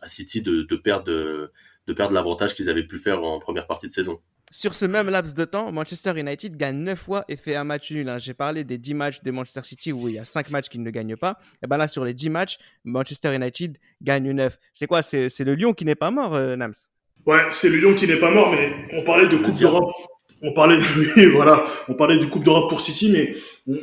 à 0.02 0.08
City 0.08 0.42
de 0.42 0.64
perdre 0.78 1.50
de 1.88 1.94
perdre 1.94 2.14
l'avantage 2.14 2.56
qu'ils 2.56 2.70
avaient 2.70 2.88
pu 2.88 2.98
faire 2.98 3.24
en 3.24 3.40
première 3.40 3.68
partie 3.68 3.88
de 3.88 3.92
saison. 3.94 4.22
Sur 4.50 4.74
ce 4.76 4.86
même 4.86 5.10
laps 5.10 5.34
de 5.34 5.44
temps, 5.44 5.74
Manchester 5.74 6.18
United 6.18 6.56
gagne 6.56 6.78
9 6.78 6.98
fois 6.98 7.26
et 7.28 7.36
fait 7.36 7.56
un 7.56 7.66
match 7.66 7.92
nul. 7.92 8.08
Hein. 8.08 8.18
J'ai 8.18 8.34
parlé 8.34 8.64
des 8.64 8.78
10 8.78 8.94
matchs 8.94 9.22
de 9.22 9.32
Manchester 9.32 9.62
City 9.64 9.92
où 9.92 10.08
il 10.08 10.16
y 10.16 10.20
a 10.20 10.26
5 10.26 10.50
matchs 10.52 10.70
qu'ils 10.70 10.84
ne 10.84 10.90
gagnent 10.90 11.18
pas. 11.18 11.38
Et 11.62 11.68
ben 11.68 11.76
là, 11.76 11.88
sur 11.90 12.06
les 12.06 12.14
10 12.14 12.30
matchs, 12.30 12.58
Manchester 12.86 13.36
United 13.36 13.78
gagne 14.02 14.32
9. 14.32 14.58
C'est 14.74 14.88
quoi? 14.88 15.02
C'est 15.02 15.44
le 15.44 15.56
lion 15.56 15.74
qui 15.74 15.84
n'est 15.84 15.96
pas 15.96 16.12
mort, 16.12 16.34
euh, 16.34 16.56
Nams? 16.56 16.74
Ouais, 17.26 17.42
c'est 17.52 17.68
le 17.68 17.78
lion 17.78 17.94
qui 17.94 18.08
n'est 18.08 18.18
pas 18.18 18.32
mort, 18.32 18.50
mais 18.52 18.74
on 18.94 19.04
parlait 19.04 19.28
de 19.28 19.36
Coupe 19.36 19.60
d'Europe. 19.60 19.92
On 20.42 20.54
parlait, 20.54 20.78
oui, 20.96 21.26
voilà, 21.34 21.66
on 21.90 21.96
parlait 21.96 22.18
de 22.18 22.26
Coupe 22.26 22.46
d'Europe 22.46 22.70
pour 22.70 22.80
City, 22.80 23.12
mais 23.12 23.36
on, 23.68 23.76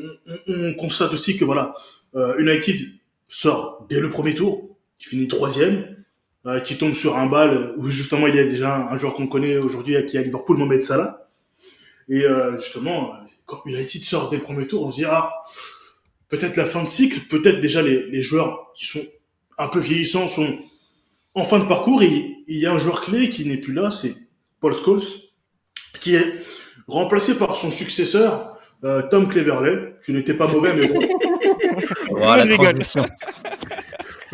on, 0.48 0.70
on, 0.70 0.74
constate 0.74 1.12
aussi 1.12 1.36
que 1.36 1.44
voilà, 1.44 1.72
euh, 2.14 2.38
United 2.38 2.76
sort 3.28 3.84
dès 3.90 4.00
le 4.00 4.08
premier 4.08 4.34
tour, 4.34 4.78
qui 4.98 5.08
finit 5.08 5.28
troisième, 5.28 5.93
euh, 6.46 6.60
qui 6.60 6.76
tombe 6.76 6.94
sur 6.94 7.16
un 7.16 7.26
bal 7.26 7.74
où 7.76 7.86
justement 7.86 8.26
il 8.26 8.36
y 8.36 8.38
a 8.38 8.44
déjà 8.44 8.76
un, 8.76 8.96
joueur 8.96 9.14
qu'on 9.14 9.26
connaît 9.26 9.56
aujourd'hui 9.56 9.96
qui 10.04 10.16
est 10.16 10.20
à 10.20 10.22
Liverpool, 10.22 10.58
Mohamed 10.58 10.82
Salah. 10.82 11.28
Et 12.08 12.24
euh, 12.24 12.58
justement, 12.58 13.14
quand 13.46 13.62
United 13.64 14.02
sort 14.02 14.28
dès 14.28 14.36
le 14.36 14.42
premier 14.42 14.66
tour, 14.66 14.82
on 14.84 14.90
se 14.90 14.96
dit 14.96 15.04
ah, 15.04 15.30
peut-être 16.28 16.56
la 16.56 16.66
fin 16.66 16.82
de 16.82 16.88
cycle, 16.88 17.20
peut-être 17.28 17.60
déjà 17.60 17.82
les, 17.82 18.10
les 18.10 18.22
joueurs 18.22 18.72
qui 18.74 18.86
sont 18.86 19.02
un 19.58 19.68
peu 19.68 19.78
vieillissants 19.78 20.28
sont 20.28 20.58
en 21.34 21.44
fin 21.44 21.58
de 21.58 21.64
parcours. 21.64 22.02
Et 22.02 22.44
il 22.46 22.58
y 22.58 22.66
a 22.66 22.72
un 22.72 22.78
joueur 22.78 23.00
clé 23.00 23.28
qui 23.28 23.46
n'est 23.46 23.56
plus 23.56 23.72
là, 23.72 23.90
c'est 23.90 24.14
Paul 24.60 24.74
Scholes, 24.74 25.00
qui 26.00 26.14
est 26.14 26.44
remplacé 26.86 27.36
par 27.36 27.56
son 27.56 27.70
successeur, 27.70 28.58
euh, 28.84 29.02
Tom 29.10 29.28
Cleverley, 29.28 29.94
qui 30.04 30.12
n'était 30.12 30.34
pas 30.34 30.46
mauvais, 30.46 30.74
mais 30.74 30.88
bon. 30.88 31.00
voilà, 32.10 32.46
transition. 32.56 33.06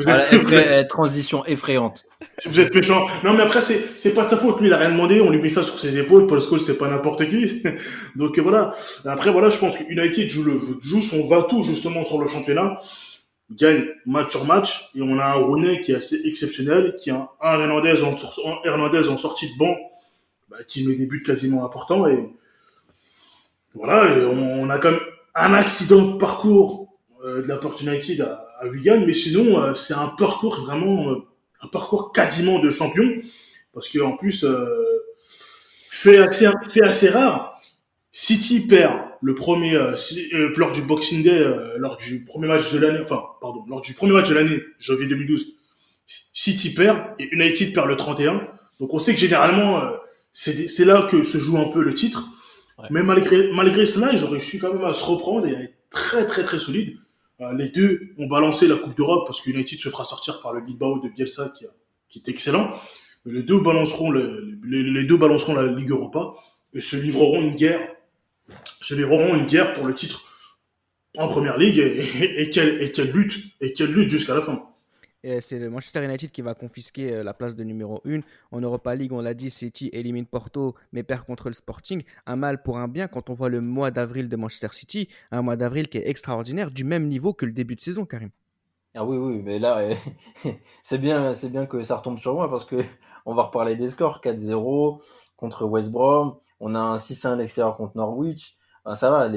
Vous 0.01 0.09
êtes 0.09 0.43
voilà, 0.43 0.85
transition 0.89 1.45
effrayante. 1.45 2.07
Vous 2.47 2.61
êtes 2.61 2.75
méchant. 2.75 3.07
Non, 3.23 3.35
mais 3.35 3.43
après, 3.43 3.61
c'est, 3.61 3.99
c'est 3.99 4.15
pas 4.15 4.25
de 4.25 4.29
sa 4.29 4.37
faute. 4.37 4.61
Lui, 4.61 4.69
il 4.69 4.73
a 4.73 4.79
rien 4.79 4.91
demandé. 4.91 5.21
On 5.21 5.31
lui 5.31 5.41
met 5.41 5.51
ça 5.51 5.63
sur 5.63 5.79
ses 5.79 5.99
épaules. 5.99 6.27
Paul 6.27 6.41
Scholes, 6.41 6.61
c'est 6.61 6.79
pas 6.79 6.89
n'importe 6.89 7.29
qui. 7.29 7.63
Donc, 8.17 8.39
voilà. 8.39 8.73
Après, 9.05 9.31
voilà, 9.31 9.51
je 9.51 9.59
pense 9.59 9.77
que 9.77 9.85
United 9.85 10.29
joue 10.29 10.45
le, 10.45 10.61
joue 10.81 11.03
son 11.03 11.27
va-tout, 11.27 11.63
justement, 11.63 12.03
sur 12.03 12.21
le 12.21 12.27
championnat. 12.27 12.81
Gagne 13.51 13.85
match 14.07 14.31
sur 14.31 14.45
match. 14.47 14.91
Et 14.95 15.03
on 15.03 15.19
a 15.19 15.25
un 15.25 15.35
Rooney 15.35 15.81
qui 15.81 15.93
est 15.93 15.97
assez 15.97 16.21
exceptionnel, 16.25 16.95
qui 16.99 17.11
a 17.11 17.29
un 17.43 17.61
Hernandez 17.61 18.03
en, 18.03 18.15
Hernandez 18.65 19.09
en 19.09 19.17
sortie 19.17 19.53
de 19.53 19.59
banc, 19.59 19.77
bah, 20.49 20.59
qui 20.67 20.87
met 20.87 20.95
des 20.95 21.07
buts 21.07 21.23
quasiment 21.23 21.65
importants. 21.65 22.07
Et 22.07 22.31
voilà, 23.75 24.17
et 24.17 24.25
on, 24.25 24.63
on 24.63 24.71
a 24.71 24.79
quand 24.79 24.93
même 24.93 25.01
un 25.35 25.55
accident 25.55 26.03
de 26.03 26.19
parcours 26.19 26.89
euh, 27.25 27.43
de 27.43 27.49
la 27.49 27.57
Port 27.57 27.77
United 27.81 28.23
à, 28.23 28.47
à 28.61 28.67
Wigan, 28.67 29.03
mais 29.07 29.15
sinon, 29.15 29.61
euh, 29.61 29.75
c'est 29.75 29.95
un 29.95 30.09
parcours 30.09 30.61
vraiment, 30.61 31.11
euh, 31.11 31.17
un 31.63 31.69
parcours 31.69 32.13
quasiment 32.13 32.59
de 32.59 32.69
champion, 32.69 33.11
parce 33.73 33.89
que 33.89 33.99
en 34.01 34.17
plus, 34.17 34.45
euh, 34.45 34.67
fait 35.89 36.19
assez, 36.19 36.47
fait 36.69 36.85
assez 36.85 37.09
rare. 37.09 37.59
City 38.13 38.67
perd 38.67 39.01
le 39.23 39.35
premier 39.35 39.79
lors 40.57 40.73
du 40.73 40.83
Boxing 40.83 41.23
Day, 41.23 41.45
lors 41.77 41.97
du 41.97 42.25
premier 42.25 42.49
match 42.49 42.73
de 42.73 42.79
l'année, 42.79 42.99
enfin, 43.03 43.23
pardon, 43.41 43.65
lors 43.69 43.83
du 43.83 43.93
premier 43.95 44.15
match 44.15 44.29
de 44.31 44.35
l'année, 44.35 44.61
janvier 44.81 45.07
2012. 45.07 45.55
City 46.07 46.75
perd 46.75 46.99
et 47.21 47.29
United 47.33 47.73
perd 47.73 47.87
le 47.87 47.97
31. 47.97 48.49
Donc 48.81 48.95
on 48.95 48.99
sait 48.99 49.15
que 49.15 49.21
généralement, 49.21 49.93
c'est 50.33 50.85
là 50.85 51.07
que 51.09 51.23
se 51.23 51.39
joue 51.39 51.59
un 51.59 51.69
peu 51.69 51.85
le 51.85 51.95
titre. 51.95 52.25
Mais 52.91 53.05
malgré, 53.05 53.53
malgré 53.53 53.87
cela, 53.87 54.13
ils 54.13 54.25
ont 54.25 54.31
réussi 54.31 54.59
quand 54.59 54.73
même 54.73 54.85
à 54.85 54.93
se 54.93 55.05
reprendre 55.05 55.47
et 55.47 55.55
à 55.55 55.61
être 55.61 55.77
très 55.91 56.27
très 56.27 56.43
très 56.43 56.59
solides. 56.59 56.97
Euh, 57.41 57.55
les 57.55 57.69
deux 57.69 58.15
ont 58.19 58.27
balancé 58.27 58.67
la 58.69 58.77
Coupe 58.77 58.97
d'Europe 58.97 59.27
parce 59.27 59.41
que 59.41 59.51
United 59.51 59.79
se 59.79 59.89
fera 59.89 60.05
sortir 60.05 60.41
par 60.43 60.53
le 60.53 60.61
Bilbao 60.61 61.01
de 61.01 61.09
Bielsa 61.09 61.53
qui, 62.09 62.19
est 62.19 62.29
excellent. 62.29 62.73
Les 63.25 63.43
deux 63.43 63.61
balanceront 63.61 64.11
le, 64.11 64.59
les, 64.65 65.05
deux 65.05 65.17
balanceront 65.17 65.55
la 65.55 65.67
Ligue 65.67 65.91
Europa 65.91 66.33
et 66.75 66.81
se 66.81 66.97
livreront 66.97 67.41
une 67.41 67.55
guerre, 67.55 67.81
se 68.81 68.95
livreront 68.95 69.35
une 69.35 69.47
guerre 69.47 69.73
pour 69.73 69.87
le 69.87 69.95
titre 69.95 70.25
en 71.17 71.29
première 71.29 71.59
ligue 71.59 71.79
et, 71.79 72.43
et 72.43 72.51
quelle, 72.51 72.81
et 72.83 72.93
quelle 72.93 73.11
lutte 73.11 73.39
et 73.61 73.73
quelle 73.73 73.93
lutte 73.93 74.11
jusqu'à 74.11 74.35
la 74.35 74.43
fin 74.43 74.70
c'est 75.23 75.59
le 75.59 75.71
Manchester 75.71 76.05
United 76.05 76.31
qui 76.31 76.43
va 76.43 76.55
confisquer 76.55 77.13
euh, 77.13 77.23
la 77.23 77.35
place 77.35 77.55
de 77.55 77.65
numéro 77.65 78.01
1. 78.07 78.21
En 78.53 78.61
Europa 78.61 78.95
League, 78.95 79.13
on 79.13 79.21
l'a 79.21 79.35
dit, 79.35 79.51
City 79.51 79.91
élimine 79.93 80.27
Porto, 80.27 80.75
mais 80.93 81.03
perd 81.03 81.25
contre 81.25 81.49
le 81.49 81.55
Sporting. 81.55 82.03
Un 82.27 82.37
mal 82.37 82.63
pour 82.63 82.79
un 82.79 82.89
bien 82.89 83.09
quand 83.09 83.31
on 83.31 83.35
voit 83.35 83.49
le 83.49 83.61
mois 83.61 83.91
d'avril 83.91 84.29
de 84.29 84.37
Manchester 84.37 84.69
City, 84.73 85.09
un 85.31 85.43
mois 85.43 85.57
d'avril 85.57 85.89
qui 85.89 85.99
est 85.99 86.09
extraordinaire, 86.09 86.71
du 86.71 86.85
même 86.85 87.09
niveau 87.09 87.35
que 87.35 87.47
le 87.47 87.53
début 87.53 87.77
de 87.77 87.81
saison, 87.81 88.07
Karim. 88.07 88.31
Ah 88.97 89.05
oui, 89.05 89.17
oui, 89.17 89.41
mais 89.45 89.59
là, 89.59 89.89
c'est 90.83 90.99
bien, 90.99 91.35
c'est 91.35 91.49
bien 91.49 91.67
que 91.67 91.83
ça 91.83 91.97
retombe 91.97 92.19
sur 92.19 92.35
moi 92.35 92.51
parce 92.51 92.65
que 92.65 92.77
on 93.27 93.35
va 93.35 93.45
reparler 93.45 93.77
des 93.77 93.89
scores 93.89 94.21
4-0 94.23 95.01
contre 95.37 95.65
West 95.65 95.91
Brom, 95.91 96.37
on 96.61 96.75
a 96.75 96.81
un 96.81 96.97
6-1 96.97 97.33
à 97.33 97.37
l'extérieur 97.37 97.77
contre 97.77 97.97
Norwich. 97.97 98.57
Enfin, 98.85 98.95
ça 98.95 99.11
va, 99.11 99.31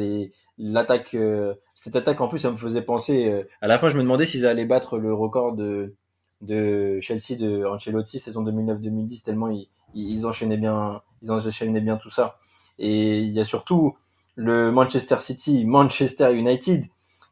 l'attaque, 0.58 1.14
euh, 1.16 1.54
cette 1.84 1.98
attaque 1.98 2.22
en 2.22 2.30
plus, 2.30 2.40
ça 2.40 2.50
me 2.50 2.56
faisait 2.56 2.82
penser. 2.82 3.30
Euh, 3.30 3.44
à 3.62 3.68
la 3.68 3.78
fin, 3.78 3.90
je 3.90 3.98
me 3.98 4.04
demandais 4.04 4.24
s'ils 4.24 4.48
allaient 4.48 4.64
battre 4.64 4.98
le 4.98 5.14
record 5.14 5.52
de, 5.52 5.94
de 6.40 6.98
Chelsea 7.02 7.36
de 7.38 7.66
Ancelotti 7.66 8.20
saison 8.20 8.42
2009-2010 8.46 9.22
tellement 9.22 9.50
ils, 9.50 9.68
ils, 9.94 10.26
enchaînaient 10.26 10.56
bien, 10.56 11.02
ils 11.22 11.30
enchaînaient 11.30 11.82
bien 11.82 11.98
tout 11.98 12.10
ça. 12.10 12.38
Et 12.80 13.20
il 13.20 13.32
y 13.32 13.40
a 13.42 13.44
surtout 13.44 13.98
le 14.36 14.72
Manchester 14.72 15.18
City, 15.20 15.66
Manchester 15.66 16.34
United 16.34 16.86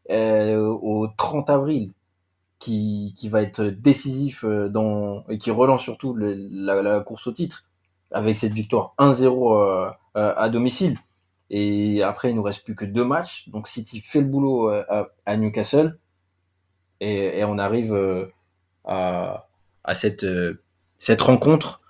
euh, 0.10 0.68
au 0.68 1.08
30 1.08 1.50
avril 1.50 1.94
qui, 2.60 3.16
qui 3.18 3.30
va 3.30 3.44
être 3.44 3.64
décisif 3.64 4.44
euh, 4.44 4.68
dans 4.68 5.24
et 5.30 5.38
qui 5.38 5.50
relance 5.50 5.82
surtout 5.82 6.14
la, 6.14 7.00
course 7.00 7.26
au 7.28 7.32
titre 7.32 7.64
avec 8.12 8.36
cette 8.36 8.52
victoire 8.52 8.96
1-0 9.00 9.56
euh, 9.56 9.92
à 10.14 10.50
domicile. 10.50 11.00
Et 11.54 12.02
après, 12.02 12.30
il 12.30 12.36
nous 12.38 12.44
reste 12.44 12.64
plus 12.64 12.76
que 12.76 12.86
deux 12.86 13.04
matchs. 13.04 13.50
Donc 13.50 13.68
City 13.68 14.00
fait 14.00 14.22
le 14.22 14.26
boulot 14.26 14.72
euh, 14.72 15.04
à, 15.26 15.36
Newcastle. 15.36 16.00
Et, 17.02 17.44
on 17.44 17.58
arrive 17.58 17.94
euh, 17.94 18.26
à, 18.86 19.46
cette, 19.94 20.24
euh, 20.24 20.62
rencontre 21.20 21.82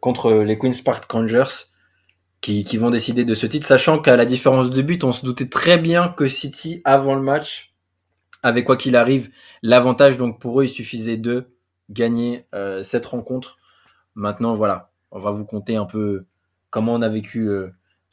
contre 0.00 0.32
les 0.32 0.56
Queen's 0.56 0.80
Park 0.80 1.10
Rangers 1.10 1.66
qui, 2.40 2.76
vont 2.76 2.90
décider 2.90 3.24
de 3.24 3.34
ce 3.34 3.46
titre, 3.46 3.66
sachant 3.66 3.98
qu'à 3.98 4.16
la 4.16 4.24
différence 4.24 4.70
de 4.70 4.82
but, 4.82 5.02
on 5.02 5.12
se 5.12 5.24
doutait 5.24 5.48
très 5.48 5.76
bien 5.76 6.08
que 6.08 6.28
City, 6.28 6.80
avant 6.84 7.16
le 7.16 7.22
match, 7.22 7.74
avait 8.44 8.62
quoi 8.62 8.76
qu'il 8.76 8.94
arrive 8.94 9.30
l'avantage. 9.62 10.16
Donc 10.16 10.40
pour 10.40 10.60
eux, 10.60 10.64
il 10.64 10.68
suffisait 10.68 11.16
de 11.16 11.48
gagner 11.90 12.46
cette 12.84 13.06
rencontre. 13.06 13.58
Maintenant, 14.14 14.54
voilà, 14.54 14.92
on 15.10 15.18
va 15.18 15.32
vous 15.32 15.44
compter 15.44 15.74
un 15.74 15.86
peu 15.86 16.26
comment 16.70 16.94
on 16.94 17.02
a 17.02 17.08
vécu 17.08 17.50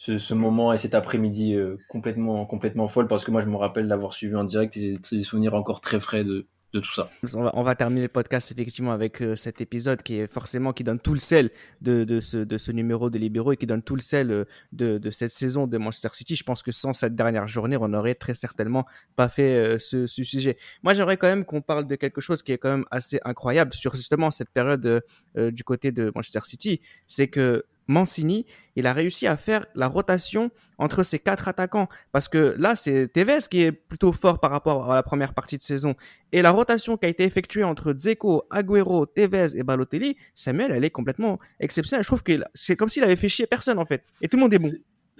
ce, 0.02 0.34
moment 0.34 0.74
et 0.74 0.78
cet 0.78 0.96
après-midi 0.96 1.54
euh, 1.54 1.78
complètement, 1.88 2.46
complètement 2.46 2.88
folle 2.88 3.08
parce 3.08 3.24
que 3.24 3.30
moi 3.30 3.42
je 3.42 3.48
me 3.48 3.56
rappelle 3.56 3.88
l'avoir 3.88 4.14
suivi 4.14 4.36
en 4.36 4.44
direct 4.44 4.76
et 4.78 5.00
j'ai 5.10 5.18
des 5.18 5.24
souvenirs 5.24 5.54
encore 5.54 5.80
très 5.80 6.00
frais 6.00 6.24
de, 6.24 6.48
tout 6.74 6.94
ça. 6.94 7.10
On 7.34 7.64
va, 7.64 7.76
terminer 7.76 8.04
le 8.04 8.08
podcast 8.08 8.50
effectivement 8.50 8.94
avec 8.94 9.22
euh, 9.22 9.36
cet 9.36 9.60
épisode 9.60 10.02
qui 10.02 10.16
est 10.20 10.28
forcément 10.28 10.72
qui 10.72 10.86
donne 10.86 11.00
tout 11.00 11.14
le 11.14 11.20
sel 11.20 11.52
de, 11.82 12.20
ce, 12.22 12.72
numéro 12.72 13.10
de 13.10 13.18
Libéraux 13.20 13.52
et 13.52 13.58
qui 13.58 13.68
donne 13.68 13.84
tout 13.84 13.96
le 13.96 14.02
sel 14.02 14.32
euh, 14.32 14.46
de, 14.72 15.10
cette 15.12 15.34
saison 15.34 15.68
de 15.68 15.78
Manchester 15.78 16.08
City. 16.14 16.36
Je 16.36 16.46
pense 16.46 16.64
que 16.64 16.72
sans 16.72 16.94
cette 16.94 17.14
dernière 17.14 17.48
journée, 17.48 17.76
on 17.76 17.90
n'aurait 17.90 18.16
très 18.16 18.34
certainement 18.34 18.86
pas 19.18 19.28
fait 19.28 19.78
ce, 19.80 20.08
sujet. 20.08 20.56
Moi, 20.82 20.94
j'aimerais 20.94 21.18
quand 21.18 21.28
même 21.28 21.44
qu'on 21.44 21.62
parle 21.62 21.86
de 21.86 21.96
quelque 21.96 22.22
chose 22.22 22.42
qui 22.42 22.54
est 22.54 22.58
quand 22.58 22.72
même 22.72 22.86
assez 22.90 23.20
incroyable 23.26 23.74
sur 23.74 23.94
justement 23.94 24.32
cette 24.32 24.50
période 24.50 25.04
du 25.36 25.64
côté 25.66 25.92
de 25.92 26.10
Manchester 26.16 26.40
City. 26.46 26.80
C'est 27.06 27.28
que 27.28 27.66
Mancini, 27.88 28.46
il 28.76 28.88
a 28.88 28.94
réussi 28.94 29.28
à 29.28 29.38
faire 29.38 29.66
la 29.76 29.88
rotation 29.88 30.52
entre 30.78 31.04
ces 31.04 31.20
quatre 31.20 31.48
attaquants. 31.48 31.88
Parce 32.12 32.28
que 32.28 32.56
là, 32.58 32.76
c'est 32.76 33.08
Tevez 33.12 33.40
qui 33.50 33.62
est 33.62 33.72
plutôt 33.72 34.12
fort 34.12 34.40
par 34.40 34.52
rapport 34.52 34.92
à 34.92 34.96
la 34.96 35.04
première 35.04 35.34
partie 35.34 35.58
de 35.58 35.64
saison. 35.64 35.96
Et 36.32 36.42
la 36.42 36.52
rotation 36.52 36.98
qui 36.98 37.06
a 37.06 37.10
été 37.10 37.24
effectuée 37.24 37.64
entre 37.64 37.94
Dzeko, 37.94 38.44
Agüero, 38.50 39.06
Tevez 39.06 39.58
et 39.58 39.64
Balotelli, 39.64 40.18
Samuel, 40.36 40.72
elle 40.72 40.86
est 40.86 40.90
complètement 40.90 41.40
exceptionnelle. 41.60 42.04
Je 42.04 42.10
trouve 42.10 42.24
que 42.24 42.34
c'est 42.54 42.76
comme 42.76 42.90
s'il 42.90 43.04
avait 43.04 43.16
fait 43.16 43.30
chier 43.30 43.48
personne, 43.48 43.80
en 43.80 43.86
fait. 43.86 44.04
Et 44.22 44.28
tout 44.28 44.38
le 44.38 44.42
monde 44.44 44.54
est 44.54 44.60
bon. 44.60 44.72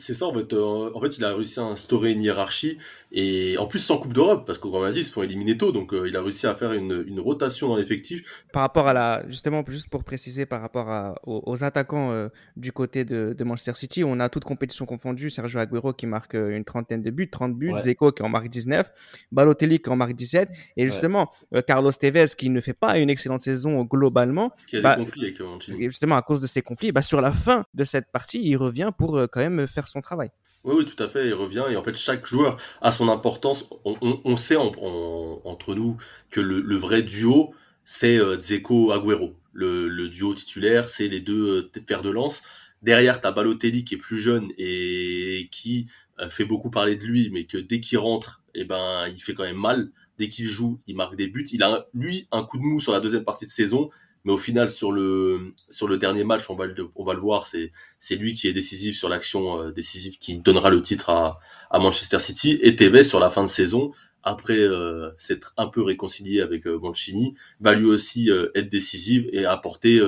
C'est 0.02 0.16
ça, 0.16 0.26
en 0.26 0.34
fait. 0.34 0.52
Euh, 0.54 0.90
en 0.96 1.00
fait, 1.00 1.18
il 1.20 1.24
a 1.24 1.36
réussi 1.36 1.60
à 1.60 1.64
instaurer 1.64 2.12
une 2.12 2.24
hiérarchie, 2.24 2.80
et 3.12 3.56
en 3.60 3.68
plus 3.68 3.78
sans 3.78 3.98
Coupe 3.98 4.14
d'Europe, 4.14 4.46
parce 4.48 4.58
a 4.58 4.92
dit, 4.92 5.00
ils 5.00 5.06
se 5.06 5.14
font 5.14 5.22
éliminer 5.22 5.58
tôt, 5.58 5.72
donc 5.72 5.94
euh, 5.94 6.08
il 6.08 6.18
a 6.18 6.22
réussi 6.22 6.48
à 6.48 6.56
faire 6.56 6.74
une, 6.74 7.04
une 7.08 7.20
rotation 7.20 7.68
dans 7.68 7.76
l'effectif. 7.76 8.44
Par 8.52 8.64
rapport 8.64 8.88
à 8.88 8.94
la, 8.94 9.24
justement, 9.28 9.64
juste 9.68 9.90
pour 9.90 10.04
préciser, 10.04 10.48
par 10.48 10.62
rapport 10.62 10.90
à, 10.90 11.16
aux, 11.24 11.44
aux, 11.46 11.64
attaquants 11.64 12.12
euh, 12.12 12.30
du 12.56 12.72
côté 12.72 13.06
de, 13.06 13.36
de, 13.38 13.44
Manchester 13.44 13.74
City, 13.76 14.04
on 14.04 14.20
a 14.20 14.30
toute 14.30 14.44
compétition 14.44 14.88
confondue, 14.88 15.30
Sergio 15.30 15.60
Aguero 15.60 15.94
qui 15.94 16.08
marque 16.08 16.34
une 16.34 16.66
trentaine 16.66 17.04
de 17.04 17.12
buts, 17.12 17.30
30 17.30 17.56
buts, 17.56 17.74
ouais. 17.74 17.80
Zeko 17.80 18.12
qui 18.12 18.24
en 18.24 18.30
marque 18.30 18.48
19, 18.48 18.92
Balotelli 19.32 19.80
qui 19.80 19.90
en 19.92 19.98
marque 19.98 20.14
17, 20.14 20.50
et 20.78 20.88
justement, 20.88 21.32
ouais. 21.52 21.60
Euh, 21.60 21.62
Carlos 21.62 21.92
Tevez 21.92 22.28
qui 22.36 22.50
ne 22.50 22.60
fait 22.60 22.74
pas 22.74 22.98
une 22.98 23.12
excellente 23.12 23.42
saison 23.42 23.84
globalement. 23.84 24.50
Parce 24.50 24.66
qu'il 24.66 24.78
y 24.78 24.80
a 24.80 24.84
bah, 24.84 24.96
des 24.96 25.04
conflits 25.04 25.26
avec. 25.26 25.82
Justement, 25.90 26.16
à 26.16 26.24
cause 26.24 26.42
de 26.42 26.48
ces 26.48 26.64
conflits, 26.64 26.92
bah, 26.92 27.04
sur 27.04 27.22
la 27.22 27.32
fin 27.32 27.66
de 27.76 27.84
cette 27.84 28.12
partie, 28.12 28.42
il 28.42 28.56
revient 28.56 28.90
pour 28.98 29.22
quand 29.30 29.42
même 29.42 29.68
faire 29.68 29.88
travail. 30.00 30.32
Oui, 30.64 30.76
oui, 30.78 30.86
tout 30.86 31.02
à 31.02 31.08
fait, 31.08 31.28
il 31.28 31.34
revient. 31.34 31.66
Et 31.72 31.76
en 31.76 31.84
fait, 31.84 31.96
chaque 31.96 32.26
joueur 32.26 32.58
a 32.82 32.92
son 32.92 33.10
importance. 33.10 33.68
On, 33.84 34.38
sait 34.38 34.56
en, 34.56 34.72
en, 34.80 35.42
entre 35.44 35.74
nous 35.74 35.98
que 36.30 36.40
le, 36.40 36.76
vrai 36.76 37.02
duo, 37.02 37.54
c'est 37.84 38.18
euh, 38.18 38.38
Dzeko-Aguero. 38.38 39.36
Le, 39.54 39.90
le, 39.90 40.08
duo 40.08 40.34
titulaire, 40.34 40.88
c'est 40.88 41.08
les 41.08 41.20
deux 41.20 41.72
euh, 41.76 41.82
fers 41.88 42.04
de 42.04 42.10
lance. 42.10 42.44
Derrière, 42.84 43.20
tu 43.20 43.28
as 43.28 43.32
Balotelli 43.32 43.84
qui 43.84 43.96
est 43.96 43.98
plus 43.98 44.20
jeune 44.20 44.52
et 44.58 45.50
qui 45.52 45.88
euh, 46.20 46.30
fait 46.30 46.46
beaucoup 46.46 46.70
parler 46.70 46.96
de 46.96 47.06
lui, 47.06 47.30
mais 47.32 47.46
que 47.46 47.58
dès 47.58 47.80
qu'il 47.80 47.98
rentre, 47.98 48.44
eh 48.54 48.64
ben, 48.64 49.08
il 49.08 49.22
fait 49.22 49.34
quand 49.34 49.44
même 49.44 49.58
mal. 49.58 49.92
Dès 50.20 50.30
qu'il 50.30 50.46
joue, 50.46 50.80
il 50.86 50.96
marque 50.96 51.16
des 51.16 51.28
buts. 51.28 51.46
Il 51.52 51.64
a, 51.64 51.88
lui, 51.94 52.28
un 52.32 52.44
coup 52.44 52.58
de 52.58 52.64
mou 52.64 52.80
sur 52.80 52.94
la 52.94 53.00
deuxième 53.00 53.24
partie 53.24 53.46
de 53.46 53.52
saison. 53.52 53.90
Mais 54.24 54.34
au 54.34 54.38
final, 54.38 54.70
sur 54.70 54.92
le, 54.92 55.54
sur 55.70 55.88
le 55.88 55.98
dernier 55.98 56.24
match, 56.24 56.50
on 56.50 56.56
va 56.56 56.66
le, 56.66 56.88
on 56.96 57.04
va 57.04 57.14
le 57.14 57.20
voir, 57.20 57.46
c'est, 57.46 57.72
c'est 58.00 58.16
lui 58.16 58.34
qui 58.34 58.48
est 58.48 58.54
décisif 58.54 58.96
sur 58.96 59.10
l'action 59.10 59.60
euh, 59.60 59.72
décisive 59.72 60.18
qui 60.20 60.38
donnera 60.40 60.70
le 60.70 60.82
titre 60.82 61.10
à, 61.10 61.40
à 61.70 61.80
Manchester 61.80 62.20
City. 62.20 62.60
Et 62.62 62.76
Tevez, 62.76 63.04
sur 63.04 63.20
la 63.20 63.30
fin 63.30 63.44
de 63.44 63.50
saison, 63.50 63.92
après 64.24 64.60
euh, 64.60 65.10
s'être 65.18 65.54
un 65.58 65.68
peu 65.68 65.82
réconcilié 65.82 66.42
avec 66.42 66.68
euh, 66.68 66.78
Mancini, 66.78 67.36
va 67.60 67.74
lui 67.74 67.86
aussi 67.86 68.30
être 68.56 68.70
décisif 68.70 69.26
et 69.32 69.46
apporter 69.46 70.00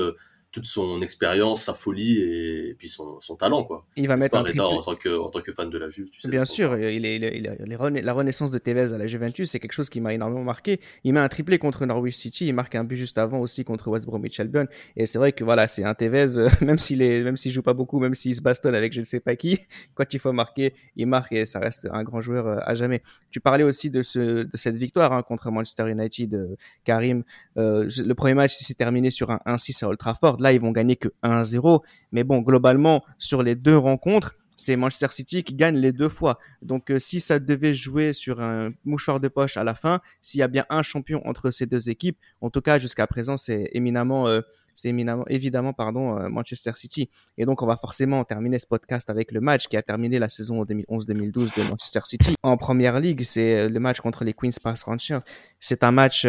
toute 0.53 0.65
son 0.65 1.01
expérience, 1.01 1.63
sa 1.63 1.73
folie 1.73 2.19
et, 2.21 2.75
puis 2.77 2.87
son, 2.87 3.19
son, 3.19 3.35
talent 3.35 3.65
quoi. 3.65 3.85
Il 3.97 4.07
va 4.07 4.15
mettre 4.15 4.37
un 4.37 4.43
triplé. 4.43 4.61
en 4.61 4.81
tant 4.81 4.95
que 4.95 5.19
en 5.19 5.29
tant 5.29 5.41
que 5.41 5.51
fan 5.51 5.69
de 5.69 5.77
la 5.77 5.89
Juve. 5.89 6.09
Tu 6.09 6.21
sais 6.21 6.29
Bien 6.29 6.45
sûr, 6.45 6.77
il 6.77 7.05
est, 7.05 7.15
il 7.17 7.23
est, 7.25 7.37
il 7.37 7.47
est, 7.47 8.01
la 8.01 8.13
renaissance 8.13 8.51
de 8.51 8.57
Tevez 8.57 8.93
à 8.93 8.97
la 8.97 9.07
Juventus, 9.07 9.49
c'est 9.49 9.59
quelque 9.59 9.73
chose 9.73 9.89
qui 9.89 9.99
m'a 9.99 10.13
énormément 10.13 10.43
marqué. 10.43 10.79
Il 11.03 11.13
met 11.13 11.19
un 11.19 11.27
triplé 11.27 11.57
contre 11.57 11.85
Norwich 11.85 12.15
City, 12.15 12.47
il 12.47 12.53
marque 12.53 12.75
un 12.75 12.83
but 12.83 12.97
juste 12.97 13.17
avant 13.17 13.39
aussi 13.39 13.65
contre 13.65 13.89
West 13.89 14.05
Bromwich 14.05 14.39
Albion. 14.39 14.67
Et 14.95 15.05
c'est 15.07 15.17
vrai 15.17 15.33
que 15.33 15.43
voilà, 15.43 15.67
c'est 15.67 15.83
un 15.83 15.93
Tevez, 15.93 16.37
euh, 16.37 16.49
même 16.61 16.79
s'il 16.79 17.01
est, 17.01 17.23
même 17.23 17.35
s'il 17.35 17.51
joue 17.51 17.63
pas 17.63 17.73
beaucoup, 17.73 17.99
même 17.99 18.15
s'il 18.15 18.35
se 18.35 18.41
bastonne 18.41 18.75
avec 18.75 18.93
je 18.93 18.99
ne 18.99 19.05
sais 19.05 19.19
pas 19.19 19.35
qui, 19.35 19.59
quand 19.95 20.13
il 20.13 20.19
faut 20.19 20.31
marquer, 20.31 20.73
il 20.95 21.07
marque 21.07 21.33
et 21.33 21.45
ça 21.45 21.59
reste 21.59 21.87
un 21.91 22.03
grand 22.03 22.21
joueur 22.21 22.47
euh, 22.47 22.57
à 22.61 22.75
jamais. 22.75 23.01
Tu 23.31 23.39
parlais 23.39 23.63
aussi 23.63 23.89
de 23.89 24.01
ce, 24.01 24.43
de 24.43 24.57
cette 24.57 24.77
victoire 24.77 25.13
hein, 25.13 25.23
contre 25.23 25.49
Manchester 25.51 25.89
United, 25.89 26.33
euh, 26.33 26.55
Karim. 26.83 27.23
Euh, 27.57 27.89
le 28.05 28.13
premier 28.13 28.33
match 28.33 28.53
s'est 28.55 28.73
terminé 28.73 29.09
sur 29.09 29.31
un 29.31 29.39
1-6 29.45 29.83
à 29.83 29.87
Old 29.89 29.97
Trafford. 29.97 30.37
Là, 30.43 30.51
ils 30.51 30.60
vont 30.60 30.71
gagner 30.71 30.97
que 30.97 31.08
1-0. 31.23 31.82
Mais 32.12 32.25
bon, 32.25 32.39
globalement, 32.39 33.01
sur 33.17 33.43
les 33.43 33.56
deux 33.56 33.77
rencontres, 33.77 34.36
c'est 34.58 34.75
Manchester 34.75 35.08
City 35.12 35.43
qui 35.43 35.56
gagne 35.56 35.77
les 35.77 35.93
deux 35.93 36.10
fois. 36.10 36.38
Donc, 36.62 36.91
euh, 36.91 36.99
si 36.99 37.21
ça 37.21 37.39
devait 37.39 37.73
jouer 37.73 38.12
sur 38.12 38.41
un 38.41 38.71
mouchoir 38.84 39.21
de 39.21 39.29
poche 39.29 39.56
à 39.56 39.63
la 39.63 39.73
fin, 39.73 40.01
s'il 40.21 40.41
y 40.41 40.43
a 40.43 40.49
bien 40.49 40.65
un 40.69 40.82
champion 40.82 41.25
entre 41.25 41.49
ces 41.49 41.65
deux 41.65 41.89
équipes, 41.89 42.17
en 42.41 42.49
tout 42.49 42.60
cas 42.60 42.77
jusqu'à 42.77 43.08
présent, 43.08 43.38
c'est 43.38 43.69
éminemment, 43.71 44.27
euh, 44.27 44.41
c'est 44.75 44.89
éminemment, 44.89 45.23
évidemment, 45.29 45.71
pardon, 45.71 46.19
euh, 46.19 46.27
Manchester 46.27 46.71
City. 46.75 47.10
Et 47.38 47.45
donc, 47.45 47.62
on 47.62 47.65
va 47.65 47.77
forcément 47.77 48.21
terminer 48.25 48.60
ce 48.60 48.67
podcast 48.67 49.10
avec 49.10 49.32
le 49.32 49.39
match 49.39 49.67
qui 49.69 49.77
a 49.77 49.82
terminé 49.82 50.19
la 50.19 50.27
saison 50.27 50.62
2011-2012 50.65 51.58
de 51.58 51.69
Manchester 51.69 52.01
City 52.03 52.36
en 52.43 52.58
première 52.58 52.99
ligue. 52.99 53.23
C'est 53.23 53.69
le 53.69 53.79
match 53.79 54.01
contre 54.01 54.25
les 54.25 54.34
Queens 54.34 54.60
Park 54.62 54.77
Rangers. 54.79 55.19
C'est 55.62 55.86
un 55.86 55.91
match 55.91 56.27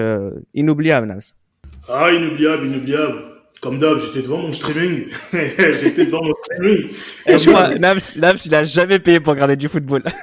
inoubliable, 0.54 1.08
Nams. 1.08 1.20
Ah, 1.88 2.12
inoubliable, 2.12 2.66
inoubliable. 2.66 3.33
Comme 3.60 3.78
d'hab, 3.78 3.98
j'étais 3.98 4.22
devant 4.22 4.38
mon 4.38 4.52
streaming. 4.52 5.06
j'étais 5.32 6.06
devant 6.06 6.22
mon 6.22 6.34
streaming. 6.42 6.90
Et 7.26 7.38
je 7.38 7.48
crois, 7.48 7.74
Nams, 7.76 7.98
Nams, 8.18 8.36
il 8.44 8.54
a 8.54 8.64
jamais 8.64 8.98
payé 8.98 9.20
pour 9.20 9.32
regarder 9.32 9.56
du 9.56 9.68
football. 9.68 10.02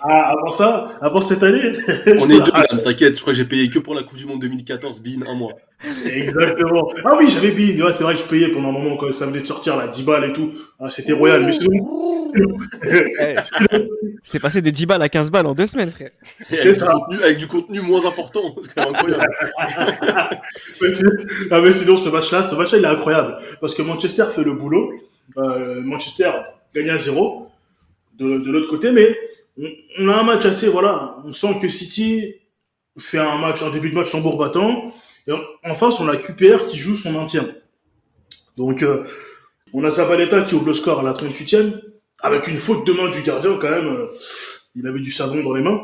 ah, 0.00 0.32
avant 0.32 0.50
ça, 0.50 0.88
avant 1.00 1.20
cette 1.20 1.42
année. 1.42 1.72
On 2.18 2.28
est 2.28 2.38
deux, 2.44 2.52
Nams, 2.52 2.82
t'inquiète. 2.84 3.16
Je 3.16 3.20
crois 3.22 3.32
que 3.32 3.38
j'ai 3.38 3.44
payé 3.46 3.70
que 3.70 3.78
pour 3.78 3.94
la 3.94 4.02
Coupe 4.02 4.18
du 4.18 4.26
Monde 4.26 4.40
2014, 4.42 5.00
bin, 5.00 5.26
un 5.26 5.34
mois. 5.34 5.52
Exactement. 5.84 6.88
Ah 7.04 7.16
oui, 7.18 7.28
j'avais 7.30 7.50
bin. 7.50 7.84
Ouais, 7.84 7.92
c'est 7.92 8.02
vrai 8.02 8.14
que 8.14 8.20
je 8.20 8.24
payais 8.24 8.48
pendant 8.48 8.70
un 8.70 8.72
moment 8.72 8.96
quand 8.96 9.12
ça 9.12 9.26
venait 9.26 9.42
de 9.42 9.46
sortir, 9.46 9.76
là, 9.76 9.86
10 9.86 10.02
balles 10.04 10.30
et 10.30 10.32
tout. 10.32 10.52
Ah, 10.80 10.90
c'était 10.90 11.12
royal. 11.12 11.44
Mais 11.44 11.52
sinon, 11.52 11.70
c'est 14.22 14.40
passé 14.40 14.62
de 14.62 14.70
10 14.70 14.86
balles 14.86 15.02
à 15.02 15.08
15 15.08 15.30
balles 15.30 15.46
en 15.46 15.54
deux 15.54 15.66
semaines, 15.66 15.90
frère. 15.90 16.10
Avec, 16.50 16.72
du 16.72 16.78
contenu, 16.80 17.22
avec 17.22 17.38
du 17.38 17.46
contenu 17.46 17.80
moins 17.82 18.06
important. 18.06 18.54
C'est 18.62 18.80
incroyable. 18.80 19.24
mais, 20.80 20.88
ah, 21.50 21.60
mais 21.60 21.72
sinon, 21.72 21.96
ce 21.96 22.08
match-là, 22.08 22.42
ce 22.42 22.54
match-là, 22.54 22.78
il 22.78 22.84
est 22.84 22.88
incroyable. 22.88 23.38
Parce 23.60 23.74
que 23.74 23.82
Manchester 23.82 24.24
fait 24.34 24.44
le 24.44 24.54
boulot. 24.54 24.92
Euh, 25.36 25.82
Manchester 25.82 26.30
gagne 26.74 26.90
à 26.90 26.98
zéro 26.98 27.48
de, 28.18 28.38
de 28.38 28.50
l'autre 28.50 28.68
côté, 28.68 28.92
mais 28.92 29.16
on, 29.60 29.68
on, 29.98 30.08
a 30.08 30.20
un 30.20 30.22
match 30.22 30.46
assez, 30.46 30.68
voilà, 30.68 31.16
on 31.24 31.32
sent 31.32 31.58
que 31.60 31.68
City 31.68 32.34
fait 32.98 33.18
un 33.18 33.36
match, 33.38 33.62
un 33.62 33.70
début 33.70 33.90
de 33.90 33.94
match 33.94 34.10
tambour 34.10 34.38
battant. 34.38 34.92
Et 35.26 35.32
en 35.64 35.74
face, 35.74 36.00
on 36.00 36.08
a 36.08 36.16
QPR 36.16 36.66
qui 36.66 36.78
joue 36.78 36.94
son 36.94 37.12
maintien. 37.12 37.46
Donc, 38.56 38.82
euh, 38.82 39.04
on 39.72 39.84
a 39.84 39.90
Zabaleta 39.90 40.42
qui 40.42 40.54
ouvre 40.54 40.66
le 40.66 40.74
score 40.74 41.00
à 41.00 41.02
la 41.02 41.12
38e 41.12 41.80
avec 42.22 42.46
une 42.46 42.56
faute 42.56 42.86
de 42.86 42.92
main 42.92 43.10
du 43.10 43.22
gardien 43.22 43.58
quand 43.58 43.70
même. 43.70 43.86
Euh, 43.86 44.12
il 44.74 44.86
avait 44.86 45.00
du 45.00 45.10
savon 45.10 45.42
dans 45.42 45.54
les 45.54 45.62
mains. 45.62 45.80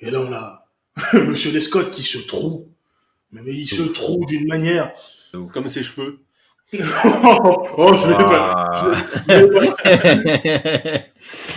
Et 0.00 0.10
là, 0.10 0.20
on 0.20 0.32
a 0.32 0.66
Monsieur 1.14 1.52
Lescott 1.52 1.90
qui 1.90 2.02
se 2.02 2.18
trouve. 2.18 2.66
Mais, 3.32 3.42
il 3.46 3.68
se 3.68 3.82
trouve 3.82 4.26
d'une 4.26 4.48
manière. 4.48 4.92
Comme 5.52 5.68
ses 5.68 5.82
cheveux. 5.82 6.18
Oh, 6.72 7.92
je 7.94 8.06
vais 8.06 8.14
pas. 8.14 8.80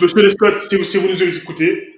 Monsieur 0.00 0.22
Lescott, 0.22 0.60
si, 0.60 0.84
si 0.84 0.96
vous 0.98 1.06
nous 1.08 1.22
écoutez, 1.22 1.94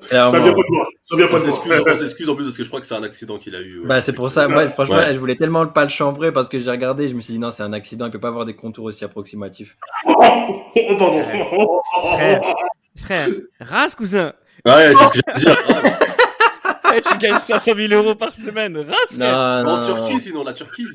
ça 0.00 0.30
vient 0.30 0.30
pas 0.30 0.40
de 0.40 0.72
moi. 0.72 0.88
Ça 1.04 1.16
vient 1.16 1.28
pas. 1.28 1.36
On 1.36 1.94
s'excuse 1.94 2.28
en 2.28 2.34
plus 2.34 2.44
parce 2.44 2.56
que 2.56 2.64
je 2.64 2.68
crois 2.68 2.80
que 2.80 2.86
c'est 2.86 2.96
un 2.96 3.04
accident 3.04 3.38
qu'il 3.38 3.54
a 3.54 3.60
eu. 3.60 3.82
Bah, 3.84 4.00
c'est 4.00 4.12
pour 4.12 4.30
ça. 4.30 4.48
Ouais, 4.48 4.68
franchement, 4.70 5.00
je 5.12 5.18
voulais 5.18 5.36
tellement 5.36 5.64
pas 5.66 5.84
le 5.84 5.90
chambrer 5.90 6.32
parce 6.32 6.48
que 6.48 6.58
j'ai 6.58 6.70
regardé. 6.70 7.06
Je 7.06 7.14
me 7.14 7.20
suis 7.20 7.34
dit 7.34 7.38
non, 7.38 7.52
c'est 7.52 7.62
un 7.62 7.72
accident. 7.72 8.06
Il 8.06 8.10
peut 8.10 8.18
pas 8.18 8.28
avoir 8.28 8.44
des 8.44 8.56
contours 8.56 8.86
aussi 8.86 9.04
approximatifs. 9.04 9.76
oh, 10.06 10.14
pardon. 10.98 11.22
Frère, 12.16 12.40
frère, 12.96 13.28
race 13.60 13.94
cousin. 13.94 14.32
Ouais, 14.64 14.92
c'est 14.92 15.04
ce 15.04 15.12
que 15.12 15.20
j'allais 15.36 15.54
dire. 15.54 15.98
Tu 17.00 17.18
gagnes 17.18 17.38
500 17.38 17.72
000 17.76 17.92
euros 17.92 18.14
par 18.14 18.34
semaine. 18.34 18.76
Race, 18.78 19.16
non, 19.16 19.26
En 19.26 19.82
Turquie, 19.82 20.20
sinon, 20.20 20.44
la 20.44 20.52
Turquie. 20.52 20.86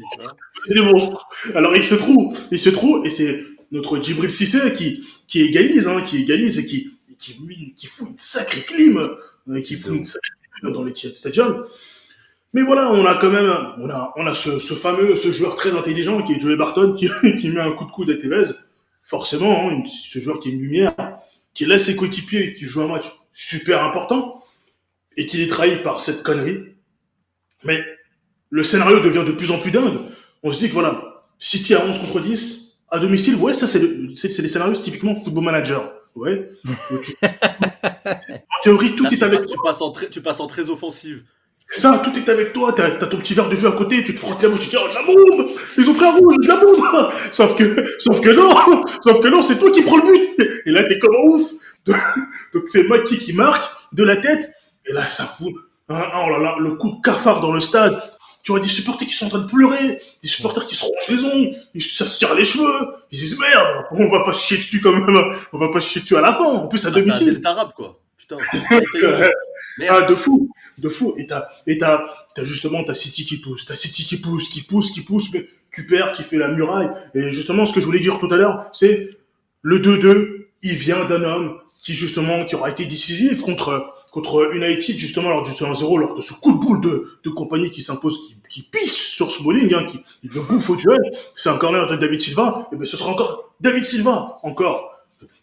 Les 0.67 0.81
monstres. 0.81 1.27
Alors, 1.55 1.75
il 1.75 1.83
se 1.83 1.95
trouve, 1.95 2.37
il 2.51 2.59
se 2.59 2.69
trouve, 2.69 3.05
et 3.05 3.09
c'est 3.09 3.43
notre 3.71 4.01
Djibril 4.01 4.31
Cissé 4.31 4.73
qui, 4.73 5.05
qui 5.27 5.41
égalise, 5.41 5.87
hein, 5.87 6.01
qui 6.01 6.21
égalise 6.21 6.59
et 6.59 6.65
qui, 6.65 6.91
qui, 7.17 7.37
qui 7.75 7.87
fout 7.87 8.09
une 8.09 8.19
sacrée 8.19 8.61
clim, 8.61 8.97
euh, 9.49 9.61
qui 9.61 9.75
fout 9.75 9.95
une 9.95 10.05
sacrée 10.05 10.33
clim 10.59 10.71
dans 10.71 10.83
les 10.83 10.93
Tiet 10.93 11.13
Stadium. 11.13 11.65
Mais 12.53 12.63
voilà, 12.63 12.91
on 12.91 13.05
a 13.05 13.15
quand 13.15 13.29
même, 13.29 13.49
on 13.79 13.89
a, 13.89 14.13
on 14.17 14.27
a 14.27 14.33
ce, 14.33 14.59
ce 14.59 14.73
fameux, 14.73 15.15
ce 15.15 15.31
joueur 15.31 15.55
très 15.55 15.71
intelligent 15.75 16.21
qui 16.21 16.33
est 16.33 16.39
Joey 16.39 16.57
Barton, 16.57 16.95
qui, 16.97 17.09
qui 17.39 17.49
met 17.49 17.61
un 17.61 17.71
coup 17.71 17.85
de 17.85 17.91
coude 17.91 18.09
à 18.09 18.15
Tevez. 18.15 18.53
Forcément, 19.03 19.69
hein, 19.69 19.83
ce 19.87 20.19
joueur 20.19 20.39
qui 20.39 20.49
est 20.49 20.51
une 20.51 20.61
lumière, 20.61 20.93
qui 21.53 21.65
laisse 21.65 21.85
ses 21.85 21.95
coéquipiers, 21.95 22.53
qui 22.53 22.65
joue 22.65 22.81
un 22.81 22.87
match 22.87 23.11
super 23.31 23.83
important, 23.83 24.40
et 25.17 25.25
qu'il 25.25 25.41
est 25.41 25.47
trahi 25.47 25.77
par 25.83 26.01
cette 26.01 26.23
connerie. 26.23 26.59
Mais 27.63 27.83
le 28.49 28.63
scénario 28.63 28.99
devient 28.99 29.23
de 29.25 29.31
plus 29.31 29.51
en 29.51 29.59
plus 29.59 29.71
dingue. 29.71 29.99
On 30.43 30.51
se 30.51 30.59
dit 30.59 30.69
que 30.69 30.73
voilà, 30.73 31.13
City 31.39 31.73
à 31.75 31.85
11 31.85 31.97
contre 31.99 32.19
10, 32.19 32.79
à 32.89 32.99
domicile, 32.99 33.35
ouais, 33.35 33.53
ça 33.53 33.67
c'est 33.67 33.79
le, 33.79 34.15
c'est, 34.15 34.29
c'est 34.29 34.41
les 34.41 34.47
scénarios 34.47 34.75
typiquement 34.75 35.15
football 35.15 35.43
manager. 35.45 35.93
Ouais. 36.15 36.51
Tu... 37.03 37.13
en 37.23 38.61
théorie, 38.63 38.95
tout 38.95 39.03
Là, 39.03 39.09
est 39.11 39.23
avec 39.23 39.45
tu 39.45 39.55
toi. 39.55 39.63
passes 39.63 39.81
en 39.81 39.91
très, 39.91 40.09
tu 40.09 40.21
passes 40.21 40.39
en 40.39 40.47
très 40.47 40.69
offensive. 40.69 41.23
Ça, 41.73 42.01
tout 42.03 42.11
est 42.17 42.27
avec 42.29 42.51
toi. 42.51 42.73
T'as, 42.73 42.91
t'as 42.91 43.07
ton 43.07 43.17
petit 43.17 43.33
verre 43.33 43.47
de 43.47 43.55
jeu 43.55 43.69
à 43.69 43.71
côté, 43.71 44.03
tu 44.03 44.13
te 44.13 44.19
frottes 44.19 44.41
la 44.43 44.49
bouche, 44.49 44.59
tu 44.59 44.65
te 44.65 44.71
dis, 44.71 44.77
oh, 44.77 44.87
la 44.93 45.03
bombe! 45.05 45.49
Ils 45.77 45.89
ont 45.89 45.93
pris 45.93 46.05
un 46.05 46.11
rouge, 46.11 46.35
la 46.45 46.57
bombe! 46.57 47.11
Sauf 47.31 47.55
que, 47.55 47.85
sauf 47.99 48.19
que 48.19 48.29
non! 48.29 48.53
Sauf 49.03 49.21
que 49.21 49.27
non, 49.29 49.41
c'est 49.41 49.57
toi 49.57 49.71
qui 49.71 49.81
prends 49.81 49.97
le 49.97 50.03
but! 50.03 50.47
Et 50.65 50.71
là, 50.71 50.83
t'es 50.83 50.99
comme 50.99 51.15
un 51.15 51.29
ouf! 51.29 51.51
Donc, 52.53 52.65
c'est 52.67 52.83
Maki 52.89 53.17
qui 53.17 53.31
marque 53.31 53.71
de 53.93 54.03
la 54.03 54.17
tête. 54.17 54.51
Et 54.85 54.93
là, 54.93 55.07
ça 55.07 55.25
fout, 55.25 55.53
hein, 55.89 56.03
oh 56.15 56.29
là 56.29 56.39
là, 56.39 56.55
le 56.59 56.73
coup 56.75 56.91
de 56.97 57.01
cafard 57.01 57.39
dans 57.41 57.51
le 57.51 57.59
stade. 57.59 58.01
Tu 58.43 58.51
vois 58.51 58.59
des 58.59 58.67
supporters 58.67 59.07
qui 59.07 59.13
sont 59.13 59.27
en 59.27 59.29
train 59.29 59.39
de 59.39 59.45
pleurer, 59.47 60.01
des 60.23 60.27
supporters 60.27 60.65
qui 60.65 60.73
se 60.73 60.83
rongent 60.83 61.09
les 61.09 61.23
ongles, 61.23 61.55
ils 61.75 61.83
se 61.83 62.03
tirent 62.17 62.33
les 62.33 62.43
cheveux, 62.43 62.87
ils 63.11 63.19
disent 63.19 63.37
merde, 63.37 63.85
on 63.91 64.09
va 64.09 64.23
pas 64.23 64.33
chier 64.33 64.57
dessus 64.57 64.81
quand 64.81 64.91
même, 64.93 65.31
on 65.53 65.59
va 65.59 65.69
pas 65.69 65.79
chier 65.79 66.01
dessus 66.01 66.17
à 66.17 66.21
la 66.21 66.33
fin, 66.33 66.45
en 66.45 66.67
plus 66.67 66.83
à 66.85 66.89
Ah, 66.89 66.91
c'est 66.91 66.99
domicile. 67.01 67.33
delta 67.33 67.51
arabe, 67.51 67.73
quoi. 67.75 67.99
Putain. 68.17 68.37
Ah, 69.87 70.01
de 70.01 70.15
fou, 70.15 70.49
de 70.77 70.89
fou. 70.89 71.13
Et 71.17 71.25
t'as, 71.27 71.47
et 71.67 71.77
t'as, 71.77 72.03
t'as 72.35 72.43
justement 72.43 72.83
ta 72.83 72.93
City 72.93 73.25
qui 73.25 73.37
pousse, 73.37 73.65
ta 73.65 73.75
City 73.75 74.05
qui 74.05 74.17
pousse, 74.17 74.49
qui 74.49 74.63
pousse, 74.63 74.91
qui 74.91 75.01
pousse, 75.01 75.31
mais 75.33 75.47
QPR 75.71 76.11
qui 76.11 76.23
fait 76.23 76.37
la 76.37 76.49
muraille. 76.49 76.89
Et 77.13 77.31
justement, 77.31 77.65
ce 77.65 77.73
que 77.73 77.79
je 77.79 77.85
voulais 77.85 77.99
dire 77.99 78.19
tout 78.19 78.27
à 78.31 78.37
l'heure, 78.37 78.65
c'est 78.73 79.09
le 79.61 79.79
2-2, 79.79 80.45
il 80.63 80.75
vient 80.75 81.05
d'un 81.05 81.23
homme 81.23 81.57
qui 81.81 81.93
justement, 81.93 82.43
qui 82.45 82.55
aura 82.55 82.69
été 82.69 82.85
décisif 82.85 83.41
contre, 83.41 83.93
contre 84.11 84.53
United, 84.53 84.97
justement, 84.97 85.29
lors 85.29 85.41
du 85.41 85.51
1-0, 85.51 85.99
lors 85.99 86.13
de 86.13 86.21
ce 86.21 86.33
coup 86.33 86.51
de 86.51 86.59
boule 86.59 86.81
de, 86.81 87.17
de 87.23 87.29
compagnie 87.29 87.71
qui 87.71 87.81
s'impose, 87.81 88.19
qui, 88.27 88.35
qui 88.49 88.61
pisse 88.61 88.95
sur 88.95 89.31
Smalling, 89.31 89.73
hein, 89.73 89.87
qui, 89.89 90.01
il 90.23 90.31
le 90.31 90.41
bouffe 90.41 90.69
au 90.69 90.75
duel. 90.75 90.99
C'est 91.33 91.49
un 91.49 91.57
corner 91.57 91.87
de 91.87 91.95
David 91.95 92.21
Silva. 92.21 92.67
Et 92.73 92.75
ben, 92.75 92.85
ce 92.85 92.97
sera 92.97 93.09
encore 93.09 93.53
David 93.61 93.85
Silva, 93.85 94.39
encore. 94.43 94.91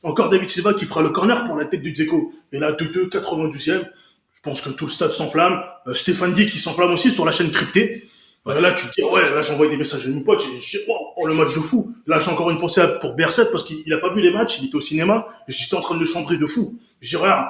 Encore 0.02 0.28
David 0.28 0.50
Silva 0.50 0.74
qui 0.74 0.85
fera 0.85 1.02
le 1.02 1.11
corner 1.11 1.44
pour 1.44 1.57
la 1.57 1.64
tête 1.64 1.83
du 1.83 1.92
Dzeko. 1.92 2.33
Et 2.52 2.59
là, 2.59 2.72
2-2, 2.72 3.09
92e. 3.09 3.88
Je 4.35 4.40
pense 4.42 4.61
que 4.61 4.70
tout 4.70 4.85
le 4.85 4.90
stade 4.90 5.12
s'enflamme. 5.12 5.62
Euh, 5.87 5.94
Stéphane 5.94 6.33
Di 6.33 6.46
qui 6.46 6.59
s'enflamme 6.59 6.92
aussi 6.92 7.11
sur 7.11 7.24
la 7.24 7.33
chaîne 7.33 7.50
cryptée. 7.50 8.04
Euh, 8.46 8.61
là, 8.61 8.72
tu 8.72 8.87
te 8.87 8.92
dis, 8.92 9.02
ouais, 9.02 9.31
là, 9.31 9.42
j'envoie 9.42 9.66
des 9.66 9.76
messages 9.76 10.07
à 10.07 10.11
mon 10.11 10.20
pote. 10.20 10.43
J'ai, 10.43 10.61
j'ai, 10.61 10.86
oh, 10.88 11.26
le 11.26 11.34
match 11.34 11.55
de 11.55 11.61
fou. 11.61 11.93
Là, 12.07 12.20
j'ai 12.20 12.30
encore 12.30 12.51
une 12.51 12.59
pensée 12.59 12.82
pour 13.01 13.14
Berset 13.14 13.51
parce 13.51 13.64
qu'il 13.64 13.82
il 13.84 13.93
a 13.93 13.99
pas 13.99 14.12
vu 14.12 14.20
les 14.20 14.30
matchs. 14.30 14.59
Il 14.61 14.66
était 14.66 14.76
au 14.76 14.80
cinéma. 14.80 15.26
J'étais 15.49 15.74
en 15.74 15.80
train 15.80 15.95
de 15.95 16.01
le 16.01 16.07
chambrer 16.07 16.36
de 16.36 16.47
fou. 16.47 16.78
J'ai 17.01 17.16
regarde, 17.16 17.47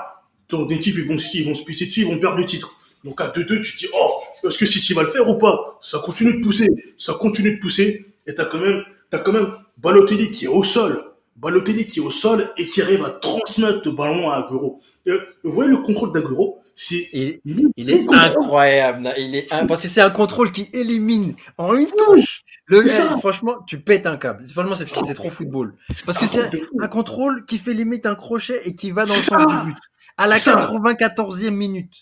ton 0.49 0.67
équipe, 0.69 0.97
ils 0.97 1.05
vont, 1.07 1.19
se- 1.19 1.37
ils 1.37 1.47
vont 1.47 1.55
se 1.55 1.63
pisser 1.63 1.87
dessus, 1.87 2.01
ils 2.01 2.07
vont 2.09 2.19
perdre 2.19 2.39
le 2.39 2.47
titre. 2.47 2.75
Donc, 3.05 3.21
à 3.21 3.29
2-2, 3.29 3.61
tu 3.61 3.73
te 3.75 3.79
dis, 3.79 3.89
oh, 3.95 4.11
est-ce 4.47 4.59
que 4.59 4.67
City 4.67 4.93
va 4.93 5.03
le 5.03 5.09
faire 5.09 5.29
ou 5.29 5.39
pas? 5.39 5.79
Ça 5.81 5.99
continue 6.01 6.39
de 6.39 6.41
pousser. 6.45 6.69
Ça 6.97 7.15
continue 7.15 7.55
de 7.57 7.61
pousser. 7.61 8.07
Et 8.27 8.35
t'as 8.35 8.47
quand 8.47 8.59
même, 8.61 8.83
quand 9.11 9.33
même 9.33 9.53
Balotelli 9.77 10.31
qui 10.31 10.47
est 10.47 10.49
au 10.49 10.65
sol. 10.65 11.01
Balotelli 11.37 11.87
qui 11.87 12.01
est 12.01 12.03
au 12.03 12.11
sol 12.11 12.51
et 12.57 12.67
qui 12.67 12.83
arrive 12.83 13.05
à 13.05 13.11
transmettre 13.11 13.83
le 13.85 13.93
ballon 13.93 14.29
à 14.31 14.39
Agüero. 14.45 14.81
Et, 15.07 15.13
vous 15.45 15.53
voyez 15.53 15.71
le 15.71 15.79
contrôle 15.79 16.11
d'Agüero? 16.13 16.59
C'est, 16.75 17.09
Il, 17.13 17.41
il 17.77 17.91
est 17.91 18.05
incroyable. 18.13 19.13
Il 19.19 19.35
est, 19.37 19.49
parce 19.67 19.81
que 19.81 19.89
c'est 19.89 20.01
un 20.01 20.11
contrôle 20.11 20.51
qui 20.53 20.69
élimine 20.73 21.35
en 21.57 21.75
une 21.75 21.87
touche. 21.87 22.43
Le, 22.67 22.87
franchement, 23.19 23.57
tu 23.67 23.79
pètes 23.81 24.07
un 24.07 24.17
câble. 24.17 24.45
Franchement, 24.47 24.75
c'est 24.75 25.15
trop 25.15 25.31
football. 25.31 25.75
Parce 26.05 26.19
que 26.19 26.27
c'est 26.27 26.51
un 26.81 26.89
contrôle 26.89 27.47
qui 27.47 27.59
fait 27.59 27.75
limite 27.75 28.07
un 28.07 28.15
crochet 28.15 28.61
et 28.65 28.75
qui 28.75 28.91
va 28.91 29.05
dans 29.07 29.15
le 29.15 29.19
sens 29.21 29.47
du 29.65 29.71
but. 29.73 29.79
À 30.19 30.27
la 30.27 30.37
94e 30.37 31.51
minute. 31.51 31.93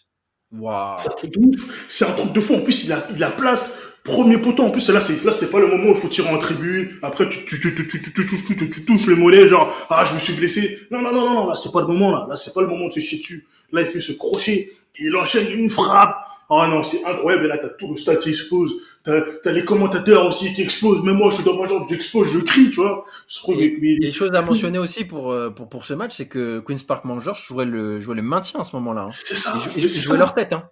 Waouh. 0.52 0.96
C'est 0.98 1.10
un 1.10 1.14
truc 1.14 1.32
de 1.32 1.46
ouf. 1.46 1.84
C'est 1.86 2.06
un 2.06 2.12
truc 2.12 2.32
de 2.32 2.40
fou. 2.40 2.54
En 2.54 2.60
plus, 2.60 2.84
il 2.84 2.92
a, 2.92 3.06
il 3.10 3.22
a 3.22 3.30
place. 3.30 3.70
Premier 4.04 4.38
poteau. 4.38 4.62
En 4.62 4.70
plus, 4.70 4.88
là, 4.88 5.00
c'est, 5.00 5.22
là, 5.24 5.32
c'est 5.32 5.50
pas 5.50 5.60
le 5.60 5.66
moment 5.66 5.90
où 5.90 5.94
il 5.94 5.96
faut 5.96 6.08
tirer 6.08 6.28
en 6.30 6.38
tribune. 6.38 6.90
Après, 7.02 7.28
tu, 7.28 7.44
tu, 7.44 7.60
tu, 7.60 7.74
tu, 7.74 7.86
tu, 7.86 8.00
tu, 8.00 8.12
tu, 8.12 8.26
tu, 8.26 8.56
tu, 8.56 8.70
tu 8.70 8.84
touches 8.84 9.06
le 9.06 9.16
mollet, 9.16 9.46
genre, 9.46 9.70
ah, 9.90 10.04
je 10.08 10.14
me 10.14 10.18
suis 10.18 10.34
blessé. 10.34 10.78
Non, 10.90 11.02
non, 11.02 11.12
non, 11.12 11.26
non, 11.26 11.34
non, 11.34 11.46
là, 11.48 11.56
c'est 11.56 11.72
pas 11.72 11.80
le 11.80 11.88
moment, 11.88 12.12
là. 12.12 12.26
Là, 12.28 12.36
c'est 12.36 12.54
pas 12.54 12.62
le 12.62 12.68
moment 12.68 12.86
de 12.86 12.92
se 12.92 13.00
chier 13.00 13.18
dessus. 13.18 13.46
Là, 13.72 13.82
il 13.82 13.88
fait 13.88 14.00
ce 14.00 14.12
crochet. 14.12 14.70
Il 14.98 15.14
enchaîne 15.16 15.50
une 15.50 15.68
frappe. 15.68 16.16
Oh 16.48 16.62
non, 16.68 16.82
c'est 16.82 17.04
incroyable. 17.04 17.46
Et 17.46 17.48
là, 17.48 17.58
t'as 17.58 17.68
tout 17.70 17.88
le 17.88 17.96
stade 17.96 18.18
qui 18.18 18.30
explose. 18.30 18.74
T'as, 19.02 19.20
t'as 19.42 19.52
les 19.52 19.64
commentateurs 19.64 20.26
aussi 20.26 20.54
qui 20.54 20.62
explosent. 20.62 21.02
Même 21.02 21.16
moi, 21.16 21.30
je 21.30 21.36
suis 21.36 21.44
dans 21.44 21.56
ma 21.56 21.66
jambe, 21.66 21.86
j'explose, 21.88 22.28
je 22.32 22.38
crie, 22.38 22.70
tu 22.70 22.80
vois. 22.80 23.04
Je 23.28 23.52
et, 23.52 23.78
mais, 23.80 23.96
les 24.00 24.10
choses 24.10 24.34
à 24.34 24.42
mentionner 24.42 24.78
aussi 24.78 25.04
pour, 25.04 25.30
euh, 25.30 25.50
pour, 25.50 25.68
pour 25.68 25.84
ce 25.84 25.94
match, 25.94 26.16
c'est 26.16 26.26
que 26.26 26.60
Queen's 26.60 26.82
Park 26.82 27.04
Rangers 27.04 27.32
jouait 27.46 27.64
le, 27.64 28.00
jouait 28.00 28.16
le 28.16 28.22
maintien 28.22 28.60
à 28.60 28.64
ce 28.64 28.74
moment-là. 28.76 29.02
Hein. 29.02 29.10
C'est 29.10 29.34
ça. 29.34 29.54
Ils, 29.76 29.84
ils 29.84 29.88
jouaient 29.88 30.18
leur 30.18 30.34
tête, 30.34 30.52
hein. 30.52 30.68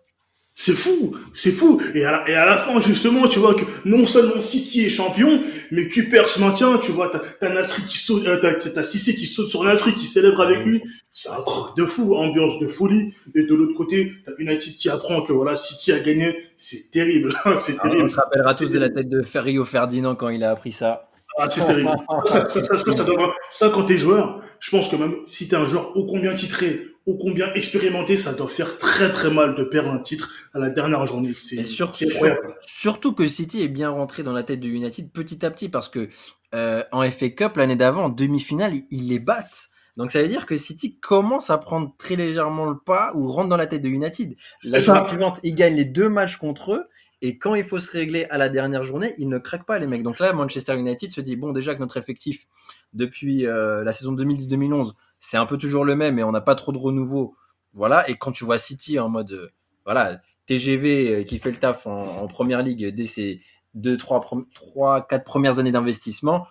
C'est 0.56 0.74
fou, 0.74 1.16
c'est 1.32 1.50
fou. 1.50 1.82
Et 1.96 2.04
à, 2.04 2.12
la, 2.12 2.30
et 2.30 2.34
à 2.34 2.46
la 2.46 2.56
fin, 2.56 2.80
justement, 2.80 3.26
tu 3.26 3.40
vois 3.40 3.54
que 3.54 3.64
non 3.84 4.06
seulement 4.06 4.40
City 4.40 4.86
est 4.86 4.88
champion, 4.88 5.40
mais 5.72 5.88
Kuper 5.88 6.28
se 6.28 6.40
maintient. 6.40 6.78
Tu 6.78 6.92
vois, 6.92 7.10
t'as, 7.10 7.52
Nasri 7.52 7.82
qui 7.82 7.98
saute, 7.98 8.24
euh, 8.28 8.36
t'as, 8.36 8.84
Sissé 8.84 9.16
qui 9.16 9.26
saute 9.26 9.48
sur 9.48 9.64
Nasri, 9.64 9.92
qui 9.94 10.06
célèbre 10.06 10.40
avec 10.40 10.60
lui. 10.64 10.80
C'est 11.10 11.30
un 11.30 11.42
truc 11.42 11.76
de 11.76 11.84
fou, 11.84 12.14
ambiance 12.14 12.60
de 12.60 12.68
folie. 12.68 13.14
Et 13.34 13.42
de 13.42 13.52
l'autre 13.52 13.74
côté, 13.76 14.12
t'as 14.24 14.30
United 14.38 14.76
qui 14.76 14.88
apprend 14.88 15.22
que 15.22 15.32
voilà, 15.32 15.56
City 15.56 15.90
a 15.90 15.98
gagné. 15.98 16.36
C'est 16.56 16.92
terrible, 16.92 17.32
c'est 17.56 17.76
terrible. 17.76 18.04
on 18.04 18.08
se 18.08 18.14
rappellera 18.14 18.54
tous 18.54 18.68
de 18.68 18.78
la 18.78 18.90
tête 18.90 19.08
de 19.08 19.22
Ferrio 19.22 19.64
Ferdinand 19.64 20.14
quand 20.14 20.28
il 20.28 20.44
a 20.44 20.52
appris 20.52 20.70
ça. 20.70 21.10
Ah, 21.36 21.48
c'est 21.48 21.64
terrible. 21.66 21.90
ça, 22.26 22.48
ça, 22.48 22.62
ça, 22.62 22.78
ça, 22.78 23.04
ça, 23.50 23.70
quand 23.70 23.84
t'es 23.84 23.98
joueur, 23.98 24.42
je 24.60 24.70
pense 24.70 24.88
que 24.88 24.96
même 24.96 25.14
si 25.26 25.48
t'es 25.48 25.56
un 25.56 25.66
joueur 25.66 25.96
ô 25.96 26.06
combien 26.06 26.34
titré, 26.34 26.86
ô 27.06 27.16
combien 27.16 27.52
expérimenté, 27.54 28.16
ça 28.16 28.34
doit 28.34 28.48
faire 28.48 28.78
très 28.78 29.10
très 29.12 29.30
mal 29.30 29.54
de 29.54 29.64
perdre 29.64 29.90
un 29.90 29.98
titre 29.98 30.30
à 30.54 30.58
la 30.58 30.70
dernière 30.70 31.04
journée. 31.06 31.32
C'est 31.34 31.60
incroyable. 32.06 32.54
Surtout 32.66 33.12
que 33.12 33.26
City 33.26 33.62
est 33.62 33.68
bien 33.68 33.90
rentré 33.90 34.22
dans 34.22 34.32
la 34.32 34.42
tête 34.42 34.60
de 34.60 34.68
United 34.68 35.10
petit 35.12 35.44
à 35.44 35.50
petit 35.50 35.68
parce 35.68 35.88
que 35.88 36.08
euh, 36.54 36.84
en 36.92 37.02
FA 37.10 37.30
Cup 37.30 37.56
l'année 37.56 37.76
d'avant, 37.76 38.04
en 38.04 38.08
demi-finale, 38.08 38.74
ils 38.90 39.08
les 39.08 39.18
battent. 39.18 39.70
Donc 39.96 40.10
ça 40.10 40.22
veut 40.22 40.28
dire 40.28 40.46
que 40.46 40.56
City 40.56 40.98
commence 40.98 41.50
à 41.50 41.58
prendre 41.58 41.94
très 41.98 42.16
légèrement 42.16 42.66
le 42.66 42.78
pas 42.78 43.12
ou 43.14 43.30
rentre 43.30 43.48
dans 43.48 43.56
la 43.56 43.66
tête 43.66 43.82
de 43.82 43.88
United. 43.88 44.34
La 44.64 44.80
suivante, 44.80 45.40
ils 45.42 45.54
gagnent 45.54 45.76
les 45.76 45.84
deux 45.84 46.08
matchs 46.08 46.36
contre 46.36 46.74
eux. 46.74 46.84
Et 47.26 47.38
quand 47.38 47.54
il 47.54 47.64
faut 47.64 47.78
se 47.78 47.90
régler 47.90 48.26
à 48.26 48.36
la 48.36 48.50
dernière 48.50 48.84
journée, 48.84 49.14
ils 49.16 49.30
ne 49.30 49.38
craquent 49.38 49.64
pas 49.64 49.78
les 49.78 49.86
mecs. 49.86 50.02
Donc 50.02 50.18
là, 50.18 50.34
Manchester 50.34 50.78
United 50.78 51.10
se 51.10 51.22
dit 51.22 51.36
bon 51.36 51.52
déjà 51.52 51.74
que 51.74 51.80
notre 51.80 51.96
effectif 51.96 52.46
depuis 52.92 53.46
euh, 53.46 53.82
la 53.82 53.94
saison 53.94 54.14
2010-2011, 54.14 54.92
c'est 55.20 55.38
un 55.38 55.46
peu 55.46 55.56
toujours 55.56 55.86
le 55.86 55.96
même 55.96 56.18
et 56.18 56.22
on 56.22 56.32
n'a 56.32 56.42
pas 56.42 56.54
trop 56.54 56.70
de 56.70 56.76
renouveau. 56.76 57.34
Voilà. 57.72 58.06
Et 58.10 58.16
quand 58.16 58.30
tu 58.30 58.44
vois 58.44 58.58
City 58.58 58.98
en 58.98 59.08
mode 59.08 59.32
euh, 59.32 59.48
voilà 59.86 60.20
TGV 60.44 61.14
euh, 61.14 61.24
qui 61.24 61.38
fait 61.38 61.50
le 61.50 61.56
taf 61.56 61.86
en, 61.86 62.26
première 62.26 62.60
ligue 62.60 62.88
dès 62.94 63.06
ses 63.06 63.40
deux, 63.72 63.96
trois, 63.96 64.22
trois, 64.54 65.06
quatre 65.06 65.24
premières 65.24 65.58
années 65.58 65.72
d'investissement, 65.72 66.46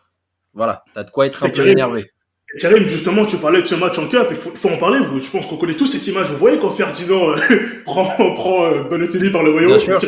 voilà, 0.55 0.85
t'as 0.95 1.03
de 1.03 1.11
quoi 1.11 1.27
être 1.27 1.43
un 1.43 1.51
peu 1.51 1.67
énervé. 1.67 2.11
Karim, 2.59 2.87
justement, 2.87 3.25
tu 3.25 3.37
parlais 3.37 3.61
de 3.61 3.67
ce 3.67 3.75
match 3.75 3.97
en 3.97 4.07
cup, 4.07 4.27
il 4.29 4.35
faut, 4.35 4.69
en 4.69 4.77
parler. 4.77 4.99
Vous, 4.99 5.19
je 5.19 5.29
pense 5.29 5.47
qu'on 5.47 5.57
connaît 5.57 5.73
tous 5.73 5.87
cette 5.87 6.05
image. 6.07 6.27
Vous 6.27 6.37
voyez 6.37 6.59
quand 6.59 6.69
Ferdinand 6.69 7.31
euh, 7.31 7.35
prend, 7.85 8.05
prend 8.33 8.65
euh, 8.65 8.83
par 8.83 9.43
le 9.43 9.53
maillot, 9.53 9.77
il 9.77 9.81
regarde, 9.81 10.05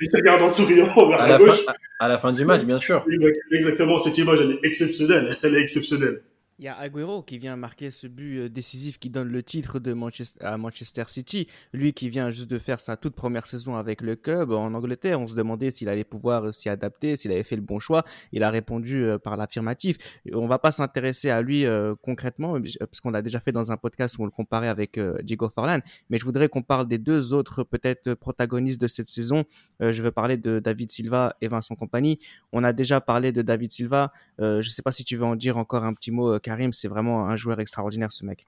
il 0.00 0.10
regarde 0.14 0.42
en 0.42 0.48
souriant 0.48 0.86
vers 1.08 1.20
à 1.20 1.28
la, 1.28 1.38
gauche. 1.38 1.64
à, 1.98 2.08
la 2.08 2.18
fin 2.18 2.32
du 2.32 2.44
match, 2.44 2.62
bien 2.62 2.78
sûr. 2.78 3.04
Exactement, 3.50 3.98
cette 3.98 4.16
image, 4.18 4.38
elle 4.40 4.52
est 4.52 4.66
exceptionnelle. 4.66 5.36
Elle 5.42 5.56
est 5.56 5.60
exceptionnelle. 5.60 6.20
Il 6.60 6.64
y 6.64 6.68
a 6.68 6.76
Agüero 6.76 7.22
qui 7.22 7.38
vient 7.38 7.54
marquer 7.54 7.92
ce 7.92 8.08
but 8.08 8.36
euh, 8.36 8.48
décisif 8.48 8.98
qui 8.98 9.10
donne 9.10 9.28
le 9.28 9.44
titre 9.44 9.78
de 9.78 9.92
Manchester, 9.92 10.44
à 10.44 10.58
Manchester 10.58 11.04
City. 11.06 11.46
Lui 11.72 11.92
qui 11.92 12.08
vient 12.08 12.30
juste 12.32 12.50
de 12.50 12.58
faire 12.58 12.80
sa 12.80 12.96
toute 12.96 13.14
première 13.14 13.46
saison 13.46 13.76
avec 13.76 14.00
le 14.00 14.16
club 14.16 14.50
en 14.50 14.74
Angleterre. 14.74 15.20
On 15.20 15.28
se 15.28 15.36
demandait 15.36 15.70
s'il 15.70 15.88
allait 15.88 16.02
pouvoir 16.02 16.46
euh, 16.46 16.50
s'y 16.50 16.68
adapter, 16.68 17.14
s'il 17.14 17.30
avait 17.30 17.44
fait 17.44 17.54
le 17.54 17.62
bon 17.62 17.78
choix. 17.78 18.02
Il 18.32 18.42
a 18.42 18.50
répondu 18.50 19.04
euh, 19.04 19.18
par 19.18 19.36
l'affirmatif. 19.36 19.98
On 20.34 20.48
va 20.48 20.58
pas 20.58 20.72
s'intéresser 20.72 21.30
à 21.30 21.42
lui 21.42 21.64
concrètement 22.02 22.56
parce 22.80 23.00
qu'on 23.00 23.10
l'a 23.10 23.22
déjà 23.22 23.38
fait 23.38 23.52
dans 23.52 23.70
un 23.70 23.76
podcast 23.76 24.18
où 24.18 24.22
on 24.22 24.24
le 24.24 24.30
comparait 24.32 24.68
avec 24.68 24.98
Diego 25.22 25.48
Forlan. 25.48 25.78
Mais 26.10 26.18
je 26.18 26.24
voudrais 26.24 26.48
qu'on 26.48 26.62
parle 26.62 26.88
des 26.88 26.98
deux 26.98 27.34
autres 27.34 27.62
peut-être 27.62 28.14
protagonistes 28.14 28.80
de 28.80 28.86
cette 28.86 29.08
saison. 29.08 29.44
je 29.80 30.02
veux 30.02 30.10
parler 30.10 30.36
de 30.36 30.58
David 30.58 30.90
Silva 30.90 31.36
et 31.40 31.48
Vincent 31.48 31.74
Compagnie. 31.74 32.18
On 32.52 32.64
a 32.64 32.72
déjà 32.72 33.00
parlé 33.00 33.32
de 33.32 33.42
David 33.42 33.70
Silva. 33.72 34.12
je 34.38 34.68
sais 34.68 34.82
pas 34.82 34.92
si 34.92 35.04
tu 35.04 35.16
veux 35.16 35.24
en 35.24 35.36
dire 35.36 35.56
encore 35.56 35.84
un 35.84 35.94
petit 35.94 36.10
mot 36.10 36.38
Karim, 36.48 36.72
c'est 36.72 36.88
vraiment 36.88 37.28
un 37.28 37.36
joueur 37.36 37.60
extraordinaire, 37.60 38.10
ce 38.10 38.24
mec. 38.24 38.46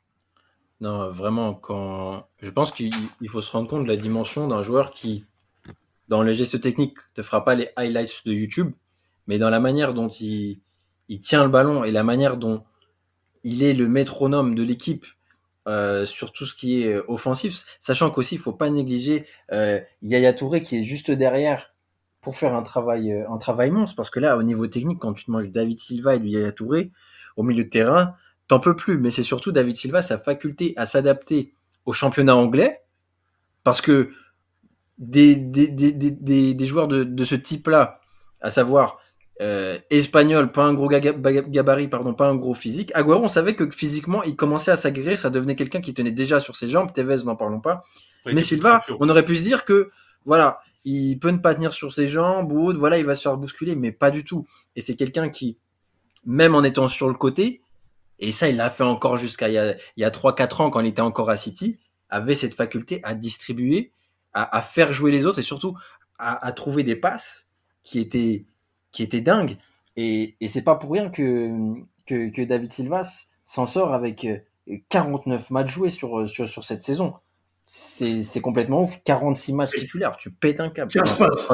Non, 0.81 1.11
vraiment, 1.11 1.53
quand 1.53 2.27
je 2.41 2.49
pense 2.49 2.73
qu'il 2.73 2.91
faut 3.29 3.43
se 3.43 3.53
rendre 3.53 3.69
compte 3.69 3.83
de 3.83 3.89
la 3.89 3.99
dimension 3.99 4.49
d'un 4.49 4.63
joueur 4.63 4.91
qui, 4.91 5.27
dans 6.09 6.23
les 6.23 6.33
gestes 6.33 6.63
techniques, 6.63 6.97
ne 7.19 7.23
fera 7.23 7.45
pas 7.45 7.55
les 7.55 7.69
highlights 7.77 8.23
de 8.25 8.33
YouTube, 8.33 8.73
mais 9.27 9.39
dans 9.39 9.51
la 9.51 9.61
manière 9.61 9.93
dont 9.93 10.09
il, 10.09 10.61
tient 11.21 11.45
le 11.45 11.51
ballon 11.51 11.85
et 11.85 11.91
la 11.91 12.03
manière 12.03 12.39
dont 12.39 12.65
il 13.45 13.63
est 13.63 13.75
le 13.75 13.87
métronome 13.87 14.55
de 14.55 14.63
l'équipe 14.63 15.05
euh, 15.69 16.07
sur 16.07 16.33
tout 16.33 16.47
ce 16.47 16.55
qui 16.55 16.83
est 16.83 16.97
offensif, 17.07 17.63
sachant 17.81 18.11
qu'aussi 18.11 18.37
il 18.37 18.41
faut 18.41 18.55
pas 18.55 18.71
négliger 18.71 19.27
euh, 19.53 19.79
Yaya 20.01 20.33
Touré 20.33 20.63
qui 20.63 20.79
est 20.79 20.83
juste 20.83 21.11
derrière 21.11 21.75
pour 22.23 22.37
faire 22.37 22.55
un 22.55 22.63
travail, 22.63 23.13
un 23.13 23.37
travail 23.37 23.71
monstre, 23.71 23.97
parce 23.97 24.09
que 24.09 24.21
là, 24.21 24.39
au 24.39 24.43
niveau 24.43 24.67
technique, 24.67 24.99
quand 24.99 25.13
tu 25.13 25.27
te 25.27 25.31
manges 25.31 25.51
David 25.51 25.79
Silva 25.79 26.15
et 26.15 26.21
du 26.21 26.29
Yaya 26.29 26.53
Touré, 26.53 26.91
au 27.37 27.43
milieu 27.43 27.65
de 27.65 27.69
terrain, 27.69 28.15
t'en 28.49 28.61
peux 28.61 28.77
plus. 28.77 28.99
Mais 28.99 29.11
c'est 29.11 29.23
surtout 29.23 29.53
David 29.53 29.77
Silva, 29.77 30.03
sa 30.03 30.19
faculté 30.19 30.75
à 30.77 30.87
s'adapter 30.87 31.53
au 31.87 31.93
championnat 31.93 32.37
anglais, 32.37 32.83
parce 33.65 33.81
que 33.81 34.11
des, 34.99 35.35
des, 35.37 36.67
joueurs 36.67 36.89
de, 36.89 37.25
ce 37.25 37.35
type-là, 37.35 38.01
à 38.41 38.51
savoir 38.51 38.99
euh, 39.41 39.79
espagnol, 39.89 40.53
pas 40.53 40.65
un 40.65 40.75
gros 40.75 40.89
gabarit, 40.89 41.89
pardon, 41.89 42.13
pas 42.13 42.27
un 42.27 42.37
gros 42.37 42.55
physique. 42.55 42.93
Aguero, 42.95 43.25
on 43.25 43.29
savait 43.29 43.55
que 43.55 43.71
physiquement, 43.71 44.23
il 44.23 44.37
commençait 44.37 44.71
à 44.71 44.77
s'aguerrir, 44.77 45.19
ça 45.19 45.31
devenait 45.31 45.57
quelqu'un 45.57 45.81
qui 45.81 45.95
tenait 45.95 46.11
déjà 46.11 46.41
sur 46.41 46.57
ses 46.57 46.69
jambes. 46.69 46.93
Tevez, 46.93 47.25
n'en 47.25 47.37
parlons 47.37 47.61
pas. 47.61 47.83
Mais 48.27 48.43
Silva, 48.43 48.83
on 49.01 49.09
aurait 49.09 49.25
pu 49.25 49.37
se 49.37 49.43
dire 49.43 49.65
que, 49.65 49.91
voilà, 50.27 50.61
il 50.85 51.19
peut 51.19 51.31
ne 51.31 51.39
pas 51.39 51.55
tenir 51.55 51.73
sur 51.73 51.93
ses 51.93 52.07
jambes 52.07 52.53
ou 52.53 52.73
voilà, 52.77 52.99
il 52.99 53.07
va 53.07 53.15
se 53.15 53.23
faire 53.23 53.37
bousculer, 53.39 53.77
mais 53.77 53.93
pas 53.93 54.11
du 54.11 54.25
tout. 54.25 54.47
Et 54.77 54.83
c'est 54.83 54.97
quelqu'un 54.97 55.31
qui, 55.31 55.59
même 56.25 56.55
en 56.55 56.63
étant 56.63 56.89
sur 56.89 57.09
le 57.09 57.15
côté, 57.15 57.63
et 58.21 58.33
ça, 58.33 58.49
il 58.49 58.57
l'a 58.57 58.71
fait 58.71 58.85
encore 58.85 59.17
jusqu'à 59.17 59.49
il 59.49 59.55
y 59.55 59.59
a, 60.05 60.07
a 60.07 60.11
3-4 60.11 60.63
ans 60.63 60.71
quand 60.71 60.81
il 60.81 60.87
était 60.87 61.01
encore 61.01 61.31
à 61.31 61.37
City, 61.37 61.79
avait 62.11 62.35
cette 62.35 62.55
faculté 62.55 63.01
à 63.03 63.15
distribuer, 63.15 63.93
à, 64.33 64.63
faire 64.63 64.93
jouer 64.93 65.11
les 65.11 65.27
autres 65.27 65.39
et 65.39 65.43
surtout 65.43 65.77
à, 66.19 66.53
trouver 66.53 66.85
des 66.85 66.97
passes 66.97 67.49
qui 67.83 67.99
étaient, 67.99 68.45
qui 68.93 69.03
étaient 69.03 69.23
dingues. 69.23 69.57
Et, 69.97 70.37
et 70.41 70.49
c'est 70.49 70.63
pas 70.63 70.77
pour 70.77 70.93
rien 70.93 71.09
que, 71.09 71.51
que, 72.07 72.45
David 72.45 72.73
Silva 72.73 73.03
s'en 73.45 73.67
sort 73.67 73.95
avec 73.95 74.27
49 74.91 75.51
matchs 75.51 75.71
joués 75.71 75.91
sur, 75.91 76.29
sur, 76.29 76.49
sur 76.49 76.65
cette 76.65 76.83
saison. 76.83 77.15
C'est 77.67 78.41
complètement 78.43 78.83
ouf. 78.83 79.01
46 79.05 79.53
matchs 79.55 79.73
titulaires, 79.73 80.17
tu 80.17 80.31
pètes 80.31 80.61
un 80.61 80.71
câble. 80.71 80.91
15 80.91 81.19
passes, 81.19 81.49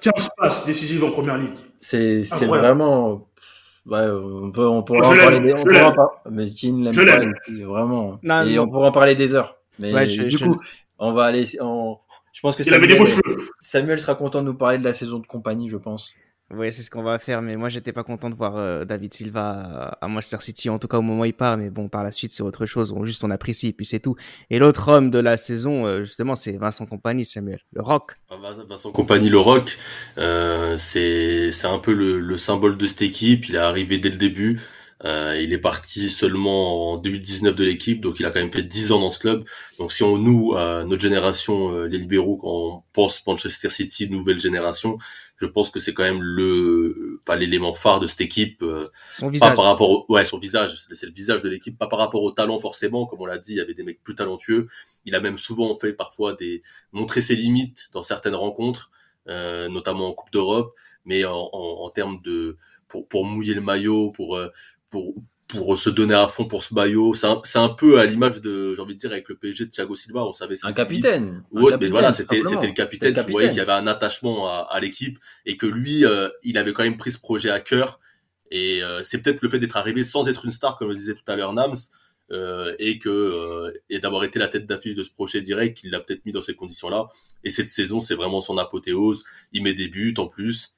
15 0.00 0.30
passes 0.36 0.66
décisives 0.66 1.04
en 1.04 1.10
première 1.10 1.36
ligue. 1.38 1.54
C'est 1.80 2.22
vraiment 2.46 3.29
Ouais, 3.86 4.06
on 4.08 4.50
peut, 4.52 4.66
on 4.66 4.82
pourra 4.82 5.08
en 5.08 5.16
parler 5.16 5.40
des, 5.40 5.52
on 5.54 5.64
pourra 5.64 5.92
pas, 5.92 6.22
mais 6.30 6.46
Jean 6.46 6.84
l'aime 6.84 6.94
pas, 6.94 7.64
vraiment. 7.66 8.18
Non, 8.22 8.44
et 8.44 8.58
on 8.58 8.68
pourra 8.68 8.88
en 8.88 8.92
parler 8.92 9.14
des 9.14 9.34
heures. 9.34 9.56
Mais 9.78 9.92
ouais, 9.92 10.06
je, 10.06 10.22
du 10.22 10.38
coup, 10.38 10.60
on 10.98 11.12
va 11.12 11.24
aller, 11.24 11.44
on, 11.60 11.96
je 12.32 12.40
pense 12.40 12.56
que 12.56 12.62
Samuel, 12.62 13.02
Samuel 13.60 14.00
sera 14.00 14.14
content 14.14 14.42
de 14.42 14.46
nous 14.46 14.54
parler 14.54 14.78
de 14.78 14.84
la 14.84 14.92
saison 14.92 15.18
de 15.18 15.26
compagnie, 15.26 15.68
je 15.68 15.76
pense. 15.76 16.12
Oui, 16.52 16.72
c'est 16.72 16.82
ce 16.82 16.90
qu'on 16.90 17.04
va 17.04 17.20
faire, 17.20 17.42
mais 17.42 17.54
moi 17.56 17.68
j'étais 17.68 17.92
pas 17.92 18.02
content 18.02 18.28
de 18.28 18.34
voir 18.34 18.56
euh, 18.56 18.84
David 18.84 19.14
Silva 19.14 19.96
à 20.00 20.08
Manchester 20.08 20.38
City, 20.40 20.68
en 20.68 20.80
tout 20.80 20.88
cas 20.88 20.98
au 20.98 21.02
moment 21.02 21.22
où 21.22 21.24
il 21.24 21.32
part, 21.32 21.56
mais 21.56 21.70
bon, 21.70 21.88
par 21.88 22.02
la 22.02 22.10
suite 22.10 22.32
c'est 22.32 22.42
autre 22.42 22.66
chose, 22.66 22.90
on, 22.90 23.04
juste 23.04 23.22
on 23.22 23.30
apprécie 23.30 23.72
puis 23.72 23.86
c'est 23.86 24.00
tout. 24.00 24.16
Et 24.50 24.58
l'autre 24.58 24.88
homme 24.88 25.10
de 25.10 25.20
la 25.20 25.36
saison, 25.36 25.86
euh, 25.86 26.02
justement, 26.02 26.34
c'est 26.34 26.56
Vincent 26.56 26.86
Compagnie, 26.86 27.24
Samuel, 27.24 27.60
le 27.72 27.82
rock. 27.82 28.14
Ah, 28.30 28.34
Vincent 28.68 28.90
Compagnie, 28.90 29.28
le 29.28 29.38
rock, 29.38 29.78
euh, 30.18 30.76
c'est 30.76 31.52
un 31.64 31.78
peu 31.78 31.92
le, 31.92 32.18
le, 32.18 32.36
symbole 32.36 32.76
de 32.76 32.86
cette 32.86 33.02
équipe, 33.02 33.48
il 33.48 33.54
est 33.54 33.58
arrivé 33.58 33.98
dès 33.98 34.10
le 34.10 34.16
début, 34.16 34.60
euh, 35.04 35.40
il 35.40 35.52
est 35.52 35.58
parti 35.58 36.10
seulement 36.10 36.94
en 36.94 36.96
2019 36.96 37.54
de 37.54 37.64
l'équipe, 37.64 38.00
donc 38.00 38.18
il 38.18 38.26
a 38.26 38.30
quand 38.30 38.40
même 38.40 38.52
fait 38.52 38.62
10 38.62 38.90
ans 38.90 38.98
dans 38.98 39.12
ce 39.12 39.20
club. 39.20 39.44
Donc 39.78 39.92
si 39.92 40.02
on 40.02 40.18
nous, 40.18 40.54
notre 40.54 41.00
génération, 41.00 41.84
les 41.84 41.98
libéraux, 41.98 42.36
quand 42.36 42.50
on 42.50 42.82
pense 42.92 43.24
Manchester 43.24 43.70
City, 43.70 44.10
nouvelle 44.10 44.40
génération, 44.40 44.98
je 45.40 45.46
pense 45.46 45.70
que 45.70 45.80
c'est 45.80 45.94
quand 45.94 46.02
même 46.02 46.22
le, 46.22 47.20
enfin, 47.22 47.38
l'élément 47.38 47.74
phare 47.74 47.98
de 47.98 48.06
cette 48.06 48.20
équipe. 48.20 48.62
Euh, 48.62 48.86
son 49.14 49.28
visage. 49.30 49.48
Pas 49.48 49.56
par 49.56 49.64
rapport 49.64 49.90
au, 49.90 50.06
ouais, 50.12 50.24
son 50.26 50.38
visage. 50.38 50.86
C'est 50.92 51.06
le 51.06 51.12
visage 51.12 51.42
de 51.42 51.48
l'équipe, 51.48 51.78
pas 51.78 51.86
par 51.86 51.98
rapport 51.98 52.22
au 52.22 52.30
talent 52.30 52.58
forcément. 52.58 53.06
Comme 53.06 53.22
on 53.22 53.26
l'a 53.26 53.38
dit, 53.38 53.52
il 53.52 53.56
y 53.56 53.60
avait 53.60 53.74
des 53.74 53.82
mecs 53.82 54.02
plus 54.02 54.14
talentueux. 54.14 54.68
Il 55.06 55.14
a 55.14 55.20
même 55.20 55.38
souvent 55.38 55.74
fait 55.74 55.94
parfois 55.94 56.34
des, 56.34 56.62
montrer 56.92 57.22
ses 57.22 57.36
limites 57.36 57.88
dans 57.92 58.02
certaines 58.02 58.34
rencontres, 58.34 58.90
euh, 59.28 59.68
notamment 59.68 60.08
en 60.08 60.12
Coupe 60.12 60.30
d'Europe. 60.30 60.74
mais 61.06 61.24
en, 61.24 61.48
en, 61.52 61.84
en 61.84 61.90
termes 61.90 62.20
de 62.22 62.56
pour 62.88 63.08
pour 63.08 63.24
mouiller 63.24 63.54
le 63.54 63.62
maillot, 63.62 64.10
pour 64.10 64.38
pour 64.90 65.14
pour 65.52 65.76
se 65.76 65.90
donner 65.90 66.14
à 66.14 66.28
fond 66.28 66.44
pour 66.44 66.62
ce 66.62 66.74
maillot. 66.74 67.14
C'est 67.14 67.26
un, 67.26 67.40
un, 67.54 67.68
peu 67.68 67.98
à 67.98 68.06
l'image 68.06 68.40
de, 68.40 68.74
j'ai 68.74 68.80
envie 68.80 68.94
de 68.94 68.98
dire, 68.98 69.12
avec 69.12 69.28
le 69.28 69.36
PSG 69.36 69.66
de 69.66 69.70
Thiago 69.70 69.94
Silva, 69.94 70.24
on 70.24 70.32
savait. 70.32 70.54
Un 70.62 70.72
capitaine. 70.72 71.42
Ouais, 71.50 71.72
mais 71.80 71.88
voilà, 71.88 72.12
c'était, 72.12 72.42
c'était 72.46 72.66
le 72.66 72.72
capitaine. 72.72 73.14
Tu 73.24 73.30
voyais 73.30 73.48
qu'il 73.48 73.58
y 73.58 73.60
avait 73.60 73.72
un 73.72 73.86
attachement 73.86 74.48
à, 74.48 74.68
à 74.70 74.80
l'équipe 74.80 75.18
et 75.46 75.56
que 75.56 75.66
lui, 75.66 76.04
euh, 76.04 76.28
il 76.42 76.58
avait 76.58 76.72
quand 76.72 76.84
même 76.84 76.96
pris 76.96 77.12
ce 77.12 77.18
projet 77.18 77.50
à 77.50 77.60
cœur. 77.60 78.00
Et 78.50 78.82
euh, 78.82 79.02
c'est 79.04 79.22
peut-être 79.22 79.42
le 79.42 79.48
fait 79.48 79.58
d'être 79.58 79.76
arrivé 79.76 80.04
sans 80.04 80.28
être 80.28 80.44
une 80.44 80.50
star, 80.50 80.76
comme 80.76 80.88
le 80.88 80.96
disait 80.96 81.14
tout 81.14 81.22
à 81.28 81.36
l'heure 81.36 81.52
Nams, 81.52 81.76
euh, 82.32 82.74
et 82.78 82.98
que 82.98 83.08
euh, 83.08 83.72
et 83.88 84.00
d'avoir 84.00 84.24
été 84.24 84.38
la 84.38 84.48
tête 84.48 84.66
d'affiche 84.66 84.94
de 84.94 85.02
ce 85.02 85.10
projet 85.10 85.40
direct, 85.40 85.78
qu'il 85.78 85.90
l'a 85.90 86.00
peut-être 86.00 86.24
mis 86.26 86.32
dans 86.32 86.42
ces 86.42 86.54
conditions-là. 86.54 87.08
Et 87.44 87.50
cette 87.50 87.68
saison, 87.68 88.00
c'est 88.00 88.14
vraiment 88.14 88.40
son 88.40 88.58
apothéose. 88.58 89.24
Il 89.52 89.62
met 89.62 89.74
des 89.74 89.88
buts 89.88 90.14
en 90.18 90.26
plus 90.26 90.76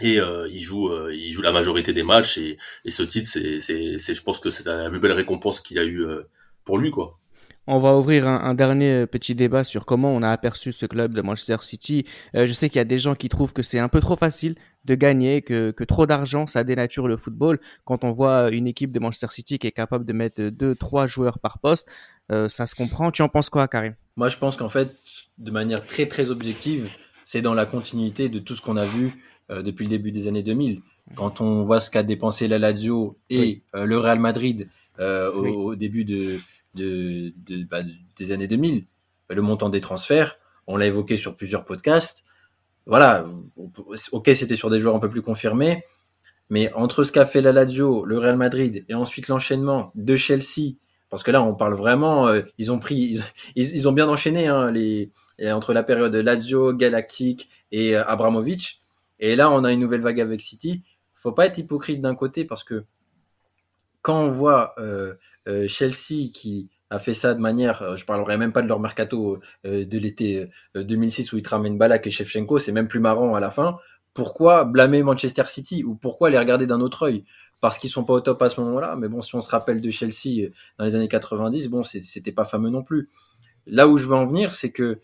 et 0.00 0.20
euh, 0.20 0.48
il 0.50 0.60
joue 0.60 0.88
euh, 0.88 1.14
il 1.14 1.32
joue 1.32 1.42
la 1.42 1.52
majorité 1.52 1.92
des 1.92 2.02
matchs 2.02 2.38
et, 2.38 2.58
et 2.84 2.90
ce 2.90 3.02
titre 3.02 3.28
c'est 3.28 3.60
c'est 3.60 3.98
c'est 3.98 4.14
je 4.14 4.22
pense 4.22 4.38
que 4.38 4.50
c'est 4.50 4.66
la 4.66 4.88
plus 4.90 5.00
belle 5.00 5.12
récompense 5.12 5.60
qu'il 5.60 5.78
a 5.78 5.84
eu 5.84 6.02
euh, 6.02 6.22
pour 6.64 6.78
lui 6.78 6.90
quoi. 6.90 7.20
On 7.66 7.78
va 7.78 7.94
ouvrir 7.94 8.26
un, 8.26 8.40
un, 8.40 8.54
dernier 8.54 9.06
petit 9.06 9.34
débat 9.34 9.62
sur 9.62 9.86
comment 9.86 10.10
on 10.12 10.22
a 10.22 10.30
aperçu 10.30 10.72
ce 10.72 10.86
club 10.86 11.12
de 11.12 11.22
Manchester 11.22 11.58
City. 11.60 12.04
Euh, 12.34 12.44
je 12.46 12.52
sais 12.52 12.68
qu'il 12.68 12.78
y 12.78 12.80
a 12.80 12.84
des 12.84 12.98
gens 12.98 13.14
qui 13.14 13.28
trouvent 13.28 13.52
que 13.52 13.62
c'est 13.62 13.78
un 13.78 13.88
peu 13.88 14.00
trop 14.00 14.16
facile 14.16 14.56
de 14.86 14.94
gagner, 14.96 15.42
que, 15.42 15.70
que 15.70 15.84
trop 15.84 16.06
d'argent 16.06 16.46
ça 16.46 16.64
dénature 16.64 17.06
le 17.06 17.16
football. 17.16 17.60
Quand 17.84 18.02
on 18.02 18.10
voit 18.10 18.50
une 18.50 18.66
équipe 18.66 18.90
de 18.90 18.98
Manchester 18.98 19.28
City 19.30 19.58
qui 19.58 19.66
est 19.66 19.72
capable 19.72 20.04
de 20.04 20.12
mettre 20.12 20.42
deux, 20.48 20.74
trois 20.74 21.06
joueurs 21.06 21.38
par 21.38 21.60
poste, 21.60 21.88
euh, 22.32 22.48
ça 22.48 22.66
se 22.66 22.74
comprend. 22.74 23.10
Tu 23.10 23.22
en 23.22 23.28
penses 23.28 23.50
quoi, 23.50 23.68
Karim? 23.68 23.94
Moi, 24.16 24.28
je 24.28 24.38
pense 24.38 24.56
qu'en 24.56 24.68
fait, 24.68 24.88
de 25.38 25.50
manière 25.50 25.84
très 25.84 26.06
très 26.06 26.30
objective, 26.30 26.88
c'est 27.24 27.42
dans 27.42 27.54
la 27.54 27.66
continuité 27.66 28.28
de 28.28 28.38
tout 28.38 28.56
ce 28.56 28.62
qu'on 28.62 28.78
a 28.78 28.86
vu 28.86 29.12
euh, 29.50 29.62
depuis 29.62 29.84
le 29.84 29.90
début 29.90 30.12
des 30.12 30.28
années 30.28 30.42
2000. 30.42 30.80
Quand 31.16 31.40
on 31.40 31.62
voit 31.62 31.80
ce 31.80 31.90
qu'a 31.90 32.02
dépensé 32.02 32.46
la 32.46 32.58
Lazio 32.58 33.18
et 33.30 33.40
oui. 33.40 33.62
euh, 33.74 33.84
le 33.84 33.98
Real 33.98 34.20
Madrid 34.20 34.68
euh, 35.00 35.32
au, 35.32 35.42
oui. 35.42 35.50
au, 35.50 35.74
début 35.74 36.04
de, 36.04 36.38
de, 36.74 37.32
de 37.46 37.64
bah, 37.64 37.80
des 38.16 38.32
années 38.32 38.46
2000, 38.46 38.84
le 39.28 39.42
montant 39.42 39.68
des 39.68 39.80
transferts, 39.80 40.36
on 40.66 40.76
l'a 40.76 40.86
évoqué 40.86 41.16
sur 41.16 41.36
plusieurs 41.36 41.64
podcasts. 41.64 42.24
Voilà, 42.86 43.26
ok, 44.12 44.30
c'était 44.34 44.56
sur 44.56 44.70
des 44.70 44.78
joueurs 44.78 44.94
un 44.94 45.00
peu 45.00 45.10
plus 45.10 45.22
confirmés, 45.22 45.84
mais 46.48 46.72
entre 46.74 47.04
ce 47.04 47.12
qu'a 47.12 47.26
fait 47.26 47.40
la 47.40 47.52
Lazio, 47.52 48.04
le 48.04 48.18
Real 48.18 48.36
Madrid 48.36 48.84
et 48.88 48.94
ensuite 48.94 49.28
l'enchaînement 49.28 49.92
de 49.94 50.16
Chelsea, 50.16 50.74
parce 51.08 51.22
que 51.22 51.30
là 51.30 51.42
on 51.42 51.54
parle 51.54 51.74
vraiment, 51.74 52.28
euh, 52.28 52.42
ils 52.58 52.72
ont 52.72 52.78
pris, 52.78 53.20
ils, 53.54 53.74
ils, 53.74 53.88
ont 53.88 53.92
bien 53.92 54.08
enchaîné 54.08 54.48
hein, 54.48 54.70
les, 54.70 55.10
entre 55.46 55.72
la 55.72 55.82
période 55.82 56.14
Lazio, 56.14 56.72
Galactique 56.72 57.48
et 57.70 57.96
Abramovich 57.96 58.79
et 59.20 59.36
là, 59.36 59.50
on 59.50 59.62
a 59.64 59.72
une 59.72 59.80
nouvelle 59.80 60.00
vague 60.00 60.20
avec 60.20 60.40
City. 60.40 60.82
Faut 61.14 61.32
pas 61.32 61.46
être 61.46 61.58
hypocrite 61.58 62.00
d'un 62.00 62.14
côté 62.14 62.44
parce 62.44 62.64
que 62.64 62.84
quand 64.02 64.18
on 64.18 64.30
voit 64.30 64.74
euh, 64.78 65.14
euh, 65.46 65.68
Chelsea 65.68 66.30
qui 66.32 66.70
a 66.88 66.98
fait 66.98 67.12
ça 67.12 67.34
de 67.34 67.40
manière, 67.40 67.82
euh, 67.82 67.96
je 67.96 68.06
parlerai 68.06 68.38
même 68.38 68.52
pas 68.52 68.62
de 68.62 68.66
leur 68.66 68.80
mercato 68.80 69.38
de 69.64 69.98
l'été 69.98 70.48
2006 70.74 71.34
où 71.34 71.38
ils 71.38 71.76
Balak 71.76 72.06
et 72.06 72.10
Shevchenko, 72.10 72.58
c'est 72.58 72.72
même 72.72 72.88
plus 72.88 73.00
marrant 73.00 73.34
à 73.34 73.40
la 73.40 73.50
fin. 73.50 73.76
Pourquoi 74.14 74.64
blâmer 74.64 75.02
Manchester 75.02 75.44
City 75.46 75.84
ou 75.84 75.94
pourquoi 75.94 76.30
les 76.30 76.38
regarder 76.38 76.66
d'un 76.66 76.80
autre 76.80 77.04
œil? 77.04 77.24
Parce 77.60 77.76
qu'ils 77.76 77.90
sont 77.90 78.04
pas 78.04 78.14
au 78.14 78.20
top 78.20 78.40
à 78.40 78.48
ce 78.48 78.58
moment-là. 78.62 78.96
Mais 78.96 79.08
bon, 79.08 79.20
si 79.20 79.34
on 79.34 79.42
se 79.42 79.50
rappelle 79.50 79.82
de 79.82 79.90
Chelsea 79.90 80.48
dans 80.78 80.86
les 80.86 80.94
années 80.94 81.08
90, 81.08 81.68
bon, 81.68 81.84
c'était 81.84 82.32
pas 82.32 82.44
fameux 82.44 82.70
non 82.70 82.82
plus. 82.82 83.10
Là 83.66 83.86
où 83.86 83.98
je 83.98 84.06
veux 84.06 84.16
en 84.16 84.24
venir, 84.24 84.54
c'est 84.54 84.72
que 84.72 85.00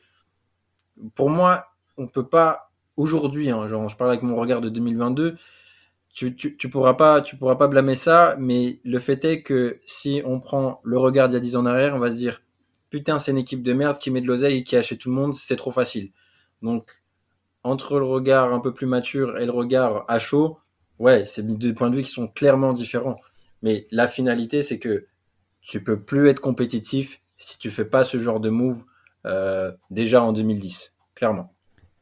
pour 1.15 1.29
moi, 1.29 1.67
on 1.99 2.09
peut 2.09 2.27
pas 2.27 2.73
aujourd'hui, 2.97 3.51
hein, 3.51 3.67
je 3.67 3.97
parle 3.97 4.11
avec 4.11 4.23
mon 4.23 4.37
regard 4.37 4.61
de 4.61 4.69
2022, 4.69 5.37
tu, 6.13 6.35
tu, 6.35 6.57
tu, 6.57 6.71
pourras 6.71 6.95
pas, 6.95 7.21
tu 7.21 7.37
pourras 7.37 7.57
pas 7.57 7.69
blâmer 7.69 7.95
ça, 7.95 8.37
mais 8.39 8.81
le 8.85 8.99
fait 8.99 9.25
est 9.25 9.43
que 9.43 9.81
si 9.87 10.23
on 10.25 10.41
prend 10.41 10.81
le 10.83 10.99
regard 10.99 11.29
d'il 11.29 11.35
y 11.35 11.37
a 11.37 11.41
10 11.41 11.57
ans 11.57 11.61
en 11.61 11.67
arrière, 11.67 11.95
on 11.95 11.99
va 11.99 12.11
se 12.11 12.17
dire 12.17 12.41
putain, 12.91 13.19
c'est 13.19 13.33
une 13.33 13.39
équipe 13.39 13.63
de 13.63 13.73
merde 13.73 13.99
qui 13.99 14.11
met 14.11 14.21
de 14.21 14.27
l'oseille 14.27 14.59
et 14.59 14.63
qui 14.65 14.77
achète 14.77 15.01
tout 15.01 15.11
le 15.11 15.17
monde, 15.17 15.35
c'est 15.35 15.57
trop 15.57 15.71
facile. 15.71 16.13
Donc, 16.63 17.03
entre 17.63 17.99
le 17.99 18.07
regard 18.07 18.53
un 18.53 18.61
peu 18.61 18.73
plus 18.73 18.87
mature 18.87 19.39
et 19.39 19.47
le 19.47 19.53
regard 19.53 20.05
à 20.09 20.19
chaud, 20.19 20.59
ouais, 20.99 21.27
c'est 21.27 21.47
deux 21.47 21.75
points 21.75 21.91
de 21.91 21.97
vue 21.97 22.03
qui 22.03 22.11
sont 22.11 22.29
clairement 22.29 22.73
différents. 22.73 23.17
Mais 23.63 23.87
la 23.91 24.09
finalité, 24.09 24.63
c'est 24.63 24.79
que 24.79 25.07
tu 25.61 25.83
peux 25.83 26.01
plus 26.01 26.29
être 26.29 26.41
compétitif 26.41 27.21
si 27.37 27.59
tu 27.59 27.71
fais 27.71 27.85
pas 27.85 28.05
ce 28.05 28.19
genre 28.19 28.41
de 28.41 28.51
move 28.51 28.85
euh, 29.27 29.73
déjà 29.91 30.23
en 30.23 30.33
2010, 30.33 30.95
clairement. 31.15 31.56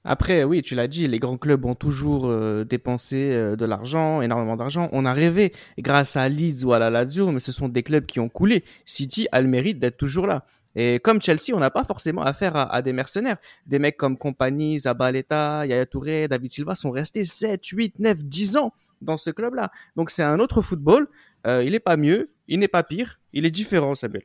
Après, 0.05 0.45
oui, 0.45 0.61
tu 0.61 0.75
l'as 0.75 0.87
dit, 0.87 1.09
les 1.09 1.19
grands 1.19 1.39
clubs 1.39 1.65
ont 1.65 1.75
toujours 1.75 2.27
euh, 2.27 2.65
dépensé 2.65 3.33
euh, 3.33 3.57
de 3.57 3.65
l'argent, 3.65 4.21
énormément 4.21 4.55
d'argent. 4.57 4.91
On 4.93 5.07
a 5.07 5.15
rêvé 5.15 5.53
grâce 5.79 6.17
à 6.17 6.29
Leeds 6.29 6.65
ou 6.65 6.75
à 6.75 6.79
la 6.79 6.91
Lazio, 6.91 7.33
mais 7.33 7.41
ce 7.41 7.53
sont 7.53 7.69
des 7.69 7.83
clubs 7.83 8.05
qui 8.05 8.21
ont 8.21 8.29
coulé. 8.29 8.65
City 8.85 9.27
a 9.33 9.41
le 9.41 9.49
mérite 9.49 9.79
d'être 9.79 9.97
toujours 9.97 10.27
là. 10.27 10.45
Et 10.77 11.01
comme 11.01 11.23
Chelsea, 11.23 11.55
on 11.55 11.59
n'a 11.59 11.71
pas 11.71 11.85
forcément 11.85 12.23
affaire 12.23 12.55
à, 12.55 12.75
à, 12.75 12.83
des 12.83 12.93
mercenaires. 12.93 13.37
Des 13.67 13.79
mecs 13.79 13.97
comme 13.97 14.19
Compagnie, 14.19 14.79
Zabaleta, 14.79 15.65
Yaya 15.67 15.87
Touré, 15.87 16.29
David 16.29 16.51
Silva 16.51 16.75
sont 16.75 16.91
restés 16.91 17.25
7, 17.25 17.65
8, 17.65 18.01
9, 18.01 18.25
10 18.25 18.57
ans 18.59 18.73
dans 19.01 19.17
ce 19.17 19.31
club-là. 19.31 19.71
Donc 19.97 20.11
c'est 20.11 20.23
un 20.23 20.39
autre 20.39 20.61
football. 20.61 21.09
Euh, 21.47 21.63
il 21.65 21.73
n'est 21.73 21.81
pas 21.81 21.97
mieux, 21.97 22.31
il 22.49 22.59
n'est 22.59 22.69
pas 22.69 22.83
pire, 22.83 23.21
il 23.33 23.47
est 23.47 23.51
différent, 23.51 23.95
Samuel. 23.95 24.25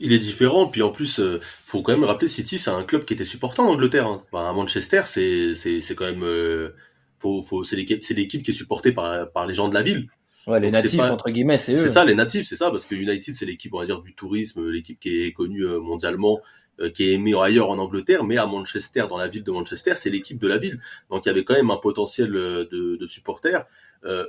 Il 0.00 0.12
est 0.12 0.18
différent, 0.18 0.66
puis 0.66 0.82
en 0.82 0.90
plus, 0.90 1.20
euh, 1.20 1.40
faut 1.64 1.82
quand 1.82 1.92
même 1.92 2.04
rappeler, 2.04 2.28
City, 2.28 2.58
c'est 2.58 2.70
un 2.70 2.84
club 2.84 3.04
qui 3.04 3.14
était 3.14 3.24
supportant 3.24 3.66
en 3.66 3.72
Angleterre. 3.72 4.06
Hein. 4.06 4.22
À 4.32 4.52
Manchester, 4.52 5.02
c'est 5.06 5.54
c'est 5.54 5.80
c'est 5.80 5.94
quand 5.94 6.06
même, 6.06 6.22
euh, 6.22 6.70
faut 7.18 7.42
faut 7.42 7.64
c'est 7.64 7.76
l'équipe 7.76 8.04
c'est 8.04 8.14
l'équipe 8.14 8.42
qui 8.42 8.52
est 8.52 8.54
supportée 8.54 8.92
par 8.92 9.30
par 9.32 9.46
les 9.46 9.54
gens 9.54 9.68
de 9.68 9.74
la 9.74 9.82
ville. 9.82 10.08
Ouais, 10.46 10.60
les 10.60 10.68
Donc, 10.68 10.82
natifs 10.82 10.96
pas... 10.96 11.12
entre 11.12 11.30
guillemets, 11.30 11.58
c'est 11.58 11.72
eux. 11.72 11.76
C'est 11.76 11.90
ça, 11.90 12.04
les 12.04 12.14
natifs, 12.14 12.46
c'est 12.46 12.56
ça, 12.56 12.70
parce 12.70 12.86
que 12.86 12.94
United, 12.94 13.34
c'est 13.34 13.44
l'équipe, 13.44 13.74
on 13.74 13.80
va 13.80 13.86
dire, 13.86 14.00
du 14.00 14.14
tourisme, 14.14 14.70
l'équipe 14.70 14.98
qui 14.98 15.24
est 15.24 15.32
connue 15.32 15.66
euh, 15.66 15.78
mondialement, 15.78 16.40
euh, 16.80 16.88
qui 16.88 17.04
est 17.04 17.12
aimée 17.14 17.34
ailleurs 17.38 17.68
en 17.68 17.76
Angleterre, 17.78 18.24
mais 18.24 18.38
à 18.38 18.46
Manchester, 18.46 19.04
dans 19.10 19.18
la 19.18 19.28
ville 19.28 19.44
de 19.44 19.50
Manchester, 19.50 19.92
c'est 19.96 20.08
l'équipe 20.08 20.38
de 20.38 20.48
la 20.48 20.56
ville. 20.56 20.80
Donc 21.10 21.26
il 21.26 21.28
y 21.28 21.30
avait 21.30 21.44
quand 21.44 21.54
même 21.54 21.70
un 21.70 21.76
potentiel 21.76 22.30
de, 22.30 22.96
de 22.96 23.06
supporters. 23.06 23.66
Euh, 24.04 24.24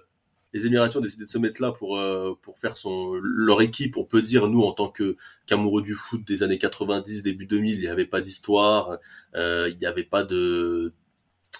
les 0.53 0.65
Émiratis 0.65 0.95
ont 0.95 1.01
décidé 1.01 1.25
de 1.25 1.29
se 1.29 1.37
mettre 1.37 1.61
là 1.61 1.71
pour 1.71 1.97
euh, 1.97 2.37
pour 2.41 2.57
faire 2.59 2.77
son 2.77 3.13
leur 3.21 3.61
équipe. 3.61 3.97
On 3.97 4.03
peut 4.03 4.21
dire 4.21 4.47
nous 4.47 4.61
en 4.63 4.71
tant 4.71 4.89
que 4.89 5.17
qu'amoureux 5.45 5.81
du 5.81 5.93
foot 5.93 6.23
des 6.25 6.43
années 6.43 6.57
90, 6.57 7.23
début 7.23 7.45
2000, 7.45 7.75
il 7.75 7.79
n'y 7.81 7.87
avait 7.87 8.05
pas 8.05 8.21
d'histoire, 8.21 8.97
euh, 9.35 9.69
il 9.71 9.77
n'y 9.77 9.85
avait 9.85 10.03
pas 10.03 10.23
de 10.23 10.93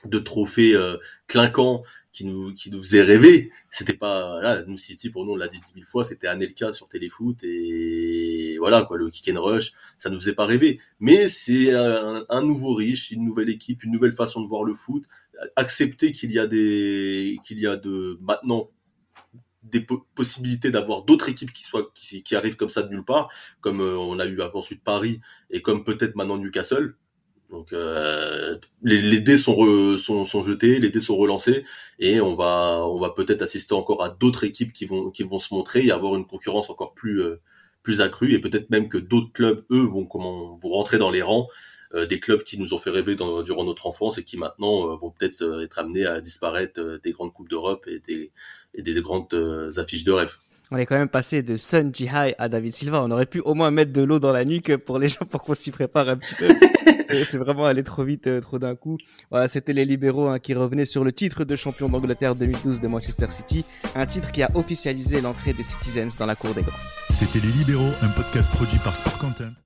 de 0.05 0.19
trophées 0.19 0.75
euh, 0.75 0.97
clinquants 1.27 1.83
qui 2.13 2.25
nous 2.25 2.53
qui 2.53 2.71
nous 2.71 2.81
faisaient 2.81 3.03
rêver. 3.03 3.51
C'était 3.69 3.93
pas 3.93 4.41
là 4.41 4.63
nous 4.65 4.77
City 4.77 5.09
pour 5.11 5.25
nous 5.25 5.33
on 5.33 5.35
l'a 5.35 5.47
dit 5.47 5.59
dix 5.65 5.75
mille 5.75 5.85
fois, 5.85 6.03
c'était 6.03 6.27
Anelka 6.27 6.73
sur 6.73 6.89
Téléfoot 6.89 7.37
et 7.43 8.55
voilà 8.59 8.83
quoi 8.83 8.97
le 8.97 9.09
kick 9.09 9.29
and 9.35 9.41
rush, 9.41 9.73
ça 9.99 10.09
nous 10.09 10.19
faisait 10.19 10.33
pas 10.33 10.45
rêver. 10.45 10.79
Mais 10.99 11.27
c'est 11.27 11.73
un, 11.75 12.25
un 12.29 12.41
nouveau 12.41 12.73
riche, 12.73 13.11
une 13.11 13.25
nouvelle 13.25 13.49
équipe, 13.49 13.83
une 13.83 13.91
nouvelle 13.91 14.13
façon 14.13 14.41
de 14.41 14.47
voir 14.47 14.63
le 14.63 14.73
foot 14.73 15.03
accepter 15.55 16.11
qu'il 16.11 16.31
y 16.31 16.39
a 16.39 16.47
des 16.47 17.37
qu'il 17.45 17.59
y 17.59 17.67
a 17.67 17.77
de 17.77 18.17
maintenant 18.21 18.69
des 19.63 19.81
po 19.81 20.05
possibilités 20.15 20.71
d'avoir 20.71 21.03
d'autres 21.03 21.29
équipes 21.29 21.53
qui 21.53 21.63
soient 21.63 21.91
qui, 21.93 22.23
qui, 22.23 22.35
arrivent 22.35 22.55
comme 22.55 22.69
ça 22.69 22.81
de 22.83 22.89
nulle 22.89 23.05
part, 23.05 23.29
comme 23.61 23.81
euh, 23.81 23.97
on 23.97 24.19
a 24.19 24.25
eu 24.25 24.41
ensuite 24.53 24.83
Paris 24.83 25.21
et 25.49 25.61
comme 25.61 25.83
peut-être 25.83 26.15
maintenant 26.15 26.37
Newcastle. 26.37 26.95
Donc 27.49 27.73
euh, 27.73 28.57
les, 28.83 29.01
les, 29.01 29.19
dés 29.19 29.37
sont, 29.37 29.55
re, 29.55 29.97
sont 29.97 30.23
sont 30.23 30.43
jetés, 30.43 30.79
les 30.79 30.89
dés 30.91 30.99
sont 30.99 31.17
relancés 31.17 31.65
et 31.97 32.21
on 32.21 32.35
va 32.35 32.85
on 32.85 32.99
va 32.99 33.09
peut-être 33.09 33.41
assister 33.41 33.73
encore 33.73 34.03
à 34.03 34.09
d'autres 34.09 34.43
équipes 34.43 34.71
qui 34.71 34.85
vont 34.85 35.09
qui 35.09 35.23
vont 35.23 35.39
se 35.39 35.53
montrer 35.53 35.83
et 35.85 35.91
avoir 35.91 36.15
une 36.15 36.27
concurrence 36.27 36.69
encore 36.69 36.93
plus 36.93 37.21
euh, 37.23 37.41
plus 37.81 38.01
accrue 38.01 38.33
et 38.33 38.39
peut-être 38.39 38.69
même 38.69 38.87
que 38.87 38.99
d'autres 38.99 39.31
clubs 39.33 39.65
eux 39.71 39.81
vont 39.81 40.05
comment 40.05 40.57
vont 40.57 40.69
rentrer 40.69 40.99
dans 40.99 41.09
les 41.09 41.23
rangs 41.23 41.47
euh, 41.95 42.05
des 42.05 42.19
clubs 42.19 42.43
qui 42.43 42.59
nous 42.59 42.75
ont 42.75 42.77
fait 42.77 42.91
rêver 42.91 43.15
dans, 43.15 43.41
durant 43.41 43.63
notre 43.63 43.87
enfance 43.87 44.19
et 44.19 44.23
qui 44.23 44.37
maintenant 44.37 44.91
euh, 44.91 44.95
vont 44.95 45.09
peut-être 45.09 45.41
euh, 45.41 45.63
être 45.63 45.79
amenés 45.79 46.05
à 46.05 46.21
disparaître 46.21 46.99
des 47.03 47.11
grandes 47.11 47.33
coupes 47.33 47.49
d'Europe 47.49 47.87
et 47.87 47.99
des, 47.99 48.31
et 48.73 48.81
des 48.81 48.99
grandes 49.01 49.33
affiches 49.77 50.03
de 50.03 50.11
rêve. 50.11 50.35
On 50.71 50.77
est 50.77 50.85
quand 50.85 50.97
même 50.97 51.09
passé 51.09 51.41
de 51.41 51.57
Sun 51.57 51.91
Jihai 51.93 52.35
à 52.37 52.47
David 52.47 52.73
Silva. 52.73 53.01
On 53.01 53.09
aurait 53.09 53.25
pu 53.25 53.39
au 53.39 53.55
moins 53.55 53.71
mettre 53.71 53.91
de 53.91 54.03
l'eau 54.03 54.19
dans 54.19 54.31
la 54.31 54.45
nuque 54.45 54.75
pour 54.77 54.99
les 54.99 55.09
gens 55.09 55.25
pour 55.29 55.41
qu'on 55.41 55.55
s'y 55.55 55.71
prépare 55.71 56.07
un 56.09 56.17
petit 56.17 56.35
peu. 56.35 56.47
c'est 57.23 57.37
vraiment 57.39 57.65
allé 57.65 57.83
trop 57.83 58.03
vite, 58.03 58.29
trop 58.41 58.59
d'un 58.59 58.75
coup. 58.75 58.97
Voilà, 59.31 59.47
c'était 59.47 59.73
les 59.73 59.85
libéraux 59.85 60.27
hein, 60.27 60.37
qui 60.37 60.53
revenaient 60.53 60.85
sur 60.85 61.03
le 61.03 61.11
titre 61.11 61.43
de 61.43 61.55
champion 61.55 61.89
d'Angleterre 61.89 62.35
2012 62.35 62.81
de 62.81 62.87
Manchester 62.87 63.27
City, 63.31 63.65
un 63.95 64.05
titre 64.05 64.31
qui 64.31 64.43
a 64.43 64.49
officialisé 64.53 65.21
l'entrée 65.21 65.53
des 65.53 65.63
Citizens 65.63 66.17
dans 66.19 66.27
la 66.27 66.35
cour 66.35 66.53
des 66.53 66.61
grands. 66.61 66.77
C'était 67.09 67.39
les 67.39 67.51
libéraux, 67.51 67.93
un 68.03 68.09
podcast 68.09 68.51
produit 68.51 68.79
par 68.79 68.95
Sport 68.95 69.17
Content. 69.17 69.59